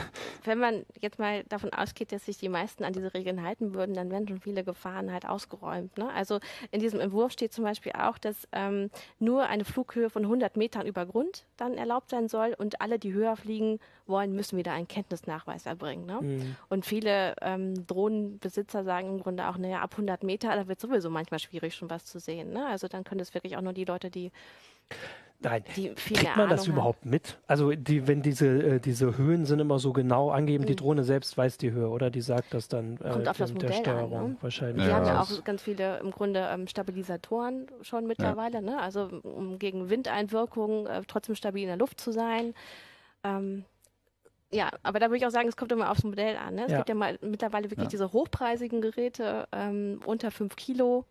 wenn 0.45 0.59
man 0.59 0.87
jetzt 1.01 1.19
mal 1.19 1.43
davon 1.45 1.73
ausgeht, 1.73 2.13
dass 2.13 2.27
sich 2.27 2.39
die 2.39 2.49
meisten 2.49 2.85
an 2.85 2.93
diese 2.93 3.13
Regeln 3.13 3.43
halten 3.43 3.75
würden, 3.75 3.95
dann 3.95 4.11
werden 4.11 4.29
schon 4.29 4.41
viele 4.41 4.63
Gefahren 4.63 5.13
halt 5.13 5.27
ausgeräumt. 5.27 5.99
Ne? 5.99 6.09
Also 6.13 6.39
in 6.71 6.81
diesem 6.81 7.01
Entwurf 7.01 7.33
steht 7.33 7.53
zum 7.53 7.65
Beispiel 7.65 7.93
auch, 7.93 8.19
dass 8.19 8.47
ähm, 8.53 8.91
nur 9.19 9.47
eine 9.49 9.65
Flughöhe 9.65 10.11
von 10.11 10.23
100 10.23 10.57
Metern 10.57 10.87
über 10.87 11.05
Grund 11.07 11.45
dann 11.57 11.75
erlaubt 11.75 12.11
sein 12.11 12.29
soll 12.29 12.55
und 12.57 12.81
alle, 12.81 12.99
die 12.99 13.13
höher 13.13 13.37
fliegen 13.37 13.81
wollen, 14.07 14.33
müssen 14.33 14.57
wieder 14.57 14.73
einen 14.73 14.89
Kenntnisnachweis 14.89 15.67
erbringen. 15.67 16.07
Ne? 16.07 16.21
Mhm. 16.21 16.57
Und 16.69 16.87
viele 16.87 17.35
ähm, 17.41 17.87
Drohnenbesitzer 17.87 18.85
sagen 18.85 19.09
im 19.09 19.21
Grunde 19.21 19.49
auch, 19.49 19.59
naja, 19.59 19.81
ab 19.81 19.93
100 19.93 20.23
Meter, 20.23 20.55
da 20.55 20.69
wird 20.69 20.81
sowieso 20.81 21.11
manchmal 21.11 21.41
schwierig, 21.41 21.75
schon 21.75 21.91
was 21.91 22.05
zu 22.05 22.21
sehen. 22.21 22.53
Ne? 22.53 22.67
Also 22.67 22.87
dann 22.87 23.03
können 23.03 23.21
es 23.21 23.35
wirklich 23.35 23.57
auch 23.57 23.63
nur 23.63 23.73
die 23.73 23.85
Leute, 23.85 24.11
die 24.11 24.31
Nein, 25.43 25.65
kriegt 25.65 26.37
man 26.37 26.51
das 26.51 26.67
überhaupt 26.67 27.07
mit? 27.07 27.39
Also 27.47 27.71
die, 27.73 28.07
wenn 28.07 28.21
diese, 28.21 28.47
äh, 28.47 28.81
diese 28.81 29.17
Höhen 29.17 29.47
sind 29.47 29.59
immer 29.59 29.79
so 29.79 29.95
genau 29.95 30.31
angeben, 30.31 30.65
mhm. 30.65 30.69
die 30.69 30.77
Drohne 30.77 31.03
selbst 31.03 31.37
weiß 31.37 31.57
die 31.57 31.71
Höhe, 31.73 31.89
oder? 31.89 32.11
Die 32.11 32.21
sagt 32.21 32.53
das 32.53 32.69
dann 32.69 32.99
äh, 32.99 33.11
Kommt 33.11 33.29
auf 33.29 33.39
das 33.39 33.53
Modell 33.55 33.71
der 33.71 33.77
Steuerung 33.77 34.15
an, 34.15 34.31
ne? 34.33 34.37
wahrscheinlich. 34.43 34.85
Wir 34.85 34.91
ja. 34.91 34.97
haben 34.97 35.07
ja 35.07 35.21
auch 35.23 35.45
ganz 35.45 35.63
viele 35.63 35.99
im 36.01 36.11
Grunde 36.11 36.47
ähm, 36.53 36.67
Stabilisatoren 36.67 37.69
schon 37.81 38.07
mittlerweile, 38.07 38.57
ja. 38.57 38.61
ne? 38.61 38.79
also 38.81 39.09
um 39.23 39.59
gegen 39.59 39.89
Windeinwirkungen 39.89 40.87
äh, 40.87 41.03
trotzdem 41.07 41.35
stabil 41.35 41.63
in 41.63 41.69
der 41.69 41.79
Luft 41.79 42.01
zu 42.01 42.13
sein. 42.13 42.53
Ähm, 43.25 43.65
ja, 44.53 44.71
aber 44.83 44.99
da 44.99 45.07
würde 45.07 45.19
ich 45.19 45.27
auch 45.27 45.31
sagen, 45.31 45.49
es 45.49 45.57
kommt 45.57 45.73
immer 45.73 45.91
aufs 45.91 46.05
Modell 46.05 46.37
an. 46.37 46.57
Ne? 46.57 46.65
Es 46.67 46.73
ja. 46.73 46.79
gibt 46.79 46.89
ja 46.89 46.95
mal 46.95 47.19
mittlerweile 47.23 47.71
wirklich 47.71 47.89
diese 47.89 48.13
hochpreisigen 48.13 48.81
Geräte 48.81 49.47
ähm, 49.53 50.01
unter 50.05 50.31
5 50.31 50.57
Kilo, 50.57 51.05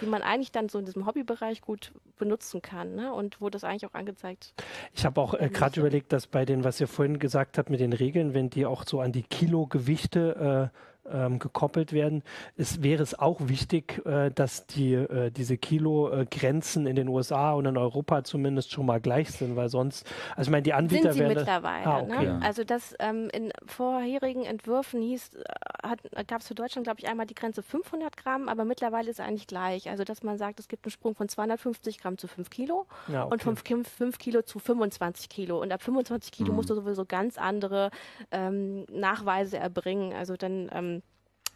die 0.00 0.06
man 0.06 0.22
eigentlich 0.22 0.52
dann 0.52 0.68
so 0.68 0.78
in 0.78 0.84
diesem 0.84 1.06
Hobbybereich 1.06 1.60
gut 1.60 1.92
benutzen 2.16 2.62
kann 2.62 2.94
ne? 2.94 3.12
und 3.12 3.40
wo 3.40 3.50
das 3.50 3.64
eigentlich 3.64 3.86
auch 3.86 3.94
angezeigt 3.94 4.54
Ich 4.92 5.04
habe 5.04 5.20
auch 5.20 5.34
äh, 5.34 5.48
gerade 5.48 5.80
überlegt, 5.80 6.12
dass 6.12 6.26
bei 6.26 6.44
den, 6.44 6.64
was 6.64 6.80
ihr 6.80 6.88
vorhin 6.88 7.18
gesagt 7.18 7.58
habt 7.58 7.70
mit 7.70 7.80
den 7.80 7.92
Regeln, 7.92 8.34
wenn 8.34 8.50
die 8.50 8.66
auch 8.66 8.84
so 8.84 9.00
an 9.00 9.12
die 9.12 9.22
Kilogewichte 9.22 10.70
äh, 10.72 10.76
ähm, 11.12 11.38
gekoppelt 11.38 11.92
werden. 11.92 12.22
Es 12.56 12.82
wäre 12.82 13.02
es 13.02 13.18
auch 13.18 13.40
wichtig, 13.42 14.04
äh, 14.06 14.30
dass 14.30 14.66
die, 14.66 14.94
äh, 14.94 15.30
diese 15.30 15.56
Kilo-Grenzen 15.56 16.86
in 16.86 16.96
den 16.96 17.08
USA 17.08 17.52
und 17.52 17.66
in 17.66 17.76
Europa 17.76 18.24
zumindest 18.24 18.72
schon 18.72 18.86
mal 18.86 19.00
gleich 19.00 19.30
sind, 19.30 19.56
weil 19.56 19.68
sonst, 19.68 20.06
also 20.36 20.48
ich 20.48 20.52
meine, 20.52 20.62
die 20.62 20.72
Anbieter 20.72 21.12
sind 21.12 21.14
sie 21.14 21.20
werden 21.20 21.34
mittlerweile. 21.36 21.86
Ah, 21.86 22.00
okay. 22.00 22.26
ne? 22.26 22.40
Also 22.42 22.64
das 22.64 22.94
ähm, 22.98 23.28
in 23.32 23.52
vorherigen 23.66 24.44
Entwürfen 24.44 25.02
hieß, 25.02 25.30
äh, 25.34 26.24
gab 26.24 26.40
es 26.40 26.48
für 26.48 26.54
Deutschland, 26.54 26.86
glaube 26.86 27.00
ich, 27.00 27.08
einmal 27.08 27.26
die 27.26 27.34
Grenze 27.34 27.62
500 27.62 28.16
Gramm, 28.16 28.48
aber 28.48 28.64
mittlerweile 28.64 29.10
ist 29.10 29.20
es 29.20 29.26
eigentlich 29.26 29.46
gleich. 29.46 29.88
Also 29.88 30.04
dass 30.04 30.22
man 30.22 30.38
sagt, 30.38 30.60
es 30.60 30.68
gibt 30.68 30.84
einen 30.84 30.90
Sprung 30.90 31.14
von 31.14 31.28
250 31.28 31.98
Gramm 31.98 32.18
zu 32.18 32.28
5 32.28 32.50
Kilo 32.50 32.86
ja, 33.08 33.24
okay. 33.24 33.32
und 33.32 33.42
von 33.42 33.56
5 33.56 34.18
Kilo 34.18 34.42
zu 34.42 34.58
25 34.58 35.28
Kilo. 35.28 35.60
Und 35.60 35.72
ab 35.72 35.82
25 35.82 36.32
Kilo 36.32 36.50
mhm. 36.50 36.56
musst 36.56 36.70
du 36.70 36.74
sowieso 36.74 37.04
ganz 37.04 37.38
andere 37.38 37.90
ähm, 38.30 38.84
Nachweise 38.90 39.58
erbringen. 39.58 40.12
Also 40.12 40.36
dann 40.36 40.70
ähm, 40.72 40.95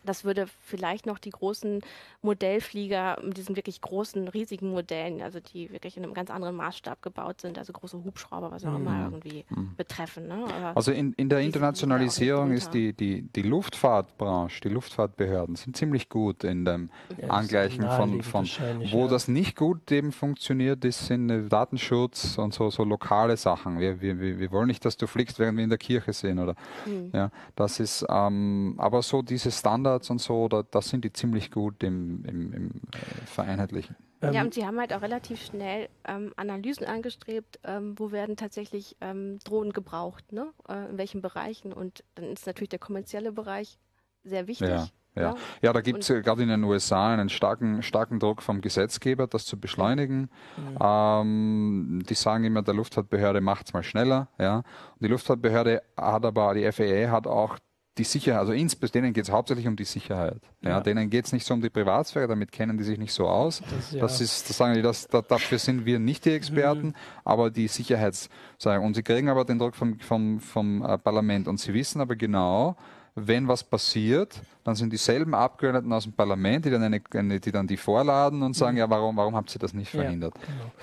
das 0.04 0.24
würde 0.24 0.46
vielleicht 0.60 1.06
noch 1.06 1.18
die 1.18 1.30
großen 1.30 1.80
Modellflieger 2.22 3.18
mit 3.22 3.36
diesen 3.36 3.56
wirklich 3.56 3.80
großen, 3.80 4.28
riesigen 4.28 4.70
Modellen, 4.70 5.22
also 5.22 5.40
die 5.40 5.70
wirklich 5.70 5.96
in 5.96 6.04
einem 6.04 6.14
ganz 6.14 6.30
anderen 6.30 6.56
Maßstab 6.56 7.02
gebaut 7.02 7.40
sind, 7.40 7.58
also 7.58 7.72
große 7.72 8.02
Hubschrauber, 8.02 8.50
was 8.50 8.64
auch 8.64 8.76
immer 8.76 8.90
mhm. 8.90 9.04
irgendwie 9.04 9.44
mhm. 9.48 9.74
betreffen. 9.76 10.28
Ne? 10.28 10.44
also 10.74 10.92
in, 10.92 11.12
in 11.14 11.28
der 11.28 11.40
Internationalisierung 11.40 12.52
ist 12.52 12.72
die, 12.72 12.92
die, 12.92 13.22
die 13.22 13.42
Luftfahrtbranche, 13.42 14.60
die 14.62 14.68
Luftfahrtbehörden 14.68 15.56
sind 15.56 15.76
ziemlich 15.76 16.08
gut 16.08 16.44
in 16.44 16.64
dem 16.64 16.90
ja, 17.20 17.28
Angleichen 17.28 17.82
von, 17.82 18.22
von 18.22 18.48
wo 18.90 19.02
ja. 19.02 19.08
das 19.08 19.28
nicht 19.28 19.56
gut 19.56 19.90
eben 19.92 20.12
funktioniert, 20.12 20.84
ist 20.84 21.06
sind 21.06 21.50
Datenschutz 21.50 22.38
und 22.38 22.54
so, 22.54 22.70
so 22.70 22.84
lokale 22.84 23.36
Sachen. 23.36 23.78
Wir, 23.78 24.00
wir, 24.00 24.18
wir 24.20 24.50
wollen 24.52 24.68
nicht, 24.68 24.84
dass 24.84 24.96
du 24.96 25.06
fliegst, 25.06 25.38
während 25.38 25.58
wir 25.58 25.64
in 25.64 25.70
der 25.70 25.78
Kirche 25.78 26.12
sind, 26.12 26.38
oder? 26.38 26.54
Mhm. 26.86 27.10
Ja, 27.12 27.30
das 27.56 27.80
ist, 27.80 28.06
ähm, 28.08 28.74
aber 28.78 29.02
so 29.02 29.22
diese 29.22 29.50
Standard 29.50 29.89
Standards 29.90 30.11
und 30.11 30.20
so, 30.20 30.48
da, 30.48 30.62
das 30.62 30.88
sind 30.88 31.05
die 31.05 31.12
ziemlich 31.12 31.50
gut 31.50 31.83
im, 31.83 32.24
im, 32.24 32.53
im 32.53 32.70
äh, 32.92 33.26
Vereinheitlichen. 33.26 33.96
Ja, 34.22 34.33
ähm, 34.33 34.46
und 34.46 34.55
sie 34.55 34.66
haben 34.66 34.79
halt 34.79 34.92
auch 34.92 35.03
relativ 35.03 35.42
schnell 35.42 35.88
ähm, 36.07 36.33
Analysen 36.37 36.87
angestrebt, 36.87 37.59
ähm, 37.64 37.94
wo 37.98 38.12
werden 38.12 38.37
tatsächlich 38.37 38.96
ähm, 39.00 39.38
Drohnen 39.44 39.72
gebraucht, 39.72 40.33
ne? 40.33 40.48
Äh, 40.68 40.90
in 40.90 40.98
welchen 40.98 41.22
Bereichen. 41.22 41.72
Und 41.72 42.05
dann 42.14 42.26
ist 42.26 42.46
natürlich 42.46 42.68
der 42.68 42.79
kommerzielle 42.79 43.33
Bereich 43.33 43.79
sehr 44.22 44.46
wichtig. 44.46 44.68
Ja. 44.68 44.88
Ja. 45.16 45.35
ja, 45.61 45.72
da 45.72 45.81
gibt 45.81 46.09
es 46.09 46.22
gerade 46.22 46.44
in 46.44 46.48
den 46.48 46.62
USA 46.62 47.12
einen 47.12 47.29
starken, 47.29 47.83
starken 47.83 48.20
Druck 48.20 48.42
vom 48.42 48.61
Gesetzgeber, 48.61 49.26
das 49.26 49.44
zu 49.44 49.59
beschleunigen. 49.59 50.31
Mhm. 50.57 50.79
Ähm, 50.81 52.03
die 52.09 52.14
sagen 52.14 52.44
immer, 52.44 52.62
der 52.62 52.74
Luftfahrtbehörde 52.74 53.40
macht 53.40 53.66
es 53.66 53.72
mal 53.72 53.83
schneller. 53.83 54.29
Ja. 54.38 54.59
Und 54.59 55.03
die 55.03 55.09
Luftfahrtbehörde 55.09 55.83
hat 55.96 56.24
aber, 56.24 56.55
die 56.55 56.70
FAA 56.70 57.11
hat 57.11 57.26
auch 57.26 57.59
die 57.98 58.05
Sicherheit, 58.05 58.40
also 58.40 58.53
insbesondere 58.53 59.03
denen 59.03 59.12
geht 59.14 59.24
es 59.24 59.31
hauptsächlich 59.31 59.66
um 59.66 59.76
die 59.76 59.85
Sicherheit. 59.85 60.40
Ja, 60.62 60.70
ja. 60.70 60.81
Denen 60.81 61.11
geht 61.11 61.26
es 61.26 61.33
nicht 61.33 61.46
so 61.46 61.55
um 61.55 61.61
die 61.61 61.70
Privatsphäre, 61.70 62.29
damit 62.29 62.53
kennen 62.53 62.79
die 62.79 62.85
sich 62.85 62.98
nicht 62.98 63.12
so 63.12 63.26
aus. 63.26 63.62
Das, 63.70 63.92
ja. 63.92 64.00
das 64.00 64.20
ist, 64.20 64.48
das 64.48 64.57
sagen 64.57 64.74
die, 64.74 64.83
das, 64.83 65.07
da, 65.09 65.22
dafür 65.22 65.59
sind 65.59 65.85
wir 65.85 65.98
nicht 65.98 66.24
die 66.24 66.31
Experten, 66.31 66.88
mhm. 66.88 66.94
aber 67.24 67.50
die 67.50 67.68
Sicherheitssache. 67.68 68.81
Und 68.81 68.94
sie 68.94 69.03
kriegen 69.03 69.29
aber 69.29 69.44
den 69.44 69.59
Druck 69.59 69.74
vom, 69.74 69.98
vom, 69.98 70.40
vom 70.40 70.83
äh, 70.83 70.98
Parlament 70.98 71.48
und 71.48 71.59
sie 71.59 71.74
wissen 71.74 72.00
aber 72.00 72.16
genau, 72.16 72.76
wenn 73.14 73.48
was 73.48 73.64
passiert, 73.64 74.40
dann 74.64 74.76
sind 74.76 74.92
dieselben 74.92 75.35
Abgeordneten 75.35 75.92
aus 75.92 76.05
dem 76.05 76.12
Parlament, 76.12 76.64
die 76.64 76.70
dann, 76.70 76.83
eine, 76.83 77.00
eine, 77.12 77.40
die, 77.40 77.50
dann 77.50 77.66
die 77.66 77.76
vorladen 77.76 78.42
und 78.42 78.55
sagen, 78.55 78.74
mhm. 78.74 78.79
ja, 78.79 78.90
warum, 78.90 79.16
warum 79.16 79.35
habt 79.35 79.55
ihr 79.55 79.59
das 79.59 79.74
nicht 79.74 79.90
verhindert? 79.90 80.35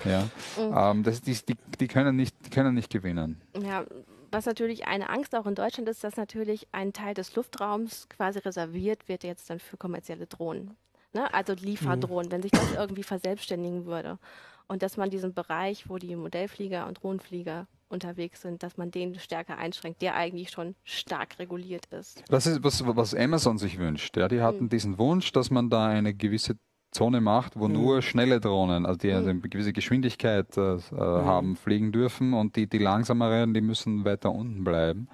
Ja, 0.04 0.28
genau. 0.54 0.74
ja. 0.76 0.92
Mhm. 0.92 0.98
Ähm, 0.98 1.02
das, 1.04 1.22
die, 1.22 1.34
die, 1.34 1.56
die, 1.80 1.88
können 1.88 2.16
nicht, 2.16 2.36
die 2.44 2.50
können 2.50 2.74
nicht 2.74 2.90
gewinnen. 2.90 3.40
Ja, 3.60 3.84
was 4.30 4.46
natürlich 4.46 4.86
eine 4.86 5.08
Angst 5.08 5.34
auch 5.34 5.46
in 5.46 5.54
Deutschland 5.54 5.88
ist, 5.88 6.04
dass 6.04 6.16
natürlich 6.16 6.66
ein 6.72 6.92
Teil 6.92 7.14
des 7.14 7.34
Luftraums 7.34 8.08
quasi 8.08 8.38
reserviert 8.38 9.08
wird 9.08 9.24
jetzt 9.24 9.48
dann 9.50 9.58
für 9.58 9.76
kommerzielle 9.76 10.26
Drohnen. 10.26 10.76
Ne? 11.12 11.32
Also 11.32 11.54
Lieferdrohnen, 11.54 12.28
mhm. 12.28 12.32
wenn 12.32 12.42
sich 12.42 12.50
das 12.50 12.74
irgendwie 12.74 13.02
verselbstständigen 13.02 13.86
würde. 13.86 14.18
Und 14.66 14.82
dass 14.82 14.96
man 14.96 15.08
diesen 15.08 15.32
Bereich, 15.32 15.88
wo 15.88 15.96
die 15.96 16.14
Modellflieger 16.14 16.86
und 16.86 17.02
Drohnenflieger 17.02 17.66
unterwegs 17.88 18.42
sind, 18.42 18.62
dass 18.62 18.76
man 18.76 18.90
den 18.90 19.18
stärker 19.18 19.56
einschränkt, 19.56 20.02
der 20.02 20.14
eigentlich 20.14 20.50
schon 20.50 20.74
stark 20.84 21.38
reguliert 21.38 21.86
ist. 21.86 22.22
Das 22.28 22.46
ist 22.46 22.62
was, 22.62 22.84
was 22.86 23.14
Amazon 23.14 23.56
sich 23.56 23.78
wünscht. 23.78 24.16
Ja, 24.18 24.28
die 24.28 24.42
hatten 24.42 24.64
mhm. 24.64 24.68
diesen 24.68 24.98
Wunsch, 24.98 25.32
dass 25.32 25.50
man 25.50 25.70
da 25.70 25.86
eine 25.86 26.12
gewisse 26.12 26.58
Zone 26.90 27.20
macht, 27.20 27.58
wo 27.58 27.68
mhm. 27.68 27.74
nur 27.74 28.02
schnelle 28.02 28.40
Drohnen, 28.40 28.86
also 28.86 28.98
die 28.98 29.12
mhm. 29.12 29.28
eine 29.28 29.40
gewisse 29.40 29.72
Geschwindigkeit 29.72 30.56
äh, 30.56 30.76
mhm. 30.90 30.98
haben, 30.98 31.56
fliegen 31.56 31.92
dürfen 31.92 32.34
und 32.34 32.56
die, 32.56 32.66
die 32.66 32.78
langsameren, 32.78 33.54
die 33.54 33.60
müssen 33.60 34.04
weiter 34.04 34.32
unten 34.32 34.64
bleiben. 34.64 35.08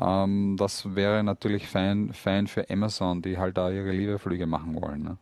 Ähm, 0.00 0.56
das 0.58 0.94
wäre 0.94 1.24
natürlich 1.24 1.66
fein, 1.66 2.12
fein 2.12 2.46
für 2.46 2.70
Amazon, 2.70 3.22
die 3.22 3.38
halt 3.38 3.56
da 3.56 3.70
ihre 3.70 3.90
Liebeflüge 3.90 4.46
machen 4.46 4.80
wollen. 4.80 5.02
Ne? 5.02 5.16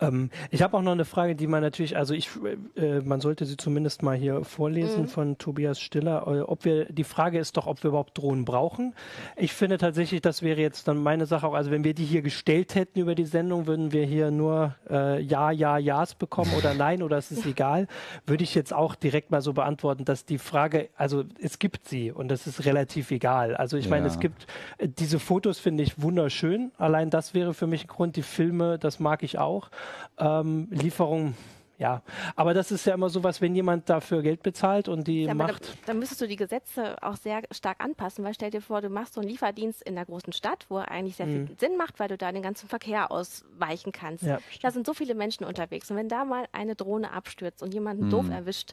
Ähm, 0.00 0.30
ich 0.50 0.62
habe 0.62 0.76
auch 0.76 0.82
noch 0.82 0.92
eine 0.92 1.04
Frage, 1.04 1.34
die 1.34 1.46
man 1.46 1.62
natürlich, 1.62 1.96
also 1.96 2.14
ich, 2.14 2.30
äh, 2.76 3.00
man 3.00 3.20
sollte 3.20 3.44
sie 3.44 3.56
zumindest 3.56 4.02
mal 4.02 4.16
hier 4.16 4.44
vorlesen 4.44 5.02
mhm. 5.02 5.08
von 5.08 5.38
Tobias 5.38 5.80
Stiller. 5.80 6.26
Äh, 6.26 6.40
ob 6.40 6.64
wir, 6.64 6.86
die 6.86 7.04
Frage 7.04 7.38
ist 7.38 7.56
doch, 7.56 7.66
ob 7.66 7.82
wir 7.82 7.88
überhaupt 7.88 8.16
Drohnen 8.16 8.44
brauchen. 8.44 8.94
Ich 9.36 9.52
finde 9.52 9.76
tatsächlich, 9.76 10.22
das 10.22 10.42
wäre 10.42 10.60
jetzt 10.60 10.88
dann 10.88 11.02
meine 11.02 11.26
Sache 11.26 11.46
auch. 11.46 11.54
Also 11.54 11.70
wenn 11.70 11.84
wir 11.84 11.94
die 11.94 12.04
hier 12.04 12.22
gestellt 12.22 12.74
hätten 12.74 13.00
über 13.00 13.14
die 13.14 13.26
Sendung, 13.26 13.66
würden 13.66 13.92
wir 13.92 14.06
hier 14.06 14.30
nur 14.30 14.74
äh, 14.88 15.20
Ja, 15.20 15.50
Ja, 15.50 15.76
Ja's 15.76 16.14
bekommen 16.14 16.52
oder 16.56 16.72
Nein 16.84 17.02
oder 17.02 17.18
es 17.18 17.30
ist 17.30 17.44
egal. 17.44 17.88
Würde 18.26 18.44
ich 18.44 18.54
jetzt 18.54 18.72
auch 18.72 18.94
direkt 18.94 19.30
mal 19.30 19.42
so 19.42 19.52
beantworten, 19.52 20.04
dass 20.04 20.24
die 20.24 20.38
Frage, 20.38 20.88
also 20.96 21.24
es 21.40 21.58
gibt 21.58 21.88
sie 21.88 22.10
und 22.10 22.28
das 22.28 22.46
ist 22.46 22.64
relativ 22.64 23.10
egal. 23.10 23.54
Also 23.56 23.76
ich 23.76 23.84
ja. 23.84 23.90
meine, 23.90 24.13
es 24.14 24.20
gibt 24.20 24.46
äh, 24.78 24.88
diese 24.88 25.18
Fotos 25.18 25.58
finde 25.58 25.82
ich 25.82 26.00
wunderschön. 26.00 26.72
Allein 26.78 27.10
das 27.10 27.34
wäre 27.34 27.54
für 27.54 27.66
mich 27.66 27.84
ein 27.84 27.88
Grund. 27.88 28.16
Die 28.16 28.22
Filme, 28.22 28.78
das 28.78 29.00
mag 29.00 29.22
ich 29.22 29.38
auch. 29.38 29.70
Ähm, 30.18 30.68
Lieferung, 30.70 31.34
ja, 31.78 32.02
aber 32.36 32.54
das 32.54 32.70
ist 32.70 32.86
ja 32.86 32.94
immer 32.94 33.10
so 33.10 33.24
was, 33.24 33.40
wenn 33.40 33.54
jemand 33.54 33.90
dafür 33.90 34.22
Geld 34.22 34.42
bezahlt 34.42 34.88
und 34.88 35.08
die 35.08 35.24
ja, 35.24 35.34
macht. 35.34 35.68
Dann, 35.68 35.78
dann 35.86 35.98
müsstest 35.98 36.20
du 36.20 36.28
die 36.28 36.36
Gesetze 36.36 37.02
auch 37.02 37.16
sehr 37.16 37.42
stark 37.50 37.82
anpassen, 37.82 38.24
weil 38.24 38.32
stell 38.34 38.50
dir 38.50 38.60
vor, 38.60 38.80
du 38.80 38.88
machst 38.88 39.14
so 39.14 39.20
einen 39.20 39.28
Lieferdienst 39.28 39.82
in 39.82 39.96
einer 39.96 40.06
großen 40.06 40.32
Stadt, 40.32 40.66
wo 40.68 40.78
er 40.78 40.90
eigentlich 40.90 41.16
sehr 41.16 41.26
mhm. 41.26 41.48
viel 41.48 41.56
Sinn 41.58 41.76
macht, 41.76 41.98
weil 41.98 42.08
du 42.08 42.16
da 42.16 42.30
den 42.30 42.42
ganzen 42.42 42.68
Verkehr 42.68 43.10
ausweichen 43.10 43.90
kannst. 43.90 44.24
Ja, 44.24 44.38
da 44.62 44.70
sind 44.70 44.86
so 44.86 44.94
viele 44.94 45.14
Menschen 45.14 45.44
unterwegs 45.44 45.90
und 45.90 45.96
wenn 45.96 46.08
da 46.08 46.24
mal 46.24 46.46
eine 46.52 46.76
Drohne 46.76 47.12
abstürzt 47.12 47.62
und 47.62 47.74
jemanden 47.74 48.06
mhm. 48.06 48.10
doof 48.10 48.30
erwischt, 48.30 48.72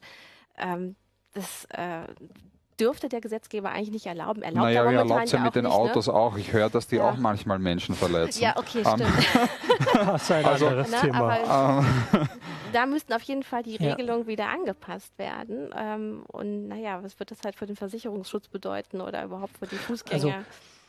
ähm, 0.57 0.95
das, 1.33 1.65
äh, 1.69 2.03
dürfte 2.81 3.09
der 3.09 3.21
Gesetzgeber 3.21 3.69
eigentlich 3.69 3.91
nicht 3.91 4.05
erlauben. 4.07 4.41
Erlaubt 4.41 4.65
naja, 4.65 4.83
er 4.83 4.91
erlaubt 4.91 5.25
es 5.25 5.31
ja 5.31 5.39
mit 5.39 5.55
den 5.55 5.65
nicht, 5.65 5.73
ne? 5.73 5.79
Autos 5.79 6.07
ne? 6.07 6.13
auch. 6.13 6.35
Ich 6.37 6.51
höre, 6.51 6.69
dass 6.69 6.87
die 6.87 6.97
ja. 6.97 7.09
auch 7.09 7.17
manchmal 7.17 7.59
Menschen 7.59 7.95
verletzen. 7.95 8.41
Ja, 8.41 8.57
okay, 8.57 8.83
stimmt. 8.83 9.03
das 9.93 10.23
ist 10.23 10.31
ein 10.31 10.45
also, 10.45 10.67
anderes 10.67 10.87
na, 10.91 10.99
Thema. 10.99 11.85
da 12.73 12.85
müssten 12.87 13.13
auf 13.13 13.21
jeden 13.21 13.43
Fall 13.43 13.63
die 13.63 13.75
Regelungen 13.75 14.23
ja. 14.23 14.27
wieder 14.27 14.49
angepasst 14.49 15.17
werden. 15.17 15.69
Ähm, 15.77 16.23
und 16.27 16.67
naja, 16.67 17.03
was 17.03 17.19
wird 17.19 17.31
das 17.31 17.39
halt 17.45 17.55
für 17.55 17.67
den 17.67 17.75
Versicherungsschutz 17.75 18.47
bedeuten 18.47 18.99
oder 18.99 19.23
überhaupt 19.23 19.57
für 19.57 19.67
die 19.67 19.75
Fußgänger? 19.75 20.13
Also, 20.13 20.33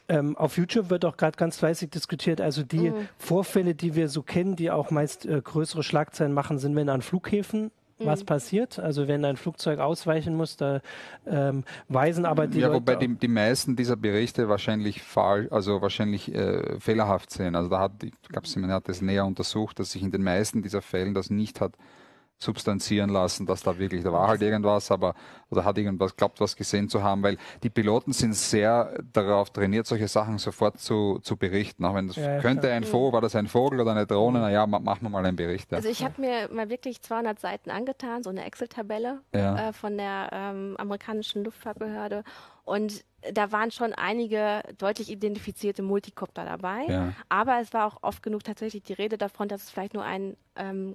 ähm, 0.08 0.36
auf 0.36 0.56
YouTube 0.56 0.90
wird 0.90 1.04
auch 1.04 1.16
gerade 1.16 1.36
ganz 1.36 1.58
fleißig 1.58 1.90
diskutiert. 1.90 2.40
Also 2.40 2.62
die 2.62 2.90
mhm. 2.90 3.08
Vorfälle, 3.18 3.74
die 3.74 3.94
wir 3.94 4.08
so 4.08 4.22
kennen, 4.22 4.56
die 4.56 4.70
auch 4.70 4.90
meist 4.90 5.26
äh, 5.26 5.40
größere 5.40 5.82
Schlagzeilen 5.82 6.32
machen, 6.32 6.58
sind, 6.58 6.74
wenn 6.74 6.88
an 6.88 7.02
Flughäfen 7.02 7.70
was 8.04 8.20
mhm. 8.20 8.26
passiert. 8.26 8.78
Also 8.78 9.08
wenn 9.08 9.24
ein 9.24 9.36
Flugzeug 9.36 9.78
ausweichen 9.78 10.36
muss, 10.36 10.56
da 10.56 10.80
ähm, 11.26 11.64
weisen 11.88 12.24
aber 12.24 12.46
die 12.46 12.60
ja, 12.60 12.68
Leute 12.68 12.80
wobei 12.80 12.96
die, 12.96 13.08
die 13.08 13.28
meisten 13.28 13.76
dieser 13.76 13.96
Berichte 13.96 14.48
wahrscheinlich 14.48 15.02
fall, 15.02 15.48
also 15.50 15.82
wahrscheinlich 15.82 16.34
äh, 16.34 16.78
fehlerhaft 16.80 17.30
sind. 17.30 17.56
Also 17.56 17.68
da 17.68 17.80
hat, 17.80 17.92
gab 18.30 18.44
es 18.44 18.56
hat 18.56 18.88
das 18.88 19.02
näher 19.02 19.24
untersucht, 19.26 19.78
dass 19.78 19.92
sich 19.92 20.02
in 20.02 20.10
den 20.10 20.22
meisten 20.22 20.62
dieser 20.62 20.82
Fällen 20.82 21.14
das 21.14 21.30
nicht 21.30 21.60
hat 21.60 21.72
substanzieren 22.42 23.10
lassen, 23.10 23.46
dass 23.46 23.62
da 23.62 23.78
wirklich, 23.78 24.02
da 24.02 24.12
war 24.12 24.28
halt 24.28 24.42
irgendwas, 24.42 24.90
aber 24.90 25.14
oder 25.50 25.64
hat 25.64 25.78
irgendwas, 25.78 26.16
glaubt 26.16 26.40
was 26.40 26.56
gesehen 26.56 26.88
zu 26.88 27.02
haben, 27.02 27.22
weil 27.22 27.36
die 27.62 27.70
Piloten 27.70 28.12
sind 28.12 28.34
sehr 28.34 28.98
darauf 29.12 29.50
trainiert, 29.50 29.86
solche 29.86 30.08
Sachen 30.08 30.38
sofort 30.38 30.78
zu, 30.78 31.20
zu 31.22 31.36
berichten. 31.36 31.84
Auch 31.84 31.94
wenn 31.94 32.08
das 32.08 32.16
ja, 32.16 32.40
könnte 32.40 32.68
klar. 32.68 32.74
ein 32.74 32.84
Vogel, 32.84 33.12
war 33.12 33.20
das 33.20 33.36
ein 33.36 33.46
Vogel 33.46 33.80
oder 33.80 33.92
eine 33.92 34.06
Drohne, 34.06 34.38
mhm. 34.38 34.44
naja, 34.44 34.66
machen 34.66 35.02
wir 35.02 35.08
mal 35.10 35.24
einen 35.24 35.36
Bericht. 35.36 35.70
Ja. 35.70 35.76
Also 35.76 35.88
ich 35.88 36.02
habe 36.02 36.20
mir 36.20 36.48
mal 36.52 36.68
wirklich 36.68 37.02
200 37.02 37.38
Seiten 37.38 37.70
angetan, 37.70 38.22
so 38.22 38.30
eine 38.30 38.44
Excel-Tabelle 38.44 39.20
ja. 39.34 39.68
äh, 39.68 39.72
von 39.72 39.96
der 39.96 40.30
ähm, 40.32 40.76
amerikanischen 40.78 41.44
Luftfahrtbehörde 41.44 42.24
und 42.64 43.04
da 43.32 43.52
waren 43.52 43.70
schon 43.70 43.92
einige 43.92 44.62
deutlich 44.78 45.10
identifizierte 45.10 45.82
Multikopter 45.82 46.44
dabei. 46.44 46.84
Ja. 46.88 47.12
Aber 47.28 47.60
es 47.60 47.72
war 47.72 47.86
auch 47.86 47.98
oft 48.02 48.22
genug 48.22 48.44
tatsächlich 48.44 48.82
die 48.82 48.94
Rede 48.94 49.18
davon, 49.18 49.48
dass 49.48 49.64
es 49.64 49.70
vielleicht 49.70 49.94
nur 49.94 50.04
ein 50.04 50.36
ähm, 50.56 50.94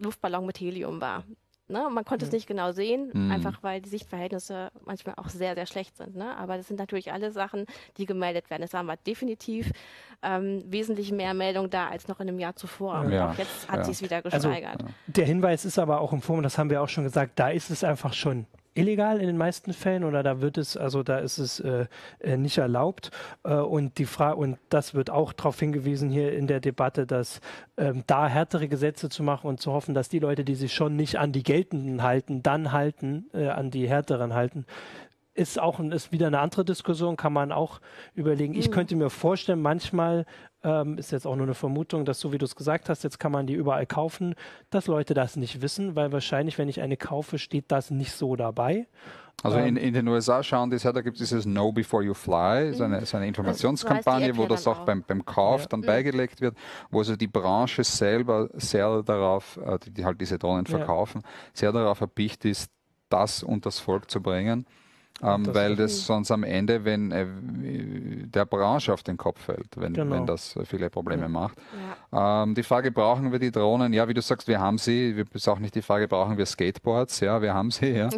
Luftballon 0.00 0.46
mit 0.46 0.60
Helium 0.60 1.00
war. 1.00 1.24
Ne? 1.68 1.88
Man 1.90 2.04
konnte 2.04 2.24
mhm. 2.24 2.28
es 2.28 2.32
nicht 2.32 2.46
genau 2.46 2.70
sehen, 2.70 3.10
mhm. 3.12 3.30
einfach 3.30 3.62
weil 3.62 3.80
die 3.80 3.88
Sichtverhältnisse 3.88 4.70
manchmal 4.84 5.16
auch 5.16 5.28
sehr, 5.28 5.54
sehr 5.54 5.66
schlecht 5.66 5.96
sind. 5.96 6.14
Ne? 6.14 6.36
Aber 6.36 6.56
das 6.56 6.68
sind 6.68 6.78
natürlich 6.78 7.12
alle 7.12 7.32
Sachen, 7.32 7.66
die 7.96 8.06
gemeldet 8.06 8.50
werden. 8.50 8.62
Es 8.62 8.72
waren 8.72 8.86
wir 8.86 8.96
definitiv 8.96 9.72
ähm, 10.22 10.62
wesentlich 10.66 11.10
mehr 11.10 11.34
Meldungen 11.34 11.70
da 11.70 11.88
als 11.88 12.06
noch 12.06 12.20
in 12.20 12.28
einem 12.28 12.38
Jahr 12.38 12.54
zuvor. 12.54 13.08
Ja. 13.10 13.30
Auch 13.30 13.38
jetzt 13.38 13.68
hat 13.68 13.78
ja. 13.78 13.84
sich 13.84 14.00
wieder 14.00 14.24
also, 14.24 14.48
gesteigert. 14.48 14.82
Also, 14.82 14.94
der 15.08 15.26
Hinweis 15.26 15.64
ist 15.64 15.78
aber 15.78 16.00
auch 16.00 16.12
im 16.12 16.22
Forum, 16.22 16.44
das 16.44 16.56
haben 16.56 16.70
wir 16.70 16.82
auch 16.82 16.88
schon 16.88 17.04
gesagt, 17.04 17.32
da 17.36 17.48
ist 17.48 17.70
es 17.70 17.82
einfach 17.82 18.12
schon 18.12 18.46
illegal 18.76 19.20
in 19.20 19.26
den 19.26 19.36
meisten 19.36 19.72
Fällen 19.72 20.04
oder 20.04 20.22
da 20.22 20.40
wird 20.40 20.58
es, 20.58 20.76
also 20.76 21.02
da 21.02 21.18
ist 21.18 21.38
es 21.38 21.60
äh, 21.60 21.86
äh, 22.20 22.36
nicht 22.36 22.58
erlaubt. 22.58 23.10
Äh, 23.44 23.54
und 23.54 23.98
die 23.98 24.06
Frage, 24.06 24.36
und 24.36 24.58
das 24.68 24.94
wird 24.94 25.10
auch 25.10 25.32
darauf 25.32 25.58
hingewiesen 25.58 26.10
hier 26.10 26.32
in 26.32 26.46
der 26.46 26.60
Debatte, 26.60 27.06
dass 27.06 27.40
ähm, 27.76 28.04
da 28.06 28.28
härtere 28.28 28.68
Gesetze 28.68 29.08
zu 29.08 29.22
machen 29.22 29.46
und 29.48 29.60
zu 29.60 29.72
hoffen, 29.72 29.94
dass 29.94 30.08
die 30.08 30.18
Leute, 30.18 30.44
die 30.44 30.54
sich 30.54 30.74
schon 30.74 30.96
nicht 30.96 31.18
an 31.18 31.32
die 31.32 31.42
geltenden 31.42 32.02
halten, 32.02 32.42
dann 32.42 32.72
halten, 32.72 33.26
äh, 33.32 33.48
an 33.48 33.70
die 33.70 33.88
härteren 33.88 34.34
halten, 34.34 34.66
ist 35.36 35.60
auch 35.60 35.80
ist 35.80 36.12
wieder 36.12 36.26
eine 36.28 36.40
andere 36.40 36.64
Diskussion, 36.64 37.16
kann 37.16 37.32
man 37.32 37.52
auch 37.52 37.80
überlegen. 38.14 38.54
Mhm. 38.54 38.60
Ich 38.60 38.70
könnte 38.70 38.96
mir 38.96 39.10
vorstellen, 39.10 39.60
manchmal 39.60 40.24
ähm, 40.66 40.98
ist 40.98 41.12
jetzt 41.12 41.26
auch 41.26 41.36
nur 41.36 41.46
eine 41.46 41.54
Vermutung, 41.54 42.04
dass 42.04 42.18
so 42.18 42.32
wie 42.32 42.38
du 42.38 42.44
es 42.44 42.56
gesagt 42.56 42.88
hast, 42.88 43.04
jetzt 43.04 43.20
kann 43.20 43.30
man 43.30 43.46
die 43.46 43.54
überall 43.54 43.86
kaufen, 43.86 44.34
dass 44.70 44.88
Leute 44.88 45.14
das 45.14 45.36
nicht 45.36 45.62
wissen, 45.62 45.94
weil 45.94 46.10
wahrscheinlich, 46.10 46.58
wenn 46.58 46.68
ich 46.68 46.80
eine 46.82 46.96
kaufe, 46.96 47.38
steht 47.38 47.66
das 47.68 47.92
nicht 47.92 48.12
so 48.12 48.34
dabei. 48.34 48.88
Also 49.42 49.58
in, 49.58 49.76
ähm, 49.76 49.84
in 49.84 49.94
den 49.94 50.08
USA 50.08 50.42
schauen 50.42 50.70
die, 50.70 50.78
da 50.78 51.00
gibt 51.02 51.20
es 51.20 51.28
dieses 51.28 51.44
Know 51.44 51.70
Before 51.70 52.02
You 52.02 52.14
Fly, 52.14 52.72
so 52.72 52.84
eine, 52.84 53.04
so 53.06 53.16
eine 53.16 53.28
Informationskampagne, 53.28 54.36
wo 54.36 54.46
das 54.46 54.66
auch, 54.66 54.84
beim, 54.84 55.04
beim 55.06 55.24
Kauf 55.24 55.62
ja. 55.62 55.66
dann 55.68 55.80
mhm. 55.80 55.86
beigelegt 55.86 56.40
wird, 56.40 56.56
wo 56.90 56.98
also 56.98 57.14
die 57.14 57.28
Branche 57.28 57.84
selber 57.84 58.48
sehr 58.54 59.02
darauf, 59.02 59.58
äh, 59.58 59.78
die, 59.78 59.90
die 59.90 60.04
halt 60.04 60.20
diese 60.20 60.38
Drohnen 60.38 60.66
verkaufen, 60.66 61.20
ja. 61.22 61.30
sehr 61.52 61.72
darauf 61.72 62.00
erpicht 62.00 62.44
ist, 62.44 62.70
das 63.08 63.44
unters 63.44 63.78
Volk 63.78 64.10
zu 64.10 64.20
bringen. 64.20 64.66
Ähm, 65.22 65.54
weil 65.54 65.76
das 65.76 66.04
sonst 66.04 66.30
am 66.30 66.44
Ende, 66.44 66.84
wenn 66.84 67.10
äh, 67.10 67.26
der 68.26 68.44
Branche 68.44 68.92
auf 68.92 69.02
den 69.02 69.16
Kopf 69.16 69.40
fällt, 69.44 69.68
wenn, 69.76 69.94
genau. 69.94 70.14
wenn 70.14 70.26
das 70.26 70.58
viele 70.64 70.90
Probleme 70.90 71.22
ja. 71.22 71.28
macht. 71.28 71.56
Ja. 72.12 72.42
Ähm, 72.42 72.54
die 72.54 72.62
Frage, 72.62 72.92
brauchen 72.92 73.32
wir 73.32 73.38
die 73.38 73.50
Drohnen? 73.50 73.94
Ja, 73.94 74.08
wie 74.08 74.14
du 74.14 74.20
sagst, 74.20 74.46
wir 74.46 74.60
haben 74.60 74.76
sie. 74.76 75.16
Wir 75.16 75.24
ist 75.32 75.48
auch 75.48 75.58
nicht 75.58 75.74
die 75.74 75.80
Frage, 75.80 76.06
brauchen 76.06 76.36
wir 76.36 76.44
Skateboards? 76.44 77.20
Ja, 77.20 77.40
wir 77.40 77.54
haben 77.54 77.70
sie. 77.70 77.92
Ja. 77.92 78.10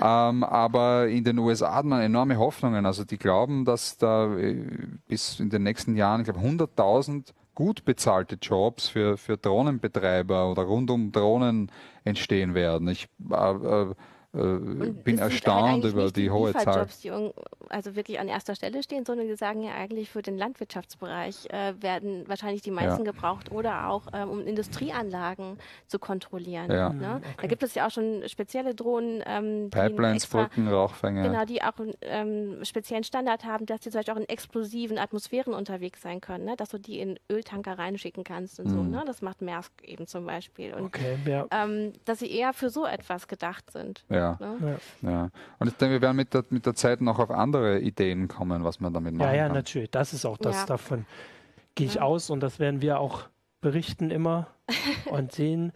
ähm, 0.30 0.44
aber 0.44 1.08
in 1.08 1.24
den 1.24 1.38
USA 1.38 1.74
hat 1.74 1.84
man 1.84 2.00
enorme 2.00 2.38
Hoffnungen. 2.38 2.86
Also 2.86 3.04
die 3.04 3.18
glauben, 3.18 3.66
dass 3.66 3.98
da 3.98 4.34
äh, 4.34 4.56
bis 5.08 5.38
in 5.40 5.50
den 5.50 5.62
nächsten 5.62 5.94
Jahren, 5.94 6.22
ich 6.22 6.24
glaube, 6.24 6.40
100.000 6.40 7.34
gut 7.54 7.84
bezahlte 7.84 8.36
Jobs 8.40 8.88
für, 8.88 9.18
für 9.18 9.36
Drohnenbetreiber 9.36 10.50
oder 10.50 10.62
rund 10.62 10.90
um 10.90 11.12
Drohnen 11.12 11.70
entstehen 12.04 12.54
werden. 12.54 12.88
Ich 12.88 13.08
äh, 13.30 13.34
äh 13.34 13.94
äh, 14.36 14.90
bin 14.90 15.18
erstaunt 15.18 15.84
halt 15.84 15.92
über 15.92 16.10
die, 16.10 16.30
hohe 16.30 16.52
Zahl. 16.52 16.86
Die 17.02 17.10
also 17.68 17.96
wirklich 17.96 18.20
an 18.20 18.28
erster 18.28 18.54
Stelle 18.54 18.82
stehen, 18.82 19.04
sondern 19.04 19.26
wir 19.28 19.36
sagen 19.36 19.62
ja 19.62 19.72
eigentlich 19.72 20.10
für 20.10 20.22
den 20.22 20.36
Landwirtschaftsbereich 20.36 21.48
äh, 21.50 21.74
werden 21.80 22.24
wahrscheinlich 22.28 22.62
die 22.62 22.70
meisten 22.70 23.04
ja. 23.04 23.12
gebraucht 23.12 23.50
oder 23.50 23.88
auch 23.88 24.08
ähm, 24.12 24.30
um 24.30 24.46
Industrieanlagen 24.46 25.58
zu 25.86 25.98
kontrollieren. 25.98 26.70
Ja. 26.70 26.90
Ne? 26.90 27.20
Okay. 27.22 27.34
Da 27.42 27.46
gibt 27.46 27.62
es 27.62 27.74
ja 27.74 27.86
auch 27.86 27.90
schon 27.90 28.22
spezielle 28.28 28.74
Drohnen, 28.74 29.22
ähm, 29.26 29.70
Pipelines, 29.70 30.24
extra, 30.24 30.44
Brücken, 30.44 30.68
Rauchfänge. 30.68 31.22
Genau, 31.22 31.44
die 31.44 31.62
auch 31.62 31.78
einen 31.78 31.94
ähm, 32.02 32.64
speziellen 32.64 33.04
Standard 33.04 33.44
haben, 33.44 33.66
dass 33.66 33.80
die 33.80 33.90
zum 33.90 34.00
Beispiel 34.00 34.14
auch 34.14 34.18
in 34.18 34.28
explosiven 34.28 34.98
Atmosphären 34.98 35.54
unterwegs 35.54 36.02
sein 36.02 36.20
können, 36.20 36.44
ne? 36.44 36.56
dass 36.56 36.70
du 36.70 36.78
die 36.78 37.00
in 37.00 37.18
Öltanker 37.30 37.78
reinschicken 37.78 38.24
kannst 38.24 38.60
und 38.60 38.66
mhm. 38.66 38.70
so. 38.70 38.82
Ne? 38.82 39.02
Das 39.06 39.22
macht 39.22 39.42
Maersk 39.42 39.72
eben 39.82 40.06
zum 40.06 40.26
Beispiel. 40.26 40.74
Und 40.74 40.84
okay, 40.84 41.18
ja. 41.26 41.46
ähm, 41.50 41.92
dass 42.04 42.18
sie 42.18 42.30
eher 42.30 42.52
für 42.52 42.70
so 42.70 42.86
etwas 42.86 43.28
gedacht 43.28 43.70
sind. 43.70 44.04
Ja. 44.08 44.25
Ne? 44.40 44.78
Ja. 45.02 45.10
ja. 45.10 45.30
Und 45.58 45.68
ich 45.68 45.74
denke, 45.74 45.94
wir 45.94 46.02
werden 46.02 46.16
mit 46.16 46.34
der, 46.34 46.44
mit 46.50 46.66
der 46.66 46.74
Zeit 46.74 47.00
noch 47.00 47.18
auf 47.18 47.30
andere 47.30 47.80
Ideen 47.80 48.28
kommen, 48.28 48.64
was 48.64 48.80
man 48.80 48.92
damit 48.92 49.14
machen 49.14 49.28
ja, 49.28 49.34
ja, 49.34 49.46
kann. 49.46 49.56
natürlich. 49.56 49.90
Das 49.90 50.12
ist 50.12 50.24
auch 50.24 50.38
das. 50.38 50.56
Ja. 50.56 50.66
Davon 50.66 51.06
gehe 51.74 51.86
ich 51.86 52.00
aus 52.00 52.30
und 52.30 52.40
das 52.40 52.58
werden 52.58 52.80
wir 52.80 52.98
auch 52.98 53.28
berichten 53.60 54.10
immer 54.10 54.48
und 55.10 55.32
sehen. 55.32 55.72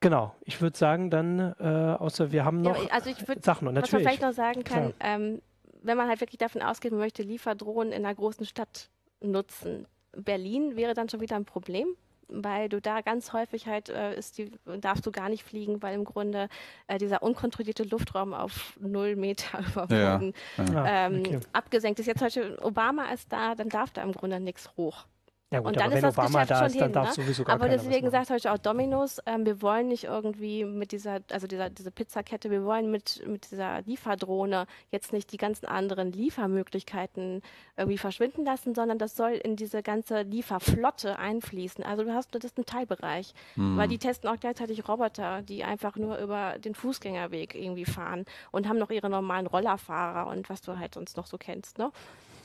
Genau, 0.00 0.34
ich 0.42 0.60
würde 0.60 0.76
sagen, 0.76 1.10
dann, 1.10 1.54
äh, 1.58 1.96
außer 1.98 2.30
wir 2.30 2.44
haben 2.44 2.60
noch 2.60 2.76
ja, 2.76 2.90
also 2.90 3.08
ich 3.08 3.26
würd, 3.26 3.42
Sachen. 3.42 3.68
Und 3.68 3.74
natürlich. 3.74 3.92
Was 3.92 3.92
man 3.92 4.00
vielleicht 4.02 4.22
noch 4.22 4.32
sagen 4.32 4.64
kann, 4.64 4.92
ähm, 5.00 5.40
wenn 5.82 5.96
man 5.96 6.08
halt 6.08 6.20
wirklich 6.20 6.38
davon 6.38 6.62
ausgeht, 6.62 6.92
man 6.92 7.00
möchte 7.00 7.22
Lieferdrohnen 7.22 7.92
in 7.92 8.04
einer 8.04 8.14
großen 8.14 8.44
Stadt 8.44 8.90
nutzen. 9.20 9.86
Berlin 10.12 10.76
wäre 10.76 10.94
dann 10.94 11.08
schon 11.08 11.20
wieder 11.20 11.36
ein 11.36 11.44
Problem, 11.44 11.88
weil 12.28 12.68
du 12.68 12.80
da 12.80 13.00
ganz 13.00 13.32
häufig 13.32 13.66
halt 13.66 13.88
äh, 13.88 14.16
ist 14.16 14.38
die, 14.38 14.52
darfst 14.80 15.06
du 15.06 15.12
gar 15.12 15.28
nicht 15.28 15.44
fliegen, 15.44 15.82
weil 15.82 15.94
im 15.94 16.04
Grunde 16.04 16.48
äh, 16.86 16.98
dieser 16.98 17.22
unkontrollierte 17.22 17.84
Luftraum 17.84 18.34
auf 18.34 18.76
null 18.80 19.16
Meter 19.16 19.58
über 19.72 19.86
Boden 19.86 20.34
ja, 20.56 20.64
ja. 20.64 21.06
ähm, 21.06 21.20
okay. 21.20 21.40
abgesenkt 21.52 22.00
ist. 22.00 22.06
Jetzt 22.06 22.22
heute 22.22 22.58
Obama 22.62 23.06
ist 23.12 23.32
da, 23.32 23.54
dann 23.54 23.68
darf 23.68 23.90
da 23.90 24.02
im 24.02 24.12
Grunde 24.12 24.40
nichts 24.40 24.70
hoch. 24.76 25.06
Ja 25.50 25.60
gut, 25.60 25.68
und 25.68 25.76
dann 25.76 25.92
ist 25.92 26.02
das 26.02 26.14
Obama 26.18 26.42
Geschäft 26.42 26.50
da 26.50 26.56
schon 26.58 26.66
ist, 26.66 26.82
hin, 26.82 26.92
darf 26.92 27.16
ne? 27.16 27.44
Aber 27.46 27.68
deswegen 27.68 28.10
sagt 28.10 28.30
heute 28.30 28.52
auch 28.52 28.58
Dominos, 28.58 29.20
ähm, 29.26 29.46
wir 29.46 29.62
wollen 29.62 29.88
nicht 29.88 30.04
irgendwie 30.04 30.64
mit 30.64 30.90
dieser, 30.90 31.20
also 31.30 31.46
dieser, 31.46 31.70
diese 31.70 31.90
Pizzakette, 31.90 32.50
wir 32.50 32.64
wollen 32.64 32.90
mit, 32.90 33.22
mit 33.26 33.50
dieser 33.50 33.82
Lieferdrohne 33.82 34.66
jetzt 34.90 35.12
nicht 35.12 35.30
die 35.32 35.36
ganzen 35.36 35.66
anderen 35.66 36.10
Liefermöglichkeiten 36.12 37.42
irgendwie 37.76 37.98
verschwinden 37.98 38.44
lassen, 38.44 38.74
sondern 38.74 38.98
das 38.98 39.16
soll 39.16 39.32
in 39.32 39.54
diese 39.54 39.82
ganze 39.82 40.22
Lieferflotte 40.22 41.18
einfließen. 41.18 41.84
Also 41.84 42.04
du 42.04 42.12
hast, 42.12 42.34
das 42.34 42.44
ist 42.44 42.58
ein 42.58 42.66
Teilbereich, 42.66 43.32
mhm. 43.54 43.76
weil 43.76 43.88
die 43.88 43.98
testen 43.98 44.30
auch 44.30 44.40
gleichzeitig 44.40 44.88
Roboter, 44.88 45.42
die 45.42 45.62
einfach 45.62 45.96
nur 45.96 46.18
über 46.18 46.58
den 46.58 46.74
Fußgängerweg 46.74 47.54
irgendwie 47.54 47.84
fahren 47.84 48.24
und 48.50 48.68
haben 48.68 48.78
noch 48.78 48.90
ihre 48.90 49.10
normalen 49.10 49.46
Rollerfahrer 49.46 50.28
und 50.30 50.48
was 50.50 50.62
du 50.62 50.78
halt 50.78 50.94
sonst 50.94 51.16
noch 51.16 51.26
so 51.26 51.38
kennst, 51.38 51.78
ne? 51.78 51.92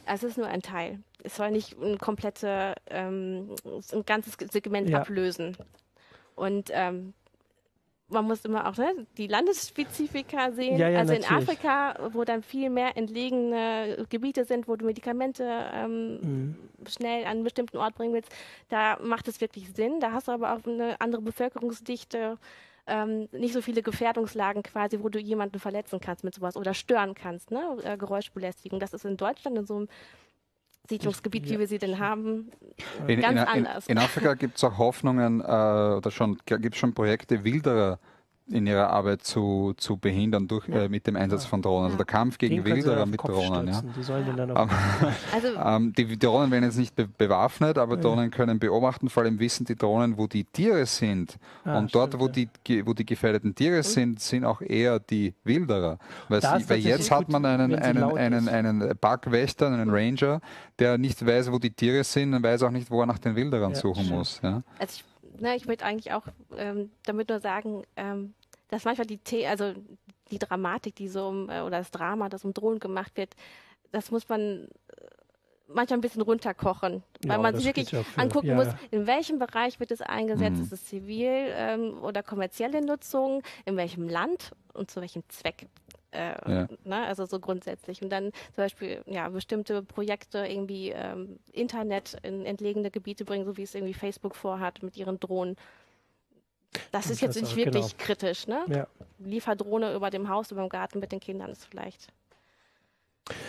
Also 0.10 0.28
es 0.28 0.34
ist 0.34 0.38
nur 0.38 0.48
ein 0.48 0.62
Teil. 0.62 1.00
Es 1.24 1.36
soll 1.36 1.52
nicht 1.52 1.78
ein 1.80 1.98
komplette, 1.98 2.74
ähm, 2.90 3.56
ein 3.94 4.06
ganzes 4.06 4.36
Segment 4.52 4.90
ja. 4.90 5.02
ablösen. 5.02 5.56
Und 6.36 6.72
ähm, 6.74 7.14
man 8.08 8.26
muss 8.26 8.44
immer 8.44 8.68
auch 8.68 8.78
ne, 8.78 9.06
die 9.18 9.28
Landesspezifika 9.28 10.52
sehen. 10.52 10.78
Ja, 10.78 10.90
ja, 10.90 11.00
also 11.00 11.14
natürlich. 11.14 11.32
in 11.32 11.38
Afrika, 11.38 12.10
wo 12.12 12.24
dann 12.24 12.42
viel 12.42 12.70
mehr 12.70 12.98
entlegene 12.98 14.06
Gebiete 14.10 14.46
sind, 14.46 14.68
wo 14.68 14.76
du 14.76 14.86
Medikamente 14.86 15.44
ähm, 15.74 16.20
mhm. 16.22 16.56
schnell 16.88 17.24
an 17.26 17.32
einen 17.32 17.44
bestimmten 17.44 17.78
Ort 17.78 17.96
bringen 17.96 18.14
willst, 18.14 18.32
da 18.70 18.98
macht 19.02 19.28
es 19.28 19.42
wirklich 19.42 19.72
Sinn. 19.74 20.00
Da 20.00 20.12
hast 20.12 20.28
du 20.28 20.32
aber 20.32 20.54
auch 20.56 20.66
eine 20.66 21.00
andere 21.00 21.22
Bevölkerungsdichte 21.22 22.38
ähm, 22.90 23.30
nicht 23.32 23.54
so 23.54 23.62
viele 23.62 23.82
Gefährdungslagen 23.82 24.64
quasi, 24.64 25.00
wo 25.02 25.10
du 25.10 25.20
jemanden 25.20 25.60
verletzen 25.60 26.00
kannst 26.00 26.24
mit 26.24 26.34
sowas 26.34 26.58
oder 26.58 26.74
stören 26.74 27.16
kannst, 27.16 27.52
ne? 27.52 27.78
Äh, 27.84 27.98
Geräuschbelästigung. 27.98 28.80
Das 28.80 28.94
ist 28.94 29.06
in 29.06 29.18
Deutschland 29.18 29.58
in 29.58 29.66
so 29.66 29.78
einem 29.78 29.88
Siedlungsgebiet, 30.90 31.46
ja. 31.46 31.54
wie 31.54 31.60
wir 31.60 31.68
sie 31.68 31.78
denn 31.78 32.00
haben, 32.00 32.50
in, 33.08 33.22
ganz 33.22 33.42
in, 33.42 33.48
anders. 33.48 33.88
In, 33.88 33.98
in 33.98 34.04
Afrika 34.04 34.34
gibt 34.34 34.58
es 34.58 34.64
auch 34.64 34.78
Hoffnungen 34.78 35.42
äh, 35.42 35.44
oder 35.44 36.12
schon 36.12 36.38
gibt 36.46 36.74
es 36.74 36.78
schon 36.78 36.94
Projekte, 36.94 37.44
Wilderer 37.44 38.00
in 38.52 38.68
ihrer 38.68 38.90
Arbeit 38.90 39.24
zu, 39.24 39.74
zu 39.78 39.98
behindern 39.98 40.48
durch, 40.48 40.68
ja. 40.68 40.84
äh, 40.84 40.90
mit 40.90 41.06
dem 41.08 41.16
Einsatz 41.16 41.44
ja. 41.44 41.50
von 41.50 41.62
Drohnen. 41.62 41.86
Also 41.86 41.98
der 41.98 42.06
Kampf 42.06 42.38
gegen 42.38 42.64
Wilderer 42.66 43.06
mit 43.06 43.22
Drohnen. 43.22 43.68
Ja. 43.68 43.82
Die 43.82 44.04
sollen 44.04 44.26
den 44.26 44.38
dann 44.38 44.52
auch 44.52 44.68
also, 45.34 45.48
ähm, 45.66 45.94
die 45.94 46.18
Drohnen 46.18 46.52
werden 46.52 46.64
jetzt 46.64 46.78
nicht 46.78 46.96
be 46.96 47.08
bewaffnet, 47.08 47.78
aber 47.78 47.98
Drohnen 47.98 48.32
können 48.32 48.60
beobachten, 48.60 49.10
vor 49.10 49.24
allem 49.24 49.40
wissen 49.40 49.66
die 49.66 49.76
Drohnen, 49.76 50.18
wo 50.18 50.28
die 50.28 50.46
Tiere 50.46 50.86
sind. 50.86 51.38
Ah, 51.64 51.78
und 51.78 51.94
dort, 51.94 52.10
stimmt, 52.10 52.24
wo, 52.24 52.28
die, 52.28 52.50
wo 52.86 52.94
die 52.94 53.06
gefährdeten 53.06 53.54
Tiere 53.54 53.84
sind, 53.84 54.20
sind 54.20 54.46
auch 54.46 54.62
eher 54.62 55.00
die 55.00 55.34
Wilderer. 55.44 56.00
Weil, 56.28 56.42
sie, 56.42 56.70
weil 56.70 56.80
jetzt 56.80 57.12
hat 57.12 57.30
man 57.30 57.46
einen, 57.46 57.76
einen, 57.76 58.18
einen, 58.18 58.50
einen 58.50 58.98
Parkwächter, 58.98 59.68
einen 59.68 59.90
Ranger, 59.90 60.42
der 60.80 60.98
nicht 60.98 61.26
weiß, 61.26 61.52
wo 61.52 61.60
die 61.60 61.72
Tiere 61.72 62.04
sind 62.04 62.34
und 62.34 62.44
weiß 62.44 62.64
auch 62.64 62.72
nicht, 62.72 62.90
wo 62.90 63.02
er 63.02 63.06
nach 63.06 63.20
den 63.20 63.36
Wilderern 63.36 63.76
suchen 63.76 64.06
stimmt. 64.06 64.18
muss. 64.18 64.42
Also 64.44 64.64
ich, 64.82 65.04
na, 65.40 65.56
ich 65.56 65.68
würde 65.68 65.86
eigentlich 65.86 66.12
auch 66.14 66.24
ähm, 66.58 66.92
damit 67.06 67.30
nur 67.30 67.40
sagen, 67.40 67.84
ähm, 67.96 68.34
dass 68.70 68.86
manchmal 68.86 69.08
die, 69.08 69.20
The 69.28 69.46
also 69.48 69.74
die 70.32 70.40
Dramatik, 70.40 70.96
die 70.96 71.08
so 71.08 71.28
um, 71.28 71.50
äh, 71.50 71.62
oder 71.62 71.80
das 71.80 71.92
Drama, 71.92 72.30
das 72.30 72.46
um 72.46 72.54
Drohnen 72.54 72.80
gemacht 72.80 73.12
wird, 73.16 73.36
das 73.92 74.12
muss 74.12 74.30
man 74.30 74.68
äh, 74.68 75.06
manchmal 75.68 76.00
ein 76.00 76.02
bisschen 76.02 76.22
runterkochen, 76.22 77.04
weil 77.26 77.38
ja, 77.38 77.38
man 77.38 77.56
sich 77.56 77.66
wirklich 77.66 77.92
ja 77.92 78.04
für, 78.04 78.22
angucken 78.22 78.48
ja. 78.48 78.56
muss, 78.56 78.68
in 78.92 79.08
welchem 79.08 79.40
Bereich 79.40 79.80
wird 79.80 79.92
es 79.92 80.02
eingesetzt, 80.02 80.58
mhm. 80.58 80.64
ist 80.64 80.72
es 80.72 80.86
zivil 80.86 81.52
ähm, 81.52 82.02
oder 82.02 82.24
kommerzielle 82.24 82.82
Nutzung, 82.86 83.44
in 83.66 83.76
welchem 83.78 84.08
Land 84.08 84.52
und 84.74 84.90
zu 84.90 85.02
welchem 85.02 85.24
Zweck. 85.30 85.68
Äh, 86.12 86.52
ja. 86.52 86.68
ne? 86.86 87.06
Also 87.06 87.26
so 87.26 87.40
grundsätzlich. 87.40 88.02
Und 88.02 88.10
dann 88.10 88.32
zum 88.56 88.64
Beispiel 88.64 89.04
ja 89.06 89.30
bestimmte 89.30 89.84
Projekte 89.84 90.40
irgendwie 90.40 90.90
ähm, 90.90 91.40
Internet 91.52 92.18
in 92.24 92.46
entlegene 92.46 92.90
Gebiete 92.90 93.26
bringen, 93.26 93.46
so 93.46 93.58
wie 93.58 93.64
es 93.64 93.76
irgendwie 93.76 93.94
Facebook 93.94 94.36
vorhat 94.36 94.82
mit 94.82 94.98
ihren 94.98 95.20
Drohnen. 95.20 95.56
Das 96.92 97.10
ist 97.10 97.22
jetzt 97.22 97.42
nicht 97.42 97.56
wirklich 97.56 97.98
genau. 97.98 98.04
kritisch, 98.06 98.48
ne? 98.48 98.66
Ja. 98.68 98.88
Lieferdrohne 99.20 99.94
über 99.94 100.10
dem 100.10 100.30
Haus, 100.30 100.52
über 100.52 100.62
dem 100.62 100.70
Garten 100.70 101.00
mit 101.00 101.12
den 101.12 101.20
Kindern 101.20 101.50
ist 101.50 101.66
vielleicht 101.66 102.14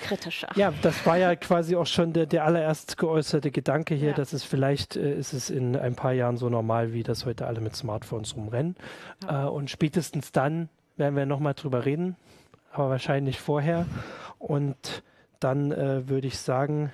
kritischer. 0.03 0.49
Ja, 0.57 0.73
das 0.83 1.07
war 1.07 1.17
ja 1.17 1.35
quasi 1.37 1.77
auch 1.77 1.87
schon 1.87 2.13
der, 2.13 2.27
der 2.27 2.45
allererst 2.45 2.97
geäußerte 2.99 3.51
Gedanke 3.51 3.95
hier, 3.95 4.11
ja. 4.11 4.15
dass 4.15 4.33
es 4.33 4.45
vielleicht 4.45 4.97
äh, 4.97 5.15
ist 5.15 5.33
es 5.33 5.51
in 5.51 5.77
ein 5.77 5.95
paar 5.95 6.13
Jahren 6.13 6.37
so 6.37 6.49
normal, 6.49 6.93
wie 6.93 7.03
das 7.03 7.25
heute 7.27 7.47
alle 7.47 7.61
mit 7.61 7.77
Smartphones 7.77 8.37
rumrennen. 8.37 8.77
Ja. 9.25 9.47
Äh, 9.47 9.49
und 9.49 9.71
spätestens 9.71 10.33
dann 10.33 10.69
werden 10.97 11.17
wir 11.17 11.27
nochmal 11.27 11.55
drüber 11.55 11.85
reden, 11.85 12.17
aber 12.73 12.91
wahrscheinlich 12.91 13.41
vorher. 13.41 13.87
Und 14.39 15.03
dann 15.39 15.73
äh, 15.73 16.09
würde 16.09 16.27
ich 16.27 16.39
sagen, 16.39 16.93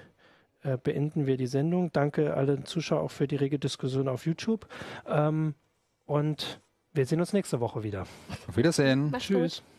äh, 0.62 0.76
beenden 0.76 1.26
wir 1.26 1.36
die 1.36 1.46
Sendung. 1.46 1.92
Danke 1.92 2.34
allen 2.34 2.64
Zuschauern 2.64 3.04
auch 3.04 3.10
für 3.10 3.26
die 3.26 3.36
rege 3.36 3.58
Diskussion 3.58 4.08
auf 4.08 4.26
YouTube. 4.26 4.66
Ähm, 5.08 5.54
und 6.06 6.60
wir 6.92 7.04
sehen 7.04 7.20
uns 7.20 7.32
nächste 7.32 7.60
Woche 7.60 7.82
wieder. 7.82 8.06
Auf 8.48 8.56
Wiedersehen. 8.56 9.12
Tschüss. 9.18 9.56
Gut. 9.56 9.75